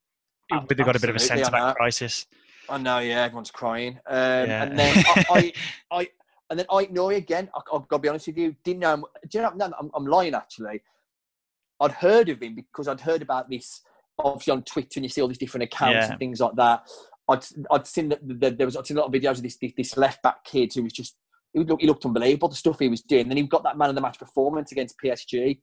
they've 0.51 0.77
got 0.77 0.97
a 0.97 1.01
bit 1.01 1.11
of 1.11 1.17
a 1.17 1.19
centre 1.19 1.51
back 1.51 1.77
crisis. 1.77 2.27
I 2.69 2.79
know, 2.79 2.99
yeah, 2.99 3.23
everyone's 3.23 3.51
crying. 3.51 3.99
Um, 4.07 4.17
yeah. 4.17 4.63
And 4.63 4.79
then 4.79 5.05
I, 5.07 5.25
I, 5.31 5.53
I, 5.99 6.09
and 6.51 6.59
then 6.59 6.67
I 6.71 6.87
know 6.91 7.11
again. 7.11 7.49
I, 7.55 7.61
have 7.73 7.89
got 7.89 7.97
to 7.97 8.03
be 8.03 8.09
honest 8.09 8.27
with 8.27 8.39
you. 8.39 8.55
Didn't 8.65 8.81
know. 8.81 9.05
Do 9.29 9.39
you 9.39 9.43
know? 9.43 9.53
No, 9.55 9.73
I'm, 9.79 9.91
I'm 9.95 10.07
lying 10.07 10.35
actually. 10.35 10.83
I'd 11.81 11.93
heard 11.93 12.29
of 12.29 12.43
him 12.43 12.55
because 12.55 12.89
I'd 12.89 13.01
heard 13.01 13.23
about 13.23 13.51
this 13.51 13.81
obviously 14.19 14.53
on 14.53 14.63
Twitter, 14.63 14.93
and 14.97 15.05
you 15.05 15.09
see 15.09 15.23
all 15.23 15.29
these 15.29 15.39
different 15.39 15.65
accounts 15.65 15.95
yeah. 15.95 16.11
and 16.11 16.19
things 16.19 16.41
like 16.41 16.55
that. 16.57 16.83
I'd 17.29 17.45
I'd 17.71 17.87
seen 17.87 18.11
that 18.11 18.57
there 18.59 18.67
was 18.67 18.77
I'd 18.77 18.87
seen 18.87 18.97
a 18.97 19.01
lot 19.01 19.07
of 19.07 19.13
videos 19.13 19.37
of 19.37 19.43
this 19.43 19.57
this, 19.57 19.73
this 19.77 19.97
left 19.97 20.23
back 20.23 20.45
kid 20.45 20.73
who 20.75 20.83
was 20.83 20.93
just 20.93 21.17
he 21.53 21.61
looked, 21.61 21.83
he 21.83 21.89
looked 21.89 22.05
unbelievable 22.05 22.49
the 22.49 22.55
stuff 22.55 22.79
he 22.79 22.89
was 22.89 23.03
doing. 23.03 23.29
Then 23.29 23.37
he 23.37 23.43
got 23.45 23.65
that 23.65 23.79
man 23.79 23.89
of 23.89 23.95
the 23.95 24.01
match 24.01 24.19
performance 24.19 24.73
against 24.73 24.97
PSG 25.03 25.59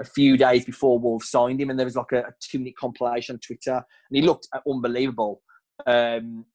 a 0.00 0.04
few 0.04 0.36
days 0.36 0.64
before 0.64 0.98
Wolves 0.98 1.30
signed 1.30 1.60
him, 1.60 1.70
and 1.70 1.78
there 1.78 1.86
was 1.86 1.96
like 1.96 2.12
a, 2.12 2.18
a 2.18 2.34
two 2.40 2.58
minute 2.58 2.76
compilation 2.76 3.34
on 3.36 3.40
Twitter, 3.40 3.74
and 3.74 4.16
he 4.16 4.22
looked 4.22 4.48
unbelievable. 4.68 5.42
Um, 5.86 6.46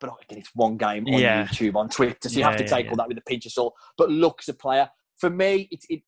but 0.00 0.10
again, 0.22 0.38
it's 0.38 0.50
one 0.54 0.76
game 0.76 1.06
on 1.06 1.20
yeah. 1.20 1.46
YouTube, 1.46 1.74
on 1.74 1.88
Twitter, 1.88 2.28
so 2.28 2.34
you 2.34 2.40
yeah, 2.40 2.50
have 2.50 2.58
to 2.58 2.68
take 2.68 2.84
yeah, 2.84 2.90
all 2.90 2.96
that 2.96 3.08
with 3.08 3.18
a 3.18 3.22
pinch 3.22 3.46
of 3.46 3.52
salt. 3.52 3.74
But 3.96 4.10
looks 4.10 4.48
a 4.48 4.54
player. 4.54 4.90
For 5.18 5.30
me, 5.30 5.68
it's 5.70 5.86
it, 5.88 6.02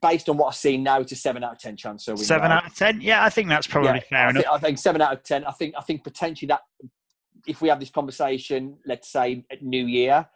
based 0.00 0.28
on 0.28 0.36
what 0.36 0.48
I've 0.48 0.54
seen 0.54 0.82
now, 0.82 1.00
it's 1.00 1.12
a 1.12 1.16
seven 1.16 1.44
out 1.44 1.52
of 1.52 1.58
ten 1.58 1.76
chance. 1.76 2.04
So 2.04 2.16
seven 2.16 2.50
out 2.50 2.66
of 2.66 2.74
ten, 2.74 3.00
yeah, 3.00 3.24
I 3.24 3.28
think 3.28 3.48
that's 3.48 3.66
probably 3.66 4.00
fair 4.08 4.26
I 4.26 4.30
enough. 4.30 4.42
Think, 4.42 4.54
I 4.54 4.58
think 4.58 4.78
seven 4.78 5.02
out 5.02 5.12
of 5.12 5.22
ten. 5.22 5.44
I 5.44 5.52
think 5.52 5.74
I 5.76 5.82
think 5.82 6.02
potentially 6.02 6.48
that 6.48 6.60
if 7.46 7.60
we 7.60 7.68
have 7.68 7.80
this 7.80 7.90
conversation, 7.90 8.78
let's 8.86 9.10
say 9.10 9.44
at 9.50 9.62
New 9.62 9.86
Year, 9.86 10.26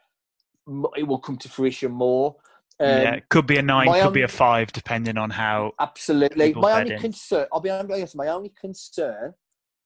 it 0.97 1.07
will 1.07 1.19
come 1.19 1.37
to 1.39 1.49
fruition 1.49 1.93
more. 1.93 2.37
Um, 2.81 2.89
yeah, 2.89 3.15
it 3.15 3.29
could 3.29 3.47
be 3.47 3.57
a 3.57 3.63
nine, 3.63 3.87
could 3.87 4.01
only, 4.01 4.21
be 4.21 4.23
a 4.23 4.29
five, 4.29 4.73
depending 4.73 5.17
on 5.17 5.31
how. 5.31 5.73
Absolutely, 5.81 6.53
my 6.55 6.81
only 6.81 6.95
in. 6.95 7.01
concern. 7.01 7.47
I'll 7.53 7.61
be 7.61 7.71
honest. 7.71 8.17
My 8.17 8.29
only 8.29 8.53
concern, 8.61 9.35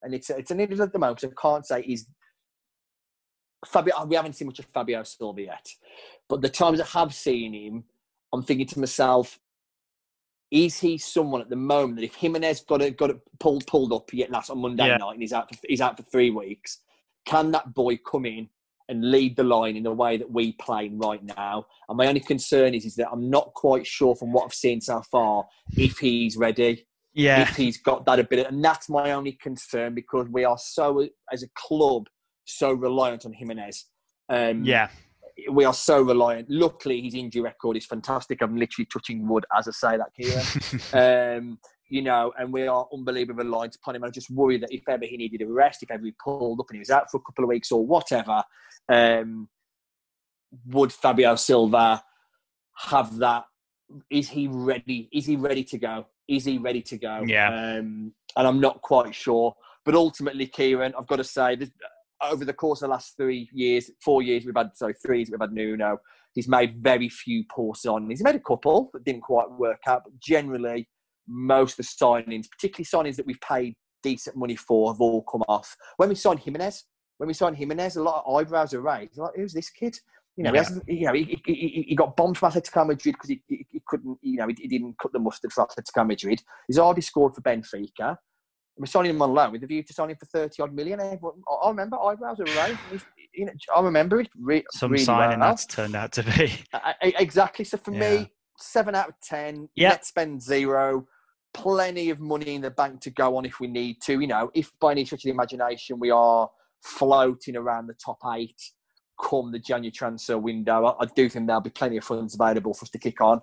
and 0.02 0.14
it's 0.14 0.30
it's 0.30 0.50
an 0.50 0.60
at 0.60 0.92
the 0.92 0.98
moment. 0.98 1.24
I 1.24 1.40
can't 1.40 1.66
say 1.66 1.80
is 1.82 2.06
Fabio, 3.66 4.04
we 4.04 4.16
haven't 4.16 4.34
seen 4.34 4.46
much 4.46 4.60
of 4.60 4.66
Fabio 4.66 5.02
Silva 5.02 5.42
yet, 5.42 5.68
but 6.28 6.40
the 6.40 6.48
times 6.48 6.80
I 6.80 6.86
have 6.86 7.12
seen 7.12 7.52
him, 7.54 7.84
I'm 8.32 8.42
thinking 8.42 8.66
to 8.68 8.78
myself, 8.78 9.40
is 10.50 10.78
he 10.78 10.96
someone 10.96 11.40
at 11.40 11.50
the 11.50 11.56
moment 11.56 11.96
that 11.96 12.04
if 12.04 12.14
Jimenez 12.14 12.62
got 12.62 12.82
it 12.82 12.96
got 12.96 13.10
it 13.10 13.20
pulled 13.38 13.66
pulled 13.66 13.92
up 13.92 14.12
yet 14.12 14.30
last 14.30 14.50
on 14.50 14.58
Monday 14.58 14.86
yeah. 14.86 14.96
night 14.96 15.12
and 15.12 15.22
he's 15.22 15.32
out 15.32 15.48
for, 15.48 15.60
he's 15.68 15.80
out 15.80 15.96
for 15.96 16.04
three 16.04 16.30
weeks, 16.30 16.78
can 17.26 17.50
that 17.52 17.74
boy 17.74 17.96
come 17.96 18.24
in 18.24 18.48
and 18.88 19.10
lead 19.10 19.36
the 19.36 19.44
line 19.44 19.76
in 19.76 19.82
the 19.82 19.92
way 19.92 20.16
that 20.16 20.30
we 20.30 20.52
play 20.52 20.90
right 20.94 21.22
now? 21.22 21.66
And 21.88 21.98
my 21.98 22.06
only 22.06 22.20
concern 22.20 22.74
is 22.74 22.86
is 22.86 22.94
that 22.96 23.10
I'm 23.10 23.28
not 23.28 23.52
quite 23.54 23.86
sure 23.86 24.14
from 24.14 24.32
what 24.32 24.44
I've 24.44 24.54
seen 24.54 24.80
so 24.80 25.02
far 25.02 25.46
if 25.76 25.98
he's 25.98 26.36
ready. 26.36 26.86
Yeah, 27.14 27.42
if 27.42 27.56
he's 27.56 27.78
got 27.78 28.04
that 28.06 28.18
ability, 28.18 28.48
and 28.48 28.64
that's 28.64 28.88
my 28.88 29.12
only 29.12 29.32
concern 29.32 29.94
because 29.94 30.28
we 30.30 30.44
are 30.44 30.58
so 30.58 31.08
as 31.32 31.42
a 31.42 31.48
club 31.54 32.06
so 32.44 32.72
reliant 32.72 33.26
on 33.26 33.32
Jimenez. 33.32 33.86
Um, 34.28 34.64
yeah. 34.64 34.88
We 35.52 35.64
are 35.64 35.74
so 35.74 36.02
reliant. 36.02 36.50
Luckily, 36.50 37.00
his 37.00 37.14
injury 37.14 37.42
record 37.42 37.76
is 37.76 37.86
fantastic. 37.86 38.42
I'm 38.42 38.56
literally 38.56 38.88
touching 38.92 39.28
wood 39.28 39.46
as 39.56 39.68
I 39.68 39.70
say 39.70 39.96
that, 39.96 40.12
Kieran. 40.16 41.38
um, 41.38 41.58
you 41.88 42.02
know, 42.02 42.32
and 42.38 42.52
we 42.52 42.66
are 42.66 42.86
unbelievably 42.92 43.44
reliant 43.44 43.76
upon 43.76 43.96
him. 43.96 44.04
I 44.04 44.10
just 44.10 44.30
worry 44.30 44.58
that 44.58 44.72
if 44.72 44.82
ever 44.88 45.04
he 45.06 45.16
needed 45.16 45.42
a 45.42 45.46
rest, 45.46 45.82
if 45.82 45.90
ever 45.90 46.04
he 46.04 46.12
pulled 46.22 46.60
up 46.60 46.66
and 46.68 46.76
he 46.76 46.80
was 46.80 46.90
out 46.90 47.10
for 47.10 47.18
a 47.18 47.20
couple 47.20 47.44
of 47.44 47.48
weeks 47.48 47.72
or 47.72 47.86
whatever, 47.86 48.42
um, 48.88 49.48
would 50.66 50.92
Fabio 50.92 51.36
Silva 51.36 52.02
have 52.88 53.16
that? 53.18 53.44
Is 54.10 54.28
he 54.30 54.48
ready? 54.48 55.08
Is 55.12 55.26
he 55.26 55.36
ready 55.36 55.64
to 55.64 55.78
go? 55.78 56.06
Is 56.28 56.44
he 56.44 56.58
ready 56.58 56.82
to 56.82 56.98
go? 56.98 57.24
Yeah. 57.26 57.48
Um, 57.48 58.12
and 58.36 58.46
I'm 58.46 58.60
not 58.60 58.82
quite 58.82 59.14
sure. 59.14 59.54
But 59.84 59.94
ultimately, 59.94 60.46
Kieran, 60.46 60.94
I've 60.98 61.06
got 61.06 61.16
to 61.16 61.24
say, 61.24 61.56
over 62.22 62.44
the 62.44 62.52
course 62.52 62.82
of 62.82 62.88
the 62.88 62.92
last 62.92 63.16
three 63.16 63.48
years, 63.52 63.90
four 64.04 64.22
years, 64.22 64.44
we've 64.44 64.54
had 64.56 64.76
sorry, 64.76 64.94
three 64.94 65.18
years 65.18 65.30
we've 65.30 65.40
had 65.40 65.52
Nuno. 65.52 65.98
He's 66.34 66.48
made 66.48 66.82
very 66.82 67.08
few 67.08 67.44
poor 67.50 67.74
signings. 67.74 68.10
He's 68.10 68.22
made 68.22 68.34
a 68.34 68.40
couple 68.40 68.90
that 68.92 69.04
didn't 69.04 69.22
quite 69.22 69.50
work 69.50 69.80
out, 69.86 70.02
but 70.04 70.18
generally, 70.20 70.88
most 71.26 71.78
of 71.78 71.86
the 71.86 72.04
signings, 72.04 72.50
particularly 72.50 72.84
signings 72.84 73.16
that 73.16 73.26
we've 73.26 73.40
paid 73.40 73.74
decent 74.02 74.36
money 74.36 74.56
for, 74.56 74.92
have 74.92 75.00
all 75.00 75.22
come 75.22 75.42
off. 75.48 75.76
When 75.96 76.08
we 76.08 76.14
signed 76.14 76.40
Jimenez, 76.40 76.84
when 77.18 77.26
we 77.26 77.34
signed 77.34 77.56
Jimenez, 77.56 77.96
a 77.96 78.02
lot 78.02 78.24
of 78.24 78.34
eyebrows 78.34 78.74
are 78.74 78.80
raised. 78.80 79.18
Like, 79.18 79.34
who's 79.36 79.52
this 79.52 79.70
kid? 79.70 79.96
You 80.38 80.44
know, 80.44 80.50
yeah. 80.50 80.52
he 80.52 80.58
hasn't. 80.58 80.88
You 80.88 81.06
know, 81.06 81.12
he, 81.14 81.42
he, 81.44 81.84
he 81.88 81.94
got 81.96 82.16
bombed 82.16 82.38
from 82.38 82.52
Atletico 82.52 82.86
Madrid 82.86 83.16
because 83.16 83.28
he, 83.28 83.42
he, 83.48 83.66
he, 83.70 83.82
couldn't. 83.86 84.18
You 84.22 84.36
know, 84.38 84.46
he, 84.46 84.54
he, 84.58 84.68
didn't 84.68 84.96
cut 84.98 85.12
the 85.12 85.18
mustard 85.18 85.52
for 85.52 85.66
Atletico 85.66 86.06
Madrid. 86.06 86.40
He's 86.68 86.78
already 86.78 87.00
scored 87.00 87.34
for 87.34 87.40
Benfica 87.42 88.16
we're 88.78 88.86
signing 88.86 89.10
him 89.10 89.22
on 89.22 89.34
loan 89.34 89.52
with 89.52 89.60
the 89.60 89.66
view 89.66 89.82
to 89.82 89.92
signing 89.92 90.16
for 90.16 90.26
thirty 90.26 90.62
odd 90.62 90.72
million. 90.72 91.00
Everyone, 91.00 91.42
I 91.62 91.68
remember 91.68 91.98
eyebrows 92.00 92.38
were 92.38 92.44
raised. 92.44 93.04
You 93.34 93.46
know, 93.46 93.52
I 93.76 93.80
remember 93.80 94.20
it. 94.20 94.28
Re- 94.38 94.64
Some 94.72 94.92
really 94.92 95.04
signing 95.04 95.40
well. 95.40 95.50
that's 95.50 95.66
turned 95.66 95.96
out 95.96 96.12
to 96.12 96.22
be. 96.22 96.52
I- 96.72 96.94
I- 97.02 97.14
exactly. 97.18 97.64
So 97.64 97.76
for 97.76 97.92
Yeah. 97.92 98.18
me, 98.18 98.32
seven 98.56 98.94
out 98.94 99.08
of 99.08 99.14
ten. 99.22 99.68
Yeah. 99.74 99.90
Let's 99.90 100.08
spend 100.08 100.42
zero. 100.42 101.06
Plenty 101.54 102.10
of 102.10 102.20
money 102.20 102.54
in 102.54 102.60
the 102.60 102.70
bank 102.70 103.00
to 103.02 103.10
go 103.10 103.36
on 103.36 103.44
if 103.44 103.58
we 103.58 103.66
need 103.66 104.00
to. 104.02 104.20
You 104.20 104.26
know, 104.26 104.50
if 104.54 104.70
by 104.80 104.92
any 104.92 105.04
stretch 105.04 105.20
of 105.20 105.24
the 105.24 105.30
imagination 105.30 105.98
we 105.98 106.10
are 106.10 106.48
floating 106.82 107.56
around 107.56 107.88
the 107.88 107.94
top 107.94 108.18
eight 108.36 108.60
come 109.20 109.52
the 109.52 109.58
January 109.58 109.90
transfer 109.90 110.38
window, 110.38 110.86
I, 110.86 111.04
I 111.04 111.06
do 111.14 111.28
think 111.28 111.46
there'll 111.46 111.60
be 111.60 111.70
plenty 111.70 111.96
of 111.96 112.04
funds 112.04 112.34
available 112.34 112.74
for 112.74 112.84
us 112.84 112.90
to 112.90 112.98
kick 112.98 113.20
on. 113.20 113.40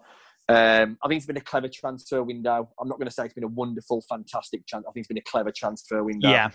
Um, 0.47 0.97
I 1.03 1.07
think 1.07 1.17
it's 1.17 1.25
been 1.25 1.37
a 1.37 1.41
clever 1.41 1.67
transfer 1.67 2.21
window. 2.23 2.69
I'm 2.79 2.87
not 2.87 2.99
going 2.99 3.07
to 3.07 3.13
say 3.13 3.25
it's 3.25 3.33
been 3.33 3.43
a 3.43 3.47
wonderful, 3.47 4.01
fantastic 4.07 4.67
transfer. 4.67 4.89
I 4.89 4.91
think 4.91 5.03
it's 5.03 5.07
been 5.07 5.17
a 5.17 5.21
clever 5.21 5.51
transfer 5.51 6.03
window. 6.03 6.29
Yeah. 6.29 6.49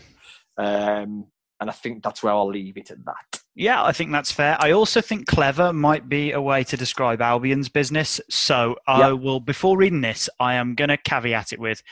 Um, 0.56 1.26
and 1.60 1.68
I 1.68 1.72
think 1.72 2.02
that's 2.02 2.22
where 2.22 2.32
I'll 2.32 2.48
leave 2.48 2.76
it 2.76 2.90
at 2.90 3.04
that. 3.04 3.40
Yeah, 3.54 3.84
I 3.84 3.92
think 3.92 4.12
that's 4.12 4.32
fair. 4.32 4.56
I 4.60 4.70
also 4.70 5.00
think 5.00 5.26
clever 5.26 5.72
might 5.72 6.08
be 6.08 6.32
a 6.32 6.40
way 6.40 6.64
to 6.64 6.76
describe 6.76 7.20
Albion's 7.20 7.68
business. 7.68 8.20
So 8.30 8.76
I 8.86 9.08
Yeah. 9.08 9.12
will, 9.12 9.40
before 9.40 9.76
reading 9.76 10.00
this, 10.00 10.30
I 10.38 10.54
am 10.54 10.74
going 10.74 10.88
to 10.88 10.96
caveat 10.96 11.52
it 11.52 11.60
with 11.60 11.82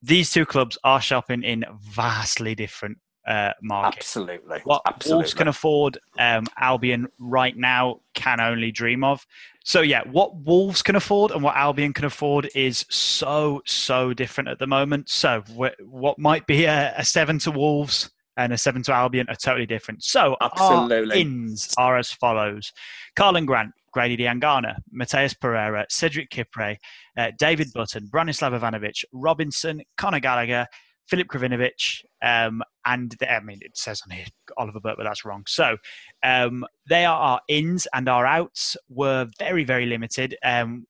these 0.00 0.30
two 0.30 0.44
clubs 0.44 0.76
are 0.84 1.00
shopping 1.00 1.42
in 1.42 1.64
vastly 1.80 2.54
different 2.54 2.98
uh, 3.26 3.52
markets. 3.62 4.06
Absolutely. 4.06 4.60
What 4.64 4.82
Absolutely. 4.86 5.16
Wolves 5.16 5.34
can 5.34 5.48
afford, 5.48 5.98
um, 6.18 6.46
Albion 6.58 7.08
right 7.18 7.56
now 7.56 8.00
can 8.14 8.40
only 8.40 8.70
dream 8.70 9.04
of. 9.04 9.26
So 9.64 9.80
yeah, 9.80 10.02
what 10.10 10.36
Wolves 10.36 10.82
can 10.82 10.94
afford 10.94 11.30
and 11.30 11.42
what 11.42 11.56
Albion 11.56 11.92
can 11.92 12.04
afford 12.04 12.50
is 12.54 12.84
so 12.90 13.62
so 13.64 14.12
different 14.12 14.50
at 14.50 14.58
the 14.58 14.66
moment. 14.66 15.08
So 15.08 15.42
what 15.80 16.18
might 16.18 16.46
be 16.46 16.64
a, 16.64 16.94
a 16.96 17.04
seven 17.04 17.38
to 17.40 17.50
Wolves 17.50 18.10
and 18.36 18.52
a 18.52 18.58
seven 18.58 18.82
to 18.82 18.92
Albion 18.92 19.26
are 19.28 19.36
totally 19.36 19.66
different. 19.66 20.02
So 20.04 20.36
our 20.40 20.50
Absolutely. 20.52 21.20
ins 21.20 21.72
are 21.78 21.96
as 21.96 22.12
follows: 22.12 22.72
Karlan 23.16 23.46
Grant, 23.46 23.72
Grady 23.92 24.16
Diangana, 24.16 24.76
Matheus 24.94 25.38
Pereira, 25.38 25.86
Cedric 25.88 26.28
Kipre, 26.30 26.76
uh, 27.16 27.30
David 27.38 27.72
Button, 27.72 28.08
Branislav 28.12 28.58
Ivanovic, 28.58 29.04
Robinson, 29.12 29.82
Conor 29.96 30.20
Gallagher, 30.20 30.66
Philip 31.08 31.28
Krovinovic, 31.28 32.02
um, 32.22 32.62
and 32.86 33.14
the, 33.18 33.32
I 33.32 33.40
mean 33.40 33.58
it 33.62 33.76
says 33.76 34.00
on 34.06 34.16
here 34.16 34.26
Oliver 34.56 34.80
Burke, 34.80 34.96
but 34.96 35.04
that's 35.04 35.24
wrong. 35.24 35.44
So 35.46 35.76
um, 36.22 36.64
they 36.88 37.04
are 37.04 37.18
our 37.18 37.40
ins 37.48 37.86
and 37.92 38.08
our 38.08 38.26
outs 38.26 38.76
were 38.88 39.26
very 39.38 39.64
very 39.64 39.86
limited. 39.86 40.36
Um, 40.44 40.86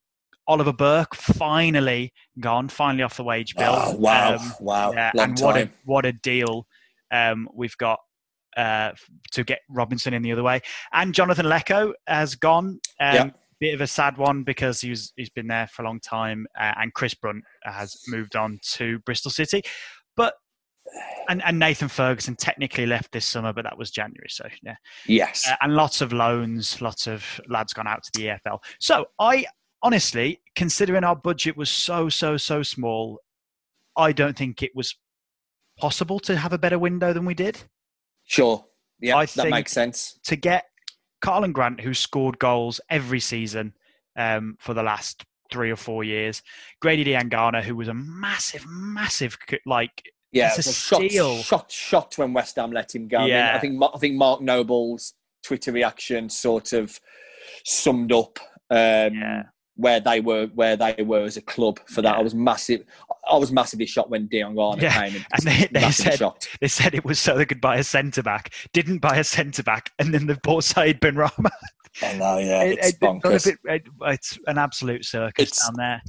Oliver 0.46 0.72
Burke 0.72 1.14
finally 1.14 2.12
gone, 2.38 2.68
finally 2.68 3.02
off 3.02 3.16
the 3.16 3.24
wage 3.24 3.54
bill. 3.56 3.74
Oh, 3.74 3.96
wow. 3.96 4.34
Um, 4.34 4.52
wow. 4.60 4.92
and 4.92 5.36
time. 5.36 5.46
what 5.46 5.56
a 5.56 5.70
what 5.84 6.06
a 6.06 6.12
deal 6.12 6.66
um, 7.10 7.48
we've 7.54 7.76
got 7.78 7.98
uh, 8.56 8.92
to 9.32 9.44
get 9.44 9.60
Robinson 9.68 10.14
in 10.14 10.22
the 10.22 10.32
other 10.32 10.42
way. 10.42 10.60
And 10.92 11.14
Jonathan 11.14 11.46
Leko 11.46 11.92
has 12.06 12.34
gone. 12.34 12.80
Um, 13.00 13.14
Yeah. 13.14 13.30
Bit 13.60 13.74
of 13.74 13.80
a 13.80 13.86
sad 13.86 14.18
one 14.18 14.42
because 14.42 14.80
he 14.80 14.90
was, 14.90 15.12
he's 15.16 15.30
been 15.30 15.46
there 15.46 15.68
for 15.68 15.82
a 15.82 15.84
long 15.86 16.00
time, 16.00 16.44
uh, 16.58 16.72
and 16.76 16.92
Chris 16.92 17.14
Brunt 17.14 17.44
has 17.62 17.96
moved 18.08 18.34
on 18.34 18.58
to 18.72 18.98
Bristol 19.06 19.30
City. 19.30 19.62
But 20.16 20.34
and, 21.28 21.42
and 21.44 21.58
Nathan 21.58 21.88
Ferguson 21.88 22.36
technically 22.36 22.86
left 22.86 23.12
this 23.12 23.24
summer, 23.24 23.52
but 23.52 23.64
that 23.64 23.78
was 23.78 23.90
January. 23.90 24.28
So 24.28 24.46
yeah, 24.62 24.76
yes. 25.06 25.48
uh, 25.48 25.56
and 25.62 25.74
lots 25.74 26.00
of 26.00 26.12
loans, 26.12 26.80
lots 26.80 27.06
of 27.06 27.40
lads 27.48 27.72
gone 27.72 27.86
out 27.86 28.02
to 28.04 28.10
the 28.14 28.26
EFL. 28.26 28.58
So 28.80 29.06
I 29.18 29.46
honestly, 29.82 30.40
considering 30.54 31.04
our 31.04 31.16
budget 31.16 31.56
was 31.56 31.70
so 31.70 32.08
so 32.08 32.36
so 32.36 32.62
small, 32.62 33.20
I 33.96 34.12
don't 34.12 34.36
think 34.36 34.62
it 34.62 34.72
was 34.74 34.94
possible 35.78 36.20
to 36.20 36.36
have 36.36 36.52
a 36.52 36.58
better 36.58 36.78
window 36.78 37.12
than 37.12 37.24
we 37.24 37.34
did 37.34 37.64
sure. 38.24 38.64
Yeah, 39.00 39.16
I 39.16 39.26
that 39.26 39.50
makes 39.50 39.72
sense. 39.72 40.18
to 40.24 40.36
get 40.36 40.64
Karlan 41.22 41.52
Grant, 41.52 41.80
who 41.80 41.94
scored 41.94 42.38
goals 42.38 42.80
every 42.90 43.20
season 43.20 43.74
um, 44.16 44.56
for 44.60 44.74
the 44.74 44.82
last 44.82 45.24
three 45.54 45.70
or 45.70 45.76
four 45.76 46.02
years, 46.02 46.42
Grady 46.82 47.04
Diangana, 47.04 47.62
who 47.62 47.76
was 47.76 47.86
a 47.88 47.94
massive, 47.94 48.64
massive 48.68 49.36
like 49.66 50.02
Yeah, 50.32 50.48
It's 50.56 50.66
it 50.66 50.66
a 50.66 50.72
shocked, 50.72 51.44
shocked, 51.46 51.72
shocked 51.72 52.18
when 52.18 52.32
West 52.32 52.56
Ham 52.56 52.72
let 52.72 52.92
him 52.94 53.06
go. 53.06 53.18
I, 53.18 53.20
mean, 53.20 53.28
Yeah. 53.30 53.54
I 53.54 53.58
think 53.60 53.80
I 53.94 53.98
think 53.98 54.16
Mark 54.16 54.40
Noble's 54.40 55.14
Twitter 55.44 55.70
reaction 55.72 56.28
sort 56.28 56.72
of 56.72 56.98
summed 57.64 58.10
up 58.12 58.38
um, 58.70 59.14
Yeah. 59.14 59.42
where 59.76 60.00
they 60.00 60.20
were 60.20 60.46
where 60.54 60.76
they 60.76 60.96
were 61.06 61.22
as 61.22 61.36
a 61.36 61.42
club 61.42 61.78
for 61.86 62.02
that. 62.02 62.14
Yeah. 62.14 62.18
I 62.18 62.22
was 62.22 62.34
massive. 62.34 62.84
I 63.30 63.36
was 63.38 63.52
massively 63.52 63.86
shocked 63.86 64.10
when 64.10 64.26
Diangana 64.28 64.82
Yeah, 64.82 64.92
came. 65.08 65.16
And, 65.32 65.46
and 65.46 65.70
they- 65.72 65.80
they 65.80 65.90
said- 65.92 66.18
shocked. 66.18 66.48
They 66.60 66.68
said 66.68 66.94
it 66.94 67.04
was 67.04 67.18
so 67.20 67.36
they 67.38 67.46
could 67.46 67.60
buy 67.60 67.76
a 67.76 67.84
centre 67.84 68.22
back. 68.24 68.52
Didn't 68.72 68.98
buy 68.98 69.16
a 69.18 69.24
centre 69.24 69.62
back, 69.62 69.90
and 70.00 70.12
then 70.12 70.26
they 70.26 70.34
bought 70.42 70.64
Said 70.64 71.00
Benrahma. 71.00 71.50
I 72.02 72.14
know, 72.14 72.38
yeah, 72.38 72.62
It- 72.62 72.78
it's 72.78 72.88
it- 72.88 73.02
none 73.02 73.20
bonkers. 73.20 73.46
it- 73.46 73.58
it- 73.64 73.86
it's 74.02 74.38
an 74.46 74.58
absolute 74.58 75.04
circus 75.04 75.42
It's- 75.50 75.64
down 75.66 75.74
there. 75.76 76.02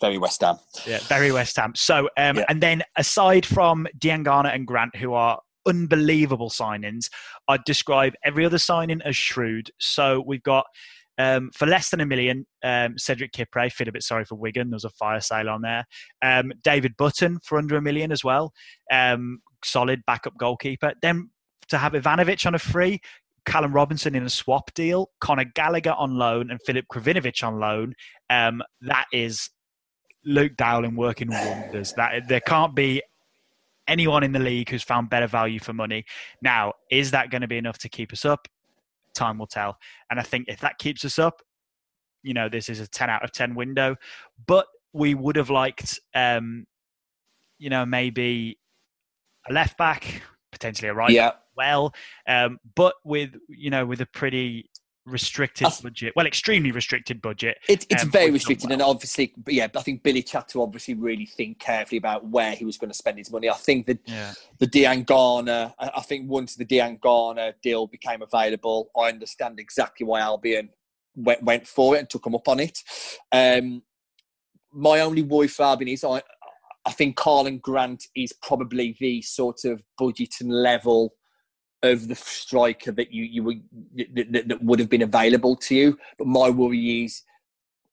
Very 0.00 0.18
West 0.18 0.40
Ham. 0.42 0.58
Yeah, 0.86 0.98
very 1.00 1.32
West 1.32 1.56
Ham. 1.56 1.72
So, 1.74 2.08
um, 2.16 2.36
Yeah. 2.38 2.44
and 2.48 2.62
then 2.62 2.82
aside 2.96 3.44
from 3.44 3.86
Diangana 3.98 4.54
and 4.54 4.64
Grant, 4.66 4.94
who 4.96 5.12
are 5.14 5.40
unbelievable 5.66 6.50
signings, 6.50 7.10
I'd 7.48 7.64
describe 7.64 8.14
every 8.24 8.44
other 8.46 8.58
signing 8.58 9.02
as 9.02 9.16
shrewd. 9.16 9.70
So 9.80 10.22
we've 10.26 10.42
got 10.42 10.66
um, 11.20 11.50
for 11.52 11.66
less 11.66 11.90
than 11.90 12.00
a 12.00 12.06
million, 12.06 12.46
um, 12.62 12.96
Cedric 12.96 13.32
Kipre. 13.32 13.72
Feel 13.72 13.88
a 13.88 13.92
bit 13.92 14.04
sorry 14.04 14.24
for 14.24 14.36
Wigan. 14.36 14.70
There 14.70 14.76
was 14.76 14.84
a 14.84 14.90
fire 14.90 15.20
sale 15.20 15.48
on 15.48 15.62
there. 15.62 15.84
Um, 16.22 16.52
David 16.62 16.96
Button 16.96 17.40
for 17.44 17.58
under 17.58 17.76
a 17.76 17.82
million 17.82 18.12
as 18.12 18.22
well. 18.22 18.52
Um, 18.92 19.40
solid 19.64 20.00
backup 20.06 20.36
goalkeeper. 20.38 20.92
Then 21.02 21.30
to 21.70 21.78
have 21.78 21.94
Ivanovic 21.94 22.46
on 22.46 22.54
a 22.54 22.58
free. 22.60 23.00
Callum 23.44 23.72
Robinson 23.72 24.14
in 24.14 24.24
a 24.24 24.30
swap 24.30 24.72
deal, 24.74 25.10
Conor 25.20 25.44
Gallagher 25.54 25.92
on 25.92 26.16
loan, 26.16 26.50
and 26.50 26.60
Philip 26.66 26.86
Krovinovic 26.92 27.42
on 27.42 27.58
loan. 27.58 27.94
Um, 28.30 28.62
that 28.82 29.06
is 29.12 29.50
Luke 30.24 30.52
Dowling 30.56 30.96
working 30.96 31.30
wonders. 31.30 31.92
That 31.94 32.28
there 32.28 32.40
can't 32.40 32.74
be 32.74 33.02
anyone 33.86 34.22
in 34.22 34.32
the 34.32 34.38
league 34.38 34.68
who's 34.68 34.82
found 34.82 35.10
better 35.10 35.26
value 35.26 35.58
for 35.58 35.72
money. 35.72 36.04
Now, 36.42 36.74
is 36.90 37.10
that 37.12 37.30
going 37.30 37.40
to 37.40 37.48
be 37.48 37.56
enough 37.56 37.78
to 37.78 37.88
keep 37.88 38.12
us 38.12 38.24
up? 38.24 38.46
Time 39.14 39.38
will 39.38 39.46
tell. 39.46 39.78
And 40.10 40.20
I 40.20 40.22
think 40.22 40.46
if 40.48 40.60
that 40.60 40.78
keeps 40.78 41.04
us 41.04 41.18
up, 41.18 41.40
you 42.22 42.34
know, 42.34 42.48
this 42.48 42.68
is 42.68 42.80
a 42.80 42.86
ten 42.86 43.08
out 43.08 43.24
of 43.24 43.32
ten 43.32 43.54
window. 43.54 43.96
But 44.46 44.66
we 44.92 45.14
would 45.14 45.36
have 45.36 45.50
liked, 45.50 45.98
um, 46.14 46.66
you 47.58 47.70
know, 47.70 47.86
maybe 47.86 48.58
a 49.48 49.52
left 49.52 49.78
back, 49.78 50.22
potentially 50.52 50.88
a 50.88 50.94
right 50.94 51.10
yeah, 51.10 51.32
well, 51.58 51.92
um, 52.26 52.58
but 52.74 52.94
with 53.04 53.30
you 53.48 53.70
know 53.70 53.84
with 53.84 54.00
a 54.00 54.06
pretty 54.06 54.70
restricted 55.04 55.66
th- 55.68 55.82
budget, 55.82 56.12
well, 56.16 56.26
extremely 56.26 56.70
restricted 56.70 57.20
budget. 57.20 57.58
It, 57.68 57.86
it's 57.90 58.04
Um, 58.04 58.10
very 58.10 58.30
restricted, 58.30 58.70
and 58.70 58.82
obviously, 58.82 59.32
but 59.36 59.54
yeah. 59.54 59.68
I 59.74 59.82
think 59.82 60.02
Billy 60.02 60.24
had 60.30 60.48
to 60.48 60.62
obviously 60.62 60.94
really 60.94 61.26
think 61.26 61.58
carefully 61.58 61.98
about 61.98 62.26
where 62.26 62.52
he 62.54 62.64
was 62.64 62.76
going 62.78 62.90
to 62.90 62.96
spend 62.96 63.18
his 63.18 63.30
money. 63.30 63.48
I 63.48 63.54
think 63.54 63.86
that 63.86 63.98
Yeah, 64.06 64.34
the 64.58 64.66
Diangana, 64.66 65.74
I 65.78 66.00
think 66.02 66.30
once 66.30 66.56
the 66.56 66.64
Diangana 66.64 67.54
deal 67.62 67.86
became 67.86 68.22
available, 68.22 68.90
I 68.96 69.08
understand 69.08 69.58
exactly 69.58 70.06
why 70.06 70.20
Albion 70.20 70.70
went, 71.16 71.42
went 71.42 71.66
for 71.66 71.96
it 71.96 72.00
and 72.00 72.10
took 72.10 72.26
him 72.26 72.34
up 72.34 72.48
on 72.48 72.60
it. 72.60 72.78
Um, 73.32 73.82
my 74.72 75.00
only 75.00 75.22
worry 75.22 75.48
for 75.48 75.64
Albion 75.64 75.88
is 75.88 76.04
I, 76.04 76.22
I 76.84 76.92
think 76.92 77.16
Karlan 77.16 77.60
Grant 77.60 78.04
is 78.14 78.32
probably 78.42 78.96
the 79.00 79.22
sort 79.22 79.64
of 79.64 79.82
budget 79.98 80.34
and 80.40 80.50
level 80.50 81.14
of 81.82 82.08
the 82.08 82.14
striker 82.14 82.90
that 82.92 83.12
you 83.12 83.24
you 83.24 83.42
would 83.44 83.62
that, 84.14 84.48
that- 84.48 84.62
would 84.62 84.78
have 84.78 84.88
been 84.90 85.02
available 85.02 85.56
to 85.56 85.74
you. 85.74 85.98
But 86.18 86.26
my 86.26 86.50
worry 86.50 87.04
is 87.04 87.22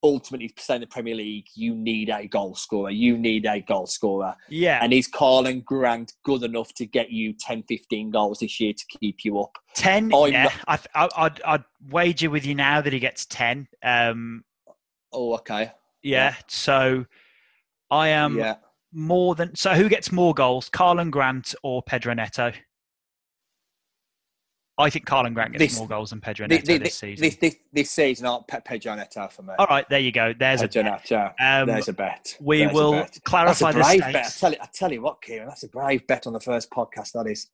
ultimately, 0.04 0.54
say 0.58 0.76
in 0.76 0.82
the 0.82 0.88
Premier 0.88 1.16
League, 1.16 1.48
you 1.56 1.74
need 1.74 2.10
a 2.10 2.28
goal 2.28 2.54
scorer. 2.54 2.92
You 2.92 3.18
need 3.18 3.46
a 3.48 3.60
goal 3.62 3.88
scorer. 3.88 4.36
yeah. 4.50 4.80
And 4.84 4.94
is 4.94 5.10
Karlan 5.10 5.64
Grant 5.66 6.14
good 6.24 6.44
enough 6.44 6.72
to 6.76 6.86
get 6.86 7.10
you 7.10 7.34
10, 7.34 7.64
15 7.64 8.12
goals 8.12 8.38
this 8.40 8.60
year 8.60 8.74
to 8.74 8.86
keep 9.00 9.26
you 9.26 9.40
up? 9.40 9.58
Ten, 9.74 10.14
I'm 10.14 10.32
yeah. 10.32 10.44
not- 10.68 10.88
I, 10.94 11.06
I, 11.06 11.10
I'd, 11.26 11.42
I'd 11.44 11.64
wager 11.90 12.30
with 12.30 12.46
you 12.46 12.54
now 12.54 12.82
that 12.82 12.94
he 12.94 13.00
gets 13.00 13.26
ten. 13.26 13.68
Um, 13.84 14.44
Oh, 15.12 15.34
okay. 15.36 15.72
yeah. 16.04 16.30
Yeah. 16.30 16.36
So 16.48 17.06
I 17.90 18.10
am 18.10 18.38
yeah. 18.38 18.58
more 18.92 19.34
than. 19.34 19.56
So 19.56 19.74
who 19.74 19.90
gets 19.90 20.12
more 20.12 20.34
goals, 20.36 20.70
Karlan 20.70 21.10
Grant 21.10 21.56
or 21.64 21.82
Pedro 21.82 22.14
Neto? 22.14 22.52
I 24.78 24.89
think 24.89 25.05
Karlan 25.05 25.34
Grant 25.34 25.53
gets 25.53 25.63
This- 25.63 25.78
more 25.80 25.88
goals 25.88 26.09
than 26.09 26.19
Pedro 26.19 26.47
Neto 26.47 26.65
thi- 26.65 26.78
this 26.80 26.99
thi- 26.99 27.15
season. 27.15 27.23
This, 27.23 27.36
this, 27.38 27.55
this 27.71 27.91
season, 27.91 28.39
Pe- 28.47 28.59
Pedro 28.65 28.95
Neto 28.95 29.28
for 29.30 29.43
me. 29.43 29.53
All 29.57 29.67
right, 29.67 29.88
there 29.89 29.99
you 30.01 30.11
go. 30.11 30.34
There's 30.38 30.61
a. 30.61 30.67
Pedro 30.67 30.91
Neto. 30.91 31.32
Um, 31.39 31.67
There's 31.67 31.88
a 31.88 31.93
bet. 31.93 32.36
we 32.41 32.59
There's 32.59 32.73
will 32.73 32.91
bet. 32.91 33.05
That's 33.05 33.17
a 33.17 33.21
clarify 33.21 33.71
the 33.71 33.80
brave 33.80 33.99
bet. 34.01 34.15
I 34.26 34.30
tell, 34.30 34.51
you, 34.51 34.57
I 34.61 34.67
tell 34.73 34.91
you 34.91 35.01
what, 35.01 35.21
Kieran, 35.21 35.47
that's 35.47 35.63
a 35.63 35.69
brave 35.69 36.05
bet 36.07 36.28
on 36.28 36.34
the 36.34 36.39
first 36.41 36.69
podcast. 36.69 37.13
That 37.13 37.28
is. 37.28 37.47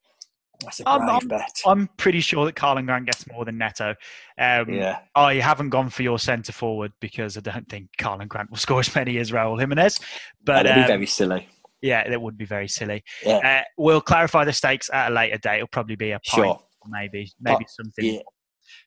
That's 0.64 0.80
a 0.80 0.90
I'm- 0.90 1.00
brave 1.02 1.10
I'm- 1.12 1.28
bet. 1.28 1.62
I'm 1.68 1.88
pretty 1.98 2.22
sure 2.22 2.46
that 2.46 2.56
Karlan 2.56 2.86
Grant 2.86 3.06
gets 3.06 3.28
more 3.28 3.46
than 3.46 3.58
Neto. 3.60 3.92
Um, 4.40 4.70
yeah. 4.74 5.00
I 5.14 5.36
haven't 5.36 5.70
gone 5.70 5.90
for 5.92 6.02
your 6.02 6.18
centre 6.18 6.52
forward 6.54 6.92
because 7.02 7.38
I 7.38 7.42
don't 7.42 7.70
think 7.70 7.90
Karlan 8.00 8.28
Grant 8.30 8.50
will 8.50 8.58
score 8.58 8.80
as 8.80 8.96
many 8.96 9.18
as 9.20 9.32
Raul 9.32 9.60
Jimenez. 9.60 10.00
But 10.44 10.64
That'd 10.64 10.74
be 10.76 10.82
um, 10.82 10.88
very 10.88 11.06
silly. 11.06 11.48
Yeah, 11.84 12.08
that 12.10 12.22
would 12.22 12.38
be 12.38 12.46
very 12.46 12.68
silly. 12.68 13.04
Yeah. 13.26 13.38
Uh, 13.38 13.64
we'll 13.78 14.02
clarify 14.02 14.44
the 14.46 14.54
stakes 14.54 14.90
at 14.92 15.12
a 15.12 15.14
later 15.14 15.38
date. 15.40 15.58
It'll 15.58 15.68
probably 15.68 15.96
be 15.96 16.12
a 16.12 16.20
point, 16.28 16.46
Sure. 16.46 16.62
Maybe, 16.88 17.32
maybe 17.40 17.66
something. 17.68 18.06
Yeah. 18.06 18.22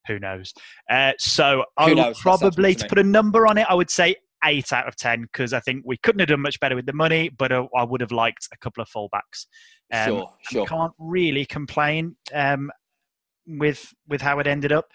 Who 0.07 0.19
knows? 0.19 0.53
Uh, 0.91 1.13
so 1.19 1.65
I 1.77 1.85
Who 1.85 1.91
would 1.91 2.03
knows? 2.03 2.19
Probably 2.21 2.75
to 2.75 2.87
put 2.89 2.99
a 2.99 3.03
number 3.03 3.47
on 3.47 3.59
it. 3.59 3.67
I 3.69 3.75
would 3.75 3.91
say 3.91 4.17
eight 4.45 4.73
out 4.73 4.87
of 4.89 4.97
ten 4.97 5.23
because 5.23 5.53
I 5.53 5.61
think 5.61 5.85
we 5.85 5.97
couldn't 5.99 6.21
have 6.21 6.29
done 6.29 6.41
much 6.41 6.61
better 6.61 6.77
with 6.77 6.87
the 6.87 6.93
money, 6.93 7.29
but 7.29 7.53
uh, 7.53 7.67
I 7.77 7.85
would 7.85 8.01
have 8.01 8.13
liked 8.13 8.49
a 8.53 8.57
couple 8.59 8.83
of 8.83 8.89
fullbacks. 8.89 9.47
Um, 9.93 10.07
Sure. 10.07 10.19
and 10.19 10.29
Sure. 10.51 10.67
Can't 10.67 10.93
really 10.99 11.45
complain 11.45 12.17
um, 12.33 12.71
with 13.47 13.93
with 14.09 14.21
how 14.23 14.39
it 14.39 14.47
ended 14.47 14.73
up. 14.73 14.87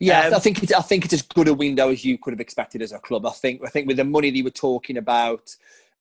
Yeah, 0.00 0.20
I 0.20 0.26
Um, 0.28 0.34
I 0.34 0.38
think 0.38 0.62
it's 0.62 0.72
I 0.72 0.82
think 0.82 1.04
it's 1.04 1.14
as 1.14 1.22
good 1.22 1.48
a 1.48 1.54
window 1.54 1.90
as 1.90 2.04
you 2.04 2.18
could 2.18 2.32
have 2.32 2.40
expected 2.40 2.82
as 2.82 2.92
a 2.92 2.98
club. 2.98 3.26
I 3.26 3.30
think 3.30 3.62
I 3.64 3.70
think 3.70 3.88
with 3.88 3.96
the 3.96 4.04
money 4.04 4.28
you 4.28 4.44
were 4.44 4.50
talking 4.50 4.98
about, 4.98 5.50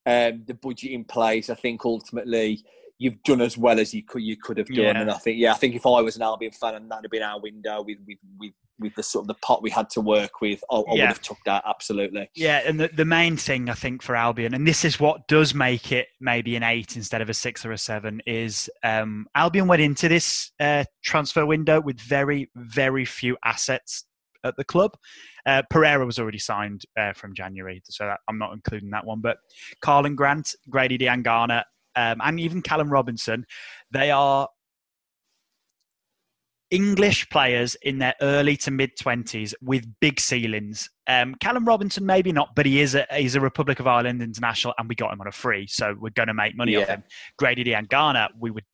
um, 0.05 0.43
the 0.45 0.53
budget 0.53 0.91
in 0.91 1.03
place, 1.03 1.49
I 1.49 1.55
think 1.55 1.85
ultimately 1.85 2.63
you've 2.99 3.21
done 3.23 3.41
as 3.41 3.57
well 3.57 3.79
as 3.79 3.93
you 3.93 4.03
could 4.03 4.21
you 4.21 4.37
could 4.37 4.57
have 4.57 4.67
done. 4.67 4.77
Yeah. 4.77 5.01
And 5.01 5.11
I 5.11 5.17
think 5.17 5.37
yeah, 5.37 5.51
I 5.51 5.55
think 5.55 5.75
if 5.75 5.85
I 5.85 6.01
was 6.01 6.15
an 6.15 6.21
Albion 6.21 6.51
fan 6.51 6.75
and 6.75 6.89
that 6.91 7.01
had 7.01 7.11
been 7.11 7.23
our 7.23 7.39
window 7.39 7.83
with 7.83 7.97
with 8.07 8.17
with, 8.39 8.53
with 8.79 8.95
the 8.95 9.03
sort 9.03 9.23
of 9.23 9.27
the 9.27 9.33
pot 9.35 9.63
we 9.63 9.69
had 9.69 9.89
to 9.91 10.01
work 10.01 10.41
with, 10.41 10.63
I, 10.71 10.75
I 10.75 10.81
Yeah. 10.87 10.91
would 10.91 11.07
have 11.09 11.21
took 11.21 11.37
that 11.45 11.63
absolutely. 11.67 12.29
Yeah, 12.35 12.61
and 12.65 12.79
the, 12.79 12.89
the 12.89 13.05
main 13.05 13.37
thing 13.37 13.69
I 13.69 13.73
think 13.73 14.01
for 14.01 14.15
Albion, 14.15 14.53
and 14.53 14.67
this 14.67 14.85
is 14.85 14.99
what 14.99 15.27
does 15.27 15.53
make 15.53 15.91
it 15.91 16.07
maybe 16.19 16.55
an 16.55 16.63
eight 16.63 16.95
instead 16.95 17.21
of 17.21 17.29
a 17.29 17.33
six 17.33 17.65
or 17.65 17.71
a 17.71 17.77
seven, 17.77 18.21
is 18.25 18.69
um, 18.83 19.27
Albion 19.35 19.67
went 19.67 19.81
into 19.81 20.07
this 20.07 20.51
uh, 20.59 20.83
transfer 21.03 21.45
window 21.45 21.81
with 21.81 21.99
very, 21.99 22.49
very 22.55 23.05
few 23.05 23.35
assets 23.43 24.05
at 24.43 24.55
the 24.57 24.63
club. 24.63 24.91
Uh, 25.47 25.63
Pereira 25.69 26.05
was 26.05 26.19
already 26.19 26.37
signed 26.37 26.83
uh, 26.99 27.13
from 27.13 27.33
January, 27.33 27.81
so 27.85 28.05
that, 28.05 28.19
I'm 28.27 28.37
not 28.37 28.53
including 28.53 28.91
that 28.91 29.05
one. 29.05 29.21
But 29.21 29.37
Karlan 29.83 30.15
Grant, 30.15 30.53
Grady 30.69 30.97
Diangana, 30.97 31.63
um, 31.97 32.21
and 32.23 32.39
even 32.39 32.61
Callum 32.61 32.89
Robinson, 32.89 33.45
they 33.91 34.11
are 34.11 34.47
English 36.69 37.29
players 37.29 37.75
in 37.81 37.97
their 37.99 38.13
early 38.21 38.57
to 38.57 38.71
mid 38.71 38.91
twenties 38.99 39.55
with 39.61 39.85
big 39.99 40.19
ceilings. 40.19 40.89
Um, 41.07 41.35
Callum 41.35 41.65
Robinson, 41.65 42.05
maybe 42.05 42.31
not, 42.31 42.55
but 42.55 42.65
he 42.65 42.81
is 42.81 42.93
a 42.93 43.05
he's 43.11 43.35
a 43.35 43.41
Republic 43.41 43.79
of 43.79 43.87
Ireland 43.87 44.21
international, 44.21 44.73
and 44.77 44.87
we 44.87 44.95
got 44.95 45.11
him 45.11 45.21
on 45.21 45.27
a 45.27 45.31
free, 45.31 45.65
so 45.67 45.95
we're 45.99 46.11
going 46.11 46.27
to 46.27 46.33
make 46.33 46.55
money 46.55 46.75
off 46.75 46.87
him. 46.87 47.03
Grady 47.37 47.63
Diangana, 47.63 48.29
we 48.39 48.51
would 48.51 48.65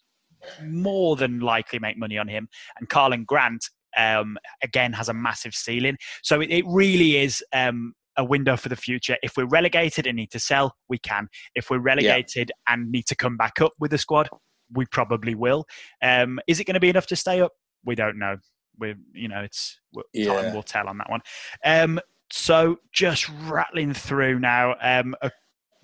more 0.62 1.16
than 1.16 1.40
likely 1.40 1.80
make 1.80 1.98
money 1.98 2.18
on 2.18 2.28
him, 2.28 2.50
and 2.78 2.90
Karlan 2.90 3.26
Grant 3.26 3.70
um, 3.96 4.38
again 4.64 4.92
has 4.94 5.08
a 5.08 5.14
massive 5.14 5.54
ceiling. 5.54 5.98
So 6.24 6.42
it, 6.42 6.50
it 6.52 6.66
really 6.68 7.18
is. 7.18 7.44
Um, 7.54 7.94
a 8.18 8.24
window 8.24 8.56
for 8.58 8.70
the 8.70 8.76
future. 8.76 9.18
If 9.24 9.38
we're 9.38 9.48
relegated 9.48 10.08
and 10.08 10.16
need 10.16 10.32
to 10.32 10.40
sell, 10.40 10.76
we 10.90 10.98
can. 10.98 11.28
If 11.56 11.70
we're 11.70 11.80
relegated 11.80 12.52
and 12.68 12.92
need 12.92 13.06
to 13.08 13.16
come 13.16 13.38
back 13.38 13.62
up 13.62 13.72
with 13.80 13.92
the 13.92 13.98
squad, 13.98 14.30
we 14.72 14.86
probably 14.88 15.36
will. 15.36 15.66
Um, 16.02 16.40
is 16.48 16.60
it 16.60 16.66
going 16.66 16.74
to 16.76 16.80
be 16.80 16.90
enough 16.90 17.08
to 17.08 17.16
stay 17.16 17.42
up? 17.42 17.52
We 17.86 17.96
don't 17.96 18.18
know. 18.18 18.38
We, 18.80 18.96
you 19.14 19.28
know, 19.28 19.42
it's 19.42 19.80
w- 19.94 20.26
time 20.28 20.46
Yeah. 20.46 20.54
will 20.54 20.64
tell 20.64 20.88
on 20.88 20.98
that 20.98 21.10
one. 21.10 21.22
Um, 21.64 22.00
so 22.32 22.78
just 22.92 23.30
rattling 23.44 23.94
through 23.94 24.40
now. 24.40 24.76
Um, 24.82 25.16
a, 25.22 25.30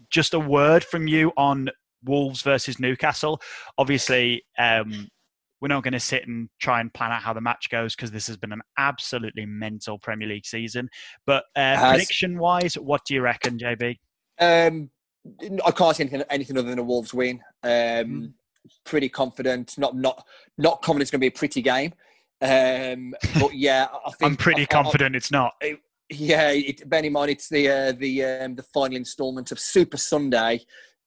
just 0.10 0.34
a 0.34 0.40
word 0.40 0.84
from 0.84 1.08
you 1.08 1.32
on 1.38 1.70
Wolves 2.04 2.42
versus 2.42 2.80
Newcastle. 2.80 3.42
Obviously, 3.78 4.44
um, 4.58 5.10
we're 5.62 5.68
not 5.68 5.84
going 5.84 5.94
to 5.94 6.00
sit 6.00 6.28
and 6.28 6.50
try 6.60 6.80
and 6.82 6.94
plan 6.94 7.12
out 7.12 7.22
how 7.22 7.34
the 7.34 7.42
match 7.42 7.70
goes 7.70 7.96
because 7.96 8.12
this 8.12 8.28
has 8.28 8.38
been 8.38 8.52
an 8.54 8.62
absolutely 8.78 9.46
mental 9.46 10.00
Premier 10.00 10.28
League 10.28 10.46
season. 10.46 10.90
But 11.26 11.44
uh, 11.56 11.76
Has. 11.76 11.92
prediction-wise, 11.92 12.76
what 12.76 13.02
do 13.06 13.14
you 13.14 13.22
reckon, 13.22 13.58
JB? 13.58 13.98
Um, 14.40 14.90
I 15.66 15.72
can't 15.72 15.96
see 15.96 16.04
anything, 16.04 16.24
anything 16.30 16.58
other 16.58 16.70
than 16.70 16.80
a 16.80 16.84
Wolves 16.84 17.14
win. 17.14 17.42
Um, 17.64 17.70
Mm. 17.72 18.34
Pretty 18.84 19.08
confident. 19.08 19.78
Not 19.78 19.96
not 19.96 20.24
not 20.58 20.82
confident 20.82 21.04
it's 21.04 21.12
going 21.12 21.20
to 21.22 21.24
be 21.24 21.28
a 21.28 21.32
pretty 21.32 21.62
game. 21.62 21.94
Um, 22.42 23.14
but 23.40 23.54
yeah, 23.56 23.88
I 23.92 23.98
I 24.10 24.12
think 24.12 24.32
I'm 24.32 24.36
pretty 24.36 24.62
I- 24.62 24.64
I- 24.64 24.84
confident 24.84 25.16
it's 25.16 25.32
not. 25.32 25.54
Yeah, 26.10 26.50
it, 26.52 26.88
bear 26.90 27.04
in 27.04 27.14
mind 27.14 27.32
it's 27.32 27.48
the 27.48 27.70
uh, 27.70 27.92
the 27.94 28.24
um, 28.24 28.56
the 28.56 28.64
final 28.64 28.98
instalment 28.98 29.52
of 29.54 29.60
Super 29.60 29.96
Sunday. 29.98 30.60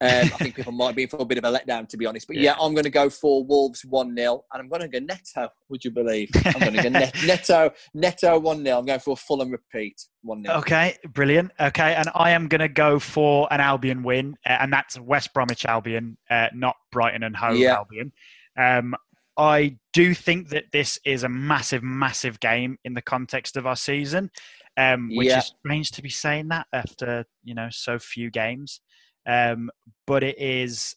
Um, 0.03 0.09
I 0.35 0.37
think 0.39 0.57
people 0.57 0.73
might 0.73 0.97
be 0.97 1.07
for 1.07 1.17
a 1.21 1.25
bit 1.25 1.39
of 1.39 1.45
a 1.45 1.59
letdown, 1.59 1.89
to 1.89 1.97
be 1.97 2.07
honest. 2.07 2.27
But 2.27 2.37
yeah, 2.37 2.43
Yeah. 2.43 2.55
I'm 2.61 2.75
going 2.75 2.85
to 2.85 2.91
go 2.91 3.09
for 3.09 3.45
Wolves 3.45 3.85
one 3.85 4.15
0 4.17 4.45
and 4.53 4.61
I'm 4.63 4.69
going 4.69 4.83
to 4.83 4.89
go 4.89 4.99
Neto. 4.99 5.49
Would 5.69 5.85
you 5.85 5.91
believe? 5.93 6.29
I'm 6.45 6.61
going 6.61 6.75
to 6.75 6.83
go 6.83 6.89
net, 6.89 7.15
Neto 7.25 7.71
Neto 7.95 8.39
one 8.39 8.65
0 8.65 8.79
I'm 8.79 8.85
going 8.85 9.01
for 9.01 9.13
a 9.13 9.17
full 9.17 9.41
and 9.43 9.53
repeat 9.53 10.03
one 10.23 10.43
0 10.45 10.57
Okay, 10.59 10.97
brilliant. 11.15 11.53
Okay, 11.61 11.95
and 11.95 12.09
I 12.15 12.31
am 12.33 12.49
going 12.49 12.61
to 12.61 12.69
go 12.69 12.99
for 12.99 13.49
an 13.53 13.61
Albion 13.61 14.03
win, 14.03 14.37
uh, 14.45 14.59
and 14.61 14.73
that's 14.73 14.99
West 14.99 15.33
Bromwich 15.33 15.65
Albion, 15.65 16.17
uh, 16.31 16.49
not 16.53 16.77
Brighton 16.91 17.23
and 17.23 17.37
Hove 17.37 17.57
Yeah. 17.59 17.77
Albion. 17.77 18.13
Um, 18.59 18.95
I 19.39 19.79
do 19.95 20.13
think 20.15 20.51
that 20.51 20.65
this 20.73 20.99
is 21.07 21.23
a 21.25 21.29
massive, 21.29 21.83
massive 21.83 22.39
game 22.41 22.77
in 22.85 22.93
the 22.95 23.01
context 23.01 23.57
of 23.57 23.67
our 23.67 23.77
season, 23.77 24.31
um, 24.77 25.11
which 25.15 25.29
Yeah. 25.29 25.39
is 25.39 25.47
strange 25.59 25.91
to 25.93 26.03
be 26.03 26.11
saying 26.11 26.49
that 26.49 26.67
after 26.73 27.25
you 27.45 27.55
know 27.55 27.69
so 27.71 27.99
few 27.99 28.31
games. 28.31 28.81
Um, 29.27 29.71
but 30.07 30.23
it 30.23 30.39
is 30.39 30.97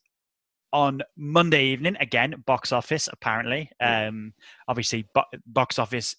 on 0.73 1.01
Monday 1.15 1.65
evening 1.67 1.95
again, 1.99 2.43
box 2.45 2.71
office 2.71 3.07
apparently. 3.11 3.71
Um, 3.79 4.33
obviously, 4.67 5.07
bo- 5.13 5.23
box 5.45 5.79
office. 5.79 6.15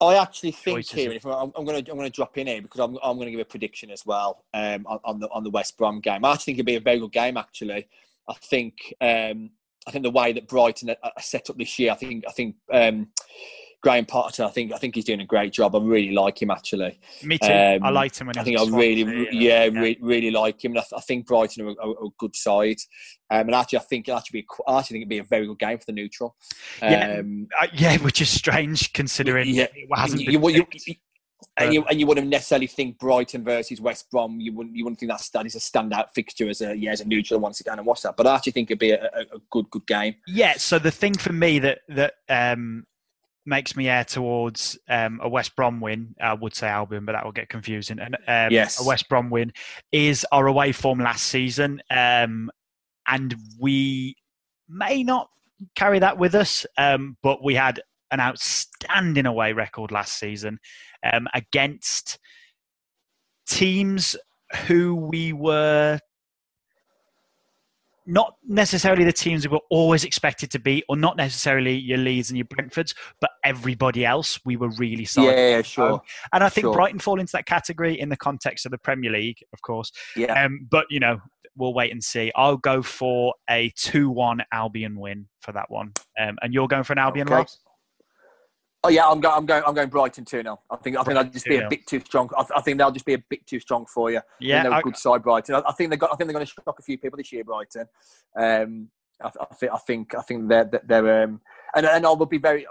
I 0.00 0.14
actually 0.14 0.52
think 0.52 0.86
here, 0.86 1.10
if 1.10 1.26
I'm, 1.26 1.52
I'm 1.56 1.64
going 1.64 1.84
to 1.84 1.90
I'm 1.90 1.98
going 1.98 2.10
to 2.10 2.14
drop 2.14 2.38
in 2.38 2.46
here 2.46 2.62
because 2.62 2.80
I'm 2.80 2.96
I'm 3.02 3.16
going 3.16 3.26
to 3.26 3.32
give 3.32 3.40
a 3.40 3.44
prediction 3.44 3.90
as 3.90 4.06
well 4.06 4.44
um, 4.54 4.86
on, 4.86 5.00
on 5.04 5.20
the 5.20 5.28
on 5.30 5.44
the 5.44 5.50
West 5.50 5.76
Brom 5.76 6.00
game. 6.00 6.24
I 6.24 6.32
actually 6.32 6.54
think 6.54 6.60
it'll 6.60 6.66
be 6.66 6.76
a 6.76 6.80
very 6.80 7.00
good 7.00 7.12
game. 7.12 7.36
Actually, 7.36 7.88
I 8.28 8.34
think 8.34 8.94
um, 9.00 9.50
I 9.86 9.90
think 9.90 10.04
the 10.04 10.10
way 10.10 10.32
that 10.32 10.48
Brighton 10.48 10.90
are, 10.90 10.96
are 11.02 11.22
set 11.22 11.50
up 11.50 11.58
this 11.58 11.78
year, 11.78 11.90
I 11.92 11.96
think 11.96 12.24
I 12.28 12.32
think 12.32 12.56
um, 12.72 13.08
Graham 13.80 14.06
Potter, 14.06 14.44
I 14.44 14.48
think 14.48 14.72
I 14.72 14.78
think 14.78 14.96
he's 14.96 15.04
doing 15.04 15.20
a 15.20 15.26
great 15.26 15.52
job. 15.52 15.76
I 15.76 15.78
really 15.78 16.12
like 16.12 16.42
him 16.42 16.50
actually. 16.50 16.98
Me 17.22 17.38
too. 17.38 17.46
I 17.46 17.76
Um, 17.76 17.94
liked 17.94 18.18
him 18.18 18.26
when 18.26 18.36
I 18.36 18.42
think 18.42 18.58
I 18.58 18.64
really, 18.64 19.02
Swansea, 19.02 19.28
yeah, 19.32 19.68
uh, 19.68 19.80
re- 19.80 19.98
really 20.00 20.30
like 20.32 20.64
him. 20.64 20.72
And 20.72 20.80
I, 20.80 20.82
th- 20.82 20.98
I 20.98 21.00
think 21.00 21.26
Brighton 21.26 21.64
are 21.64 21.70
a, 21.70 21.90
a, 21.90 22.08
good 22.18 22.34
side. 22.34 22.78
Um, 23.30 23.42
and 23.42 23.54
actually, 23.54 23.78
I 23.78 23.82
think 23.82 24.08
it'll 24.08 24.18
actually 24.18 24.40
be, 24.40 24.46
a 24.66 24.72
actually 24.72 24.94
think 24.94 25.02
it'd 25.02 25.08
be 25.08 25.18
a 25.18 25.24
very 25.24 25.46
good 25.46 25.60
game 25.60 25.78
for 25.78 25.84
the 25.86 25.92
neutral. 25.92 26.36
Yeah, 26.82 27.18
Um, 27.20 27.48
Uh, 27.60 27.68
yeah, 27.72 27.96
which 28.02 28.20
is 28.20 28.30
strange 28.30 28.92
considering 28.92 29.48
Yeah, 29.48 29.68
it 29.74 29.88
hasn't 29.94 30.26
been 30.26 30.42
you, 30.42 30.48
you, 30.48 30.94
and 31.56 31.74
you 31.74 31.84
and 31.84 32.00
you 32.00 32.06
wouldn't 32.06 32.28
necessarily 32.28 32.66
think 32.66 32.98
Brighton 32.98 33.44
versus 33.44 33.80
West 33.80 34.10
Brom. 34.10 34.40
You 34.40 34.52
wouldn't 34.54 34.76
you 34.76 34.84
wouldn't 34.84 34.98
think 34.98 35.10
that's 35.10 35.30
that 35.30 35.46
is 35.46 35.54
a 35.54 35.58
standout 35.58 36.10
fixture 36.14 36.48
as 36.48 36.60
a 36.60 36.76
yeah 36.76 36.90
as 36.90 37.00
a 37.00 37.04
neutral. 37.04 37.38
once 37.38 37.42
want 37.42 37.54
to 37.54 37.58
sit 37.58 37.66
down 37.66 37.78
and 37.78 37.86
watch 37.86 38.02
that, 38.02 38.16
but 38.16 38.26
I 38.26 38.34
actually 38.34 38.52
think 38.52 38.70
it'd 38.70 38.80
be 38.80 38.90
a, 38.90 39.04
a, 39.04 39.20
a 39.36 39.38
good 39.50 39.70
good 39.70 39.86
game. 39.86 40.16
Yeah, 40.26 40.54
so 40.56 40.78
the 40.78 40.90
thing 40.90 41.14
for 41.14 41.32
me 41.32 41.58
that 41.60 41.80
that 41.88 42.14
um, 42.28 42.86
makes 43.48 43.74
me 43.74 43.88
err 43.88 44.04
towards 44.04 44.78
um, 44.88 45.20
a 45.22 45.28
West 45.28 45.56
Brom 45.56 45.80
win, 45.80 46.14
I 46.20 46.34
would 46.34 46.54
say 46.54 46.68
Albion, 46.68 47.04
but 47.04 47.12
that 47.12 47.24
will 47.24 47.32
get 47.32 47.48
confusing. 47.48 47.98
And 47.98 48.14
um, 48.26 48.52
Yes. 48.52 48.80
a 48.80 48.84
West 48.86 49.08
Brom 49.08 49.30
win 49.30 49.52
is 49.90 50.24
our 50.30 50.46
away 50.46 50.72
form 50.72 51.00
last 51.00 51.24
season, 51.26 51.82
um, 51.90 52.50
and 53.06 53.34
we 53.58 54.14
may 54.68 55.02
not 55.02 55.30
carry 55.74 55.98
that 55.98 56.18
with 56.18 56.34
us, 56.34 56.66
um, 56.76 57.16
but 57.22 57.42
we 57.42 57.54
had 57.54 57.80
an 58.10 58.20
outstanding 58.20 59.26
away 59.26 59.52
record 59.52 59.90
last 59.90 60.18
season 60.18 60.58
um, 61.10 61.26
against 61.34 62.18
teams 63.48 64.14
who 64.66 64.94
we 64.94 65.32
were 65.32 65.98
not 68.08 68.36
necessarily 68.46 69.04
the 69.04 69.12
teams 69.12 69.46
we 69.46 69.52
were 69.52 69.60
always 69.70 70.02
expected 70.02 70.50
to 70.52 70.58
be, 70.58 70.82
or 70.88 70.96
not 70.96 71.18
necessarily 71.18 71.76
your 71.76 71.98
Leeds 71.98 72.30
and 72.30 72.38
your 72.38 72.46
Brentfords, 72.46 72.94
but 73.20 73.30
everybody 73.44 74.04
else 74.04 74.40
we 74.46 74.56
were 74.56 74.70
really 74.78 75.04
solid. 75.04 75.36
Yeah, 75.36 75.60
sure. 75.60 76.00
And 76.32 76.42
I 76.42 76.48
think 76.48 76.64
sure. 76.64 76.72
Brighton 76.72 76.98
fall 77.00 77.20
into 77.20 77.32
that 77.32 77.44
category 77.44 78.00
in 78.00 78.08
the 78.08 78.16
context 78.16 78.64
of 78.64 78.72
the 78.72 78.78
Premier 78.78 79.10
League, 79.12 79.38
of 79.52 79.60
course. 79.60 79.92
Yeah, 80.16 80.42
Um, 80.42 80.66
but 80.70 80.86
you 80.88 81.00
know, 81.00 81.20
we'll 81.54 81.74
wait 81.74 81.92
and 81.92 82.02
see. 82.02 82.32
I'll 82.34 82.56
go 82.56 82.82
for 82.82 83.34
a 83.50 83.70
two-one 83.76 84.42
Albion 84.52 84.98
win 84.98 85.28
for 85.42 85.52
that 85.52 85.70
one, 85.70 85.92
um, 86.18 86.38
and 86.40 86.54
you're 86.54 86.68
going 86.68 86.84
for 86.84 86.94
an 86.94 86.98
Albion 86.98 87.28
Okay. 87.28 87.36
loss. 87.36 87.58
Oh 88.84 88.90
yeah, 88.90 89.06
I'm 89.08 89.20
going. 89.20 89.34
I'm 89.36 89.46
going. 89.46 89.62
I'm 89.66 89.74
going 89.74 89.88
Brighton 89.88 90.24
two 90.24 90.40
0 90.42 90.60
I 90.70 90.76
think. 90.76 90.96
I 90.96 91.02
think 91.02 91.14
they'll 91.14 91.24
just 91.24 91.46
be 91.46 91.56
a 91.56 91.62
2-0. 91.62 91.70
bit 91.70 91.86
too 91.86 92.00
strong. 92.00 92.30
I, 92.36 92.44
I 92.56 92.60
think 92.60 92.78
they'll 92.78 92.92
just 92.92 93.06
be 93.06 93.14
a 93.14 93.18
bit 93.28 93.44
too 93.46 93.58
strong 93.58 93.86
for 93.86 94.10
you. 94.10 94.18
I 94.18 94.22
Yeah, 94.38 94.62
they're 94.62 94.72
I- 94.72 94.78
a 94.78 94.82
good 94.82 94.96
side, 94.96 95.22
Brighton. 95.22 95.56
I, 95.56 95.62
I 95.66 95.72
think 95.72 95.90
they 95.90 95.96
got. 95.96 96.12
I 96.12 96.16
think 96.16 96.28
they're 96.28 96.34
going 96.34 96.46
to 96.46 96.52
shock 96.52 96.78
a 96.78 96.82
few 96.82 96.96
people 96.96 97.16
this 97.16 97.32
year, 97.32 97.42
Brighton. 97.42 97.86
Um, 98.36 98.88
I, 99.22 99.30
I 99.40 99.54
think. 99.54 99.72
I 99.72 99.78
think. 99.78 100.14
I 100.14 100.22
think 100.22 100.48
they're. 100.48 100.70
They're. 100.86 101.24
Um, 101.24 101.40
and 101.74 101.86
and 101.86 102.06
I 102.06 102.10
would 102.12 102.28
be 102.28 102.38
very 102.38 102.66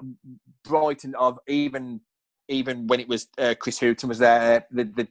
Brighton 0.64 1.14
of 1.16 1.40
even 1.48 2.00
even 2.48 2.88
when 2.88 3.02
it 3.02 3.10
was 3.10 3.28
uh, 3.38 3.56
Chris 3.60 3.80
Hughton 3.80 4.08
was 4.08 4.20
there. 4.20 4.66
The, 4.72 4.86
the 4.86 5.08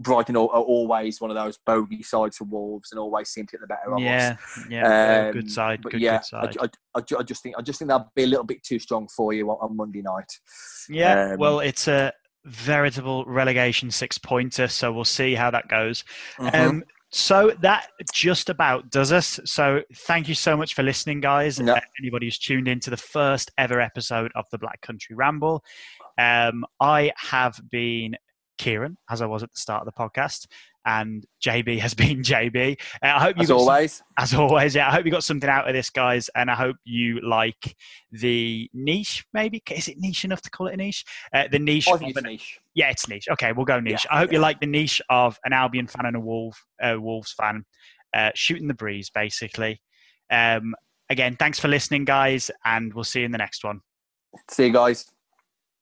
Brighton 0.00 0.36
are, 0.36 0.48
are 0.48 0.62
always 0.62 1.20
one 1.20 1.30
of 1.30 1.36
those 1.36 1.58
bogey 1.66 2.02
sides 2.02 2.36
for 2.36 2.44
Wolves 2.44 2.92
and 2.92 2.98
always 2.98 3.28
seem 3.28 3.46
to 3.46 3.52
get 3.52 3.60
the 3.60 3.66
better 3.66 3.92
of 3.92 3.98
us. 3.98 4.00
yeah, 4.00 4.36
yeah. 4.68 5.26
Um, 5.26 5.32
good 5.32 5.50
side. 5.50 5.82
Good, 5.82 6.00
yeah, 6.00 6.18
good 6.18 6.24
side. 6.24 6.56
I, 6.60 6.64
I, 6.64 6.68
I, 6.98 7.18
I 7.18 7.22
just 7.22 7.42
think 7.42 7.56
I 7.58 7.62
just 7.62 7.78
think 7.78 7.88
that'll 7.90 8.10
be 8.14 8.24
a 8.24 8.26
little 8.26 8.44
bit 8.44 8.62
too 8.62 8.78
strong 8.78 9.08
for 9.08 9.32
you 9.32 9.50
on, 9.50 9.58
on 9.60 9.76
Monday 9.76 10.02
night. 10.02 10.32
Yeah, 10.88 11.32
Um, 11.32 11.38
well, 11.38 11.60
it's 11.60 11.88
a 11.88 12.12
veritable 12.44 13.24
relegation 13.26 13.90
six 13.90 14.18
pointer, 14.18 14.66
so 14.68 14.92
we'll 14.92 15.04
see 15.04 15.34
how 15.34 15.50
that 15.50 15.68
goes. 15.68 16.04
Mm-hmm. 16.38 16.68
Um, 16.68 16.84
So 17.12 17.52
that 17.60 17.88
just 18.12 18.50
about 18.50 18.88
does 18.90 19.10
us. 19.10 19.40
So 19.44 19.82
thank 20.06 20.28
you 20.28 20.34
so 20.36 20.56
much 20.56 20.74
for 20.74 20.84
listening, 20.84 21.20
guys. 21.20 21.58
No. 21.58 21.76
Anybody 22.00 22.26
who's 22.26 22.38
tuned 22.38 22.68
in 22.68 22.78
to 22.80 22.90
the 22.90 22.96
first 22.96 23.50
ever 23.58 23.80
episode 23.80 24.30
of 24.36 24.46
the 24.52 24.58
Black 24.58 24.80
Country 24.80 25.16
Ramble. 25.16 25.64
Um, 26.18 26.64
I 26.78 27.10
have 27.16 27.60
been 27.68 28.14
Kieran, 28.60 28.96
as 29.10 29.22
I 29.22 29.26
was 29.26 29.42
at 29.42 29.50
the 29.52 29.58
start 29.58 29.86
of 29.86 29.86
the 29.86 29.98
podcast, 29.98 30.46
and 30.86 31.24
JB 31.44 31.78
has 31.84 31.94
been 31.94 32.22
JB. 32.22 32.78
Uh, 33.02 33.06
I 33.06 33.18
hope 33.20 33.36
you 33.36 33.42
As 33.42 33.48
got 33.48 33.58
some- 33.58 33.68
always, 33.68 34.02
as 34.18 34.34
always, 34.34 34.74
yeah. 34.74 34.88
I 34.88 34.92
hope 34.92 35.04
you 35.06 35.10
got 35.10 35.24
something 35.24 35.48
out 35.48 35.66
of 35.66 35.72
this, 35.74 35.88
guys, 35.90 36.28
and 36.34 36.50
I 36.50 36.54
hope 36.54 36.76
you 36.84 37.20
like 37.26 37.74
the 38.12 38.68
niche. 38.74 39.24
Maybe 39.32 39.62
is 39.74 39.88
it 39.88 39.96
niche 39.98 40.24
enough 40.24 40.42
to 40.42 40.50
call 40.50 40.66
it 40.68 40.74
a 40.74 40.76
niche? 40.76 41.04
Uh, 41.32 41.48
the 41.50 41.58
niche. 41.58 41.88
Of 41.88 42.02
an- 42.02 42.12
niche. 42.24 42.60
yeah, 42.74 42.90
it's 42.90 43.08
niche. 43.08 43.28
Okay, 43.30 43.52
we'll 43.52 43.64
go 43.64 43.80
niche. 43.80 44.06
Yeah, 44.10 44.16
I 44.16 44.18
hope 44.18 44.32
you 44.32 44.38
like 44.38 44.60
the 44.60 44.66
niche 44.66 45.00
of 45.08 45.38
an 45.44 45.52
Albion 45.52 45.86
fan 45.86 46.04
and 46.06 46.16
a 46.16 46.20
Wolf, 46.20 46.62
uh, 46.82 46.96
Wolves 46.98 47.32
fan, 47.32 47.64
uh, 48.14 48.30
shooting 48.34 48.68
the 48.68 48.74
breeze, 48.74 49.10
basically. 49.10 49.80
Um, 50.30 50.74
again, 51.08 51.36
thanks 51.36 51.58
for 51.58 51.68
listening, 51.68 52.04
guys, 52.04 52.50
and 52.64 52.92
we'll 52.94 53.04
see 53.04 53.20
you 53.20 53.26
in 53.26 53.32
the 53.32 53.38
next 53.38 53.64
one. 53.64 53.80
See 54.48 54.66
you 54.66 54.72
guys. 54.72 55.06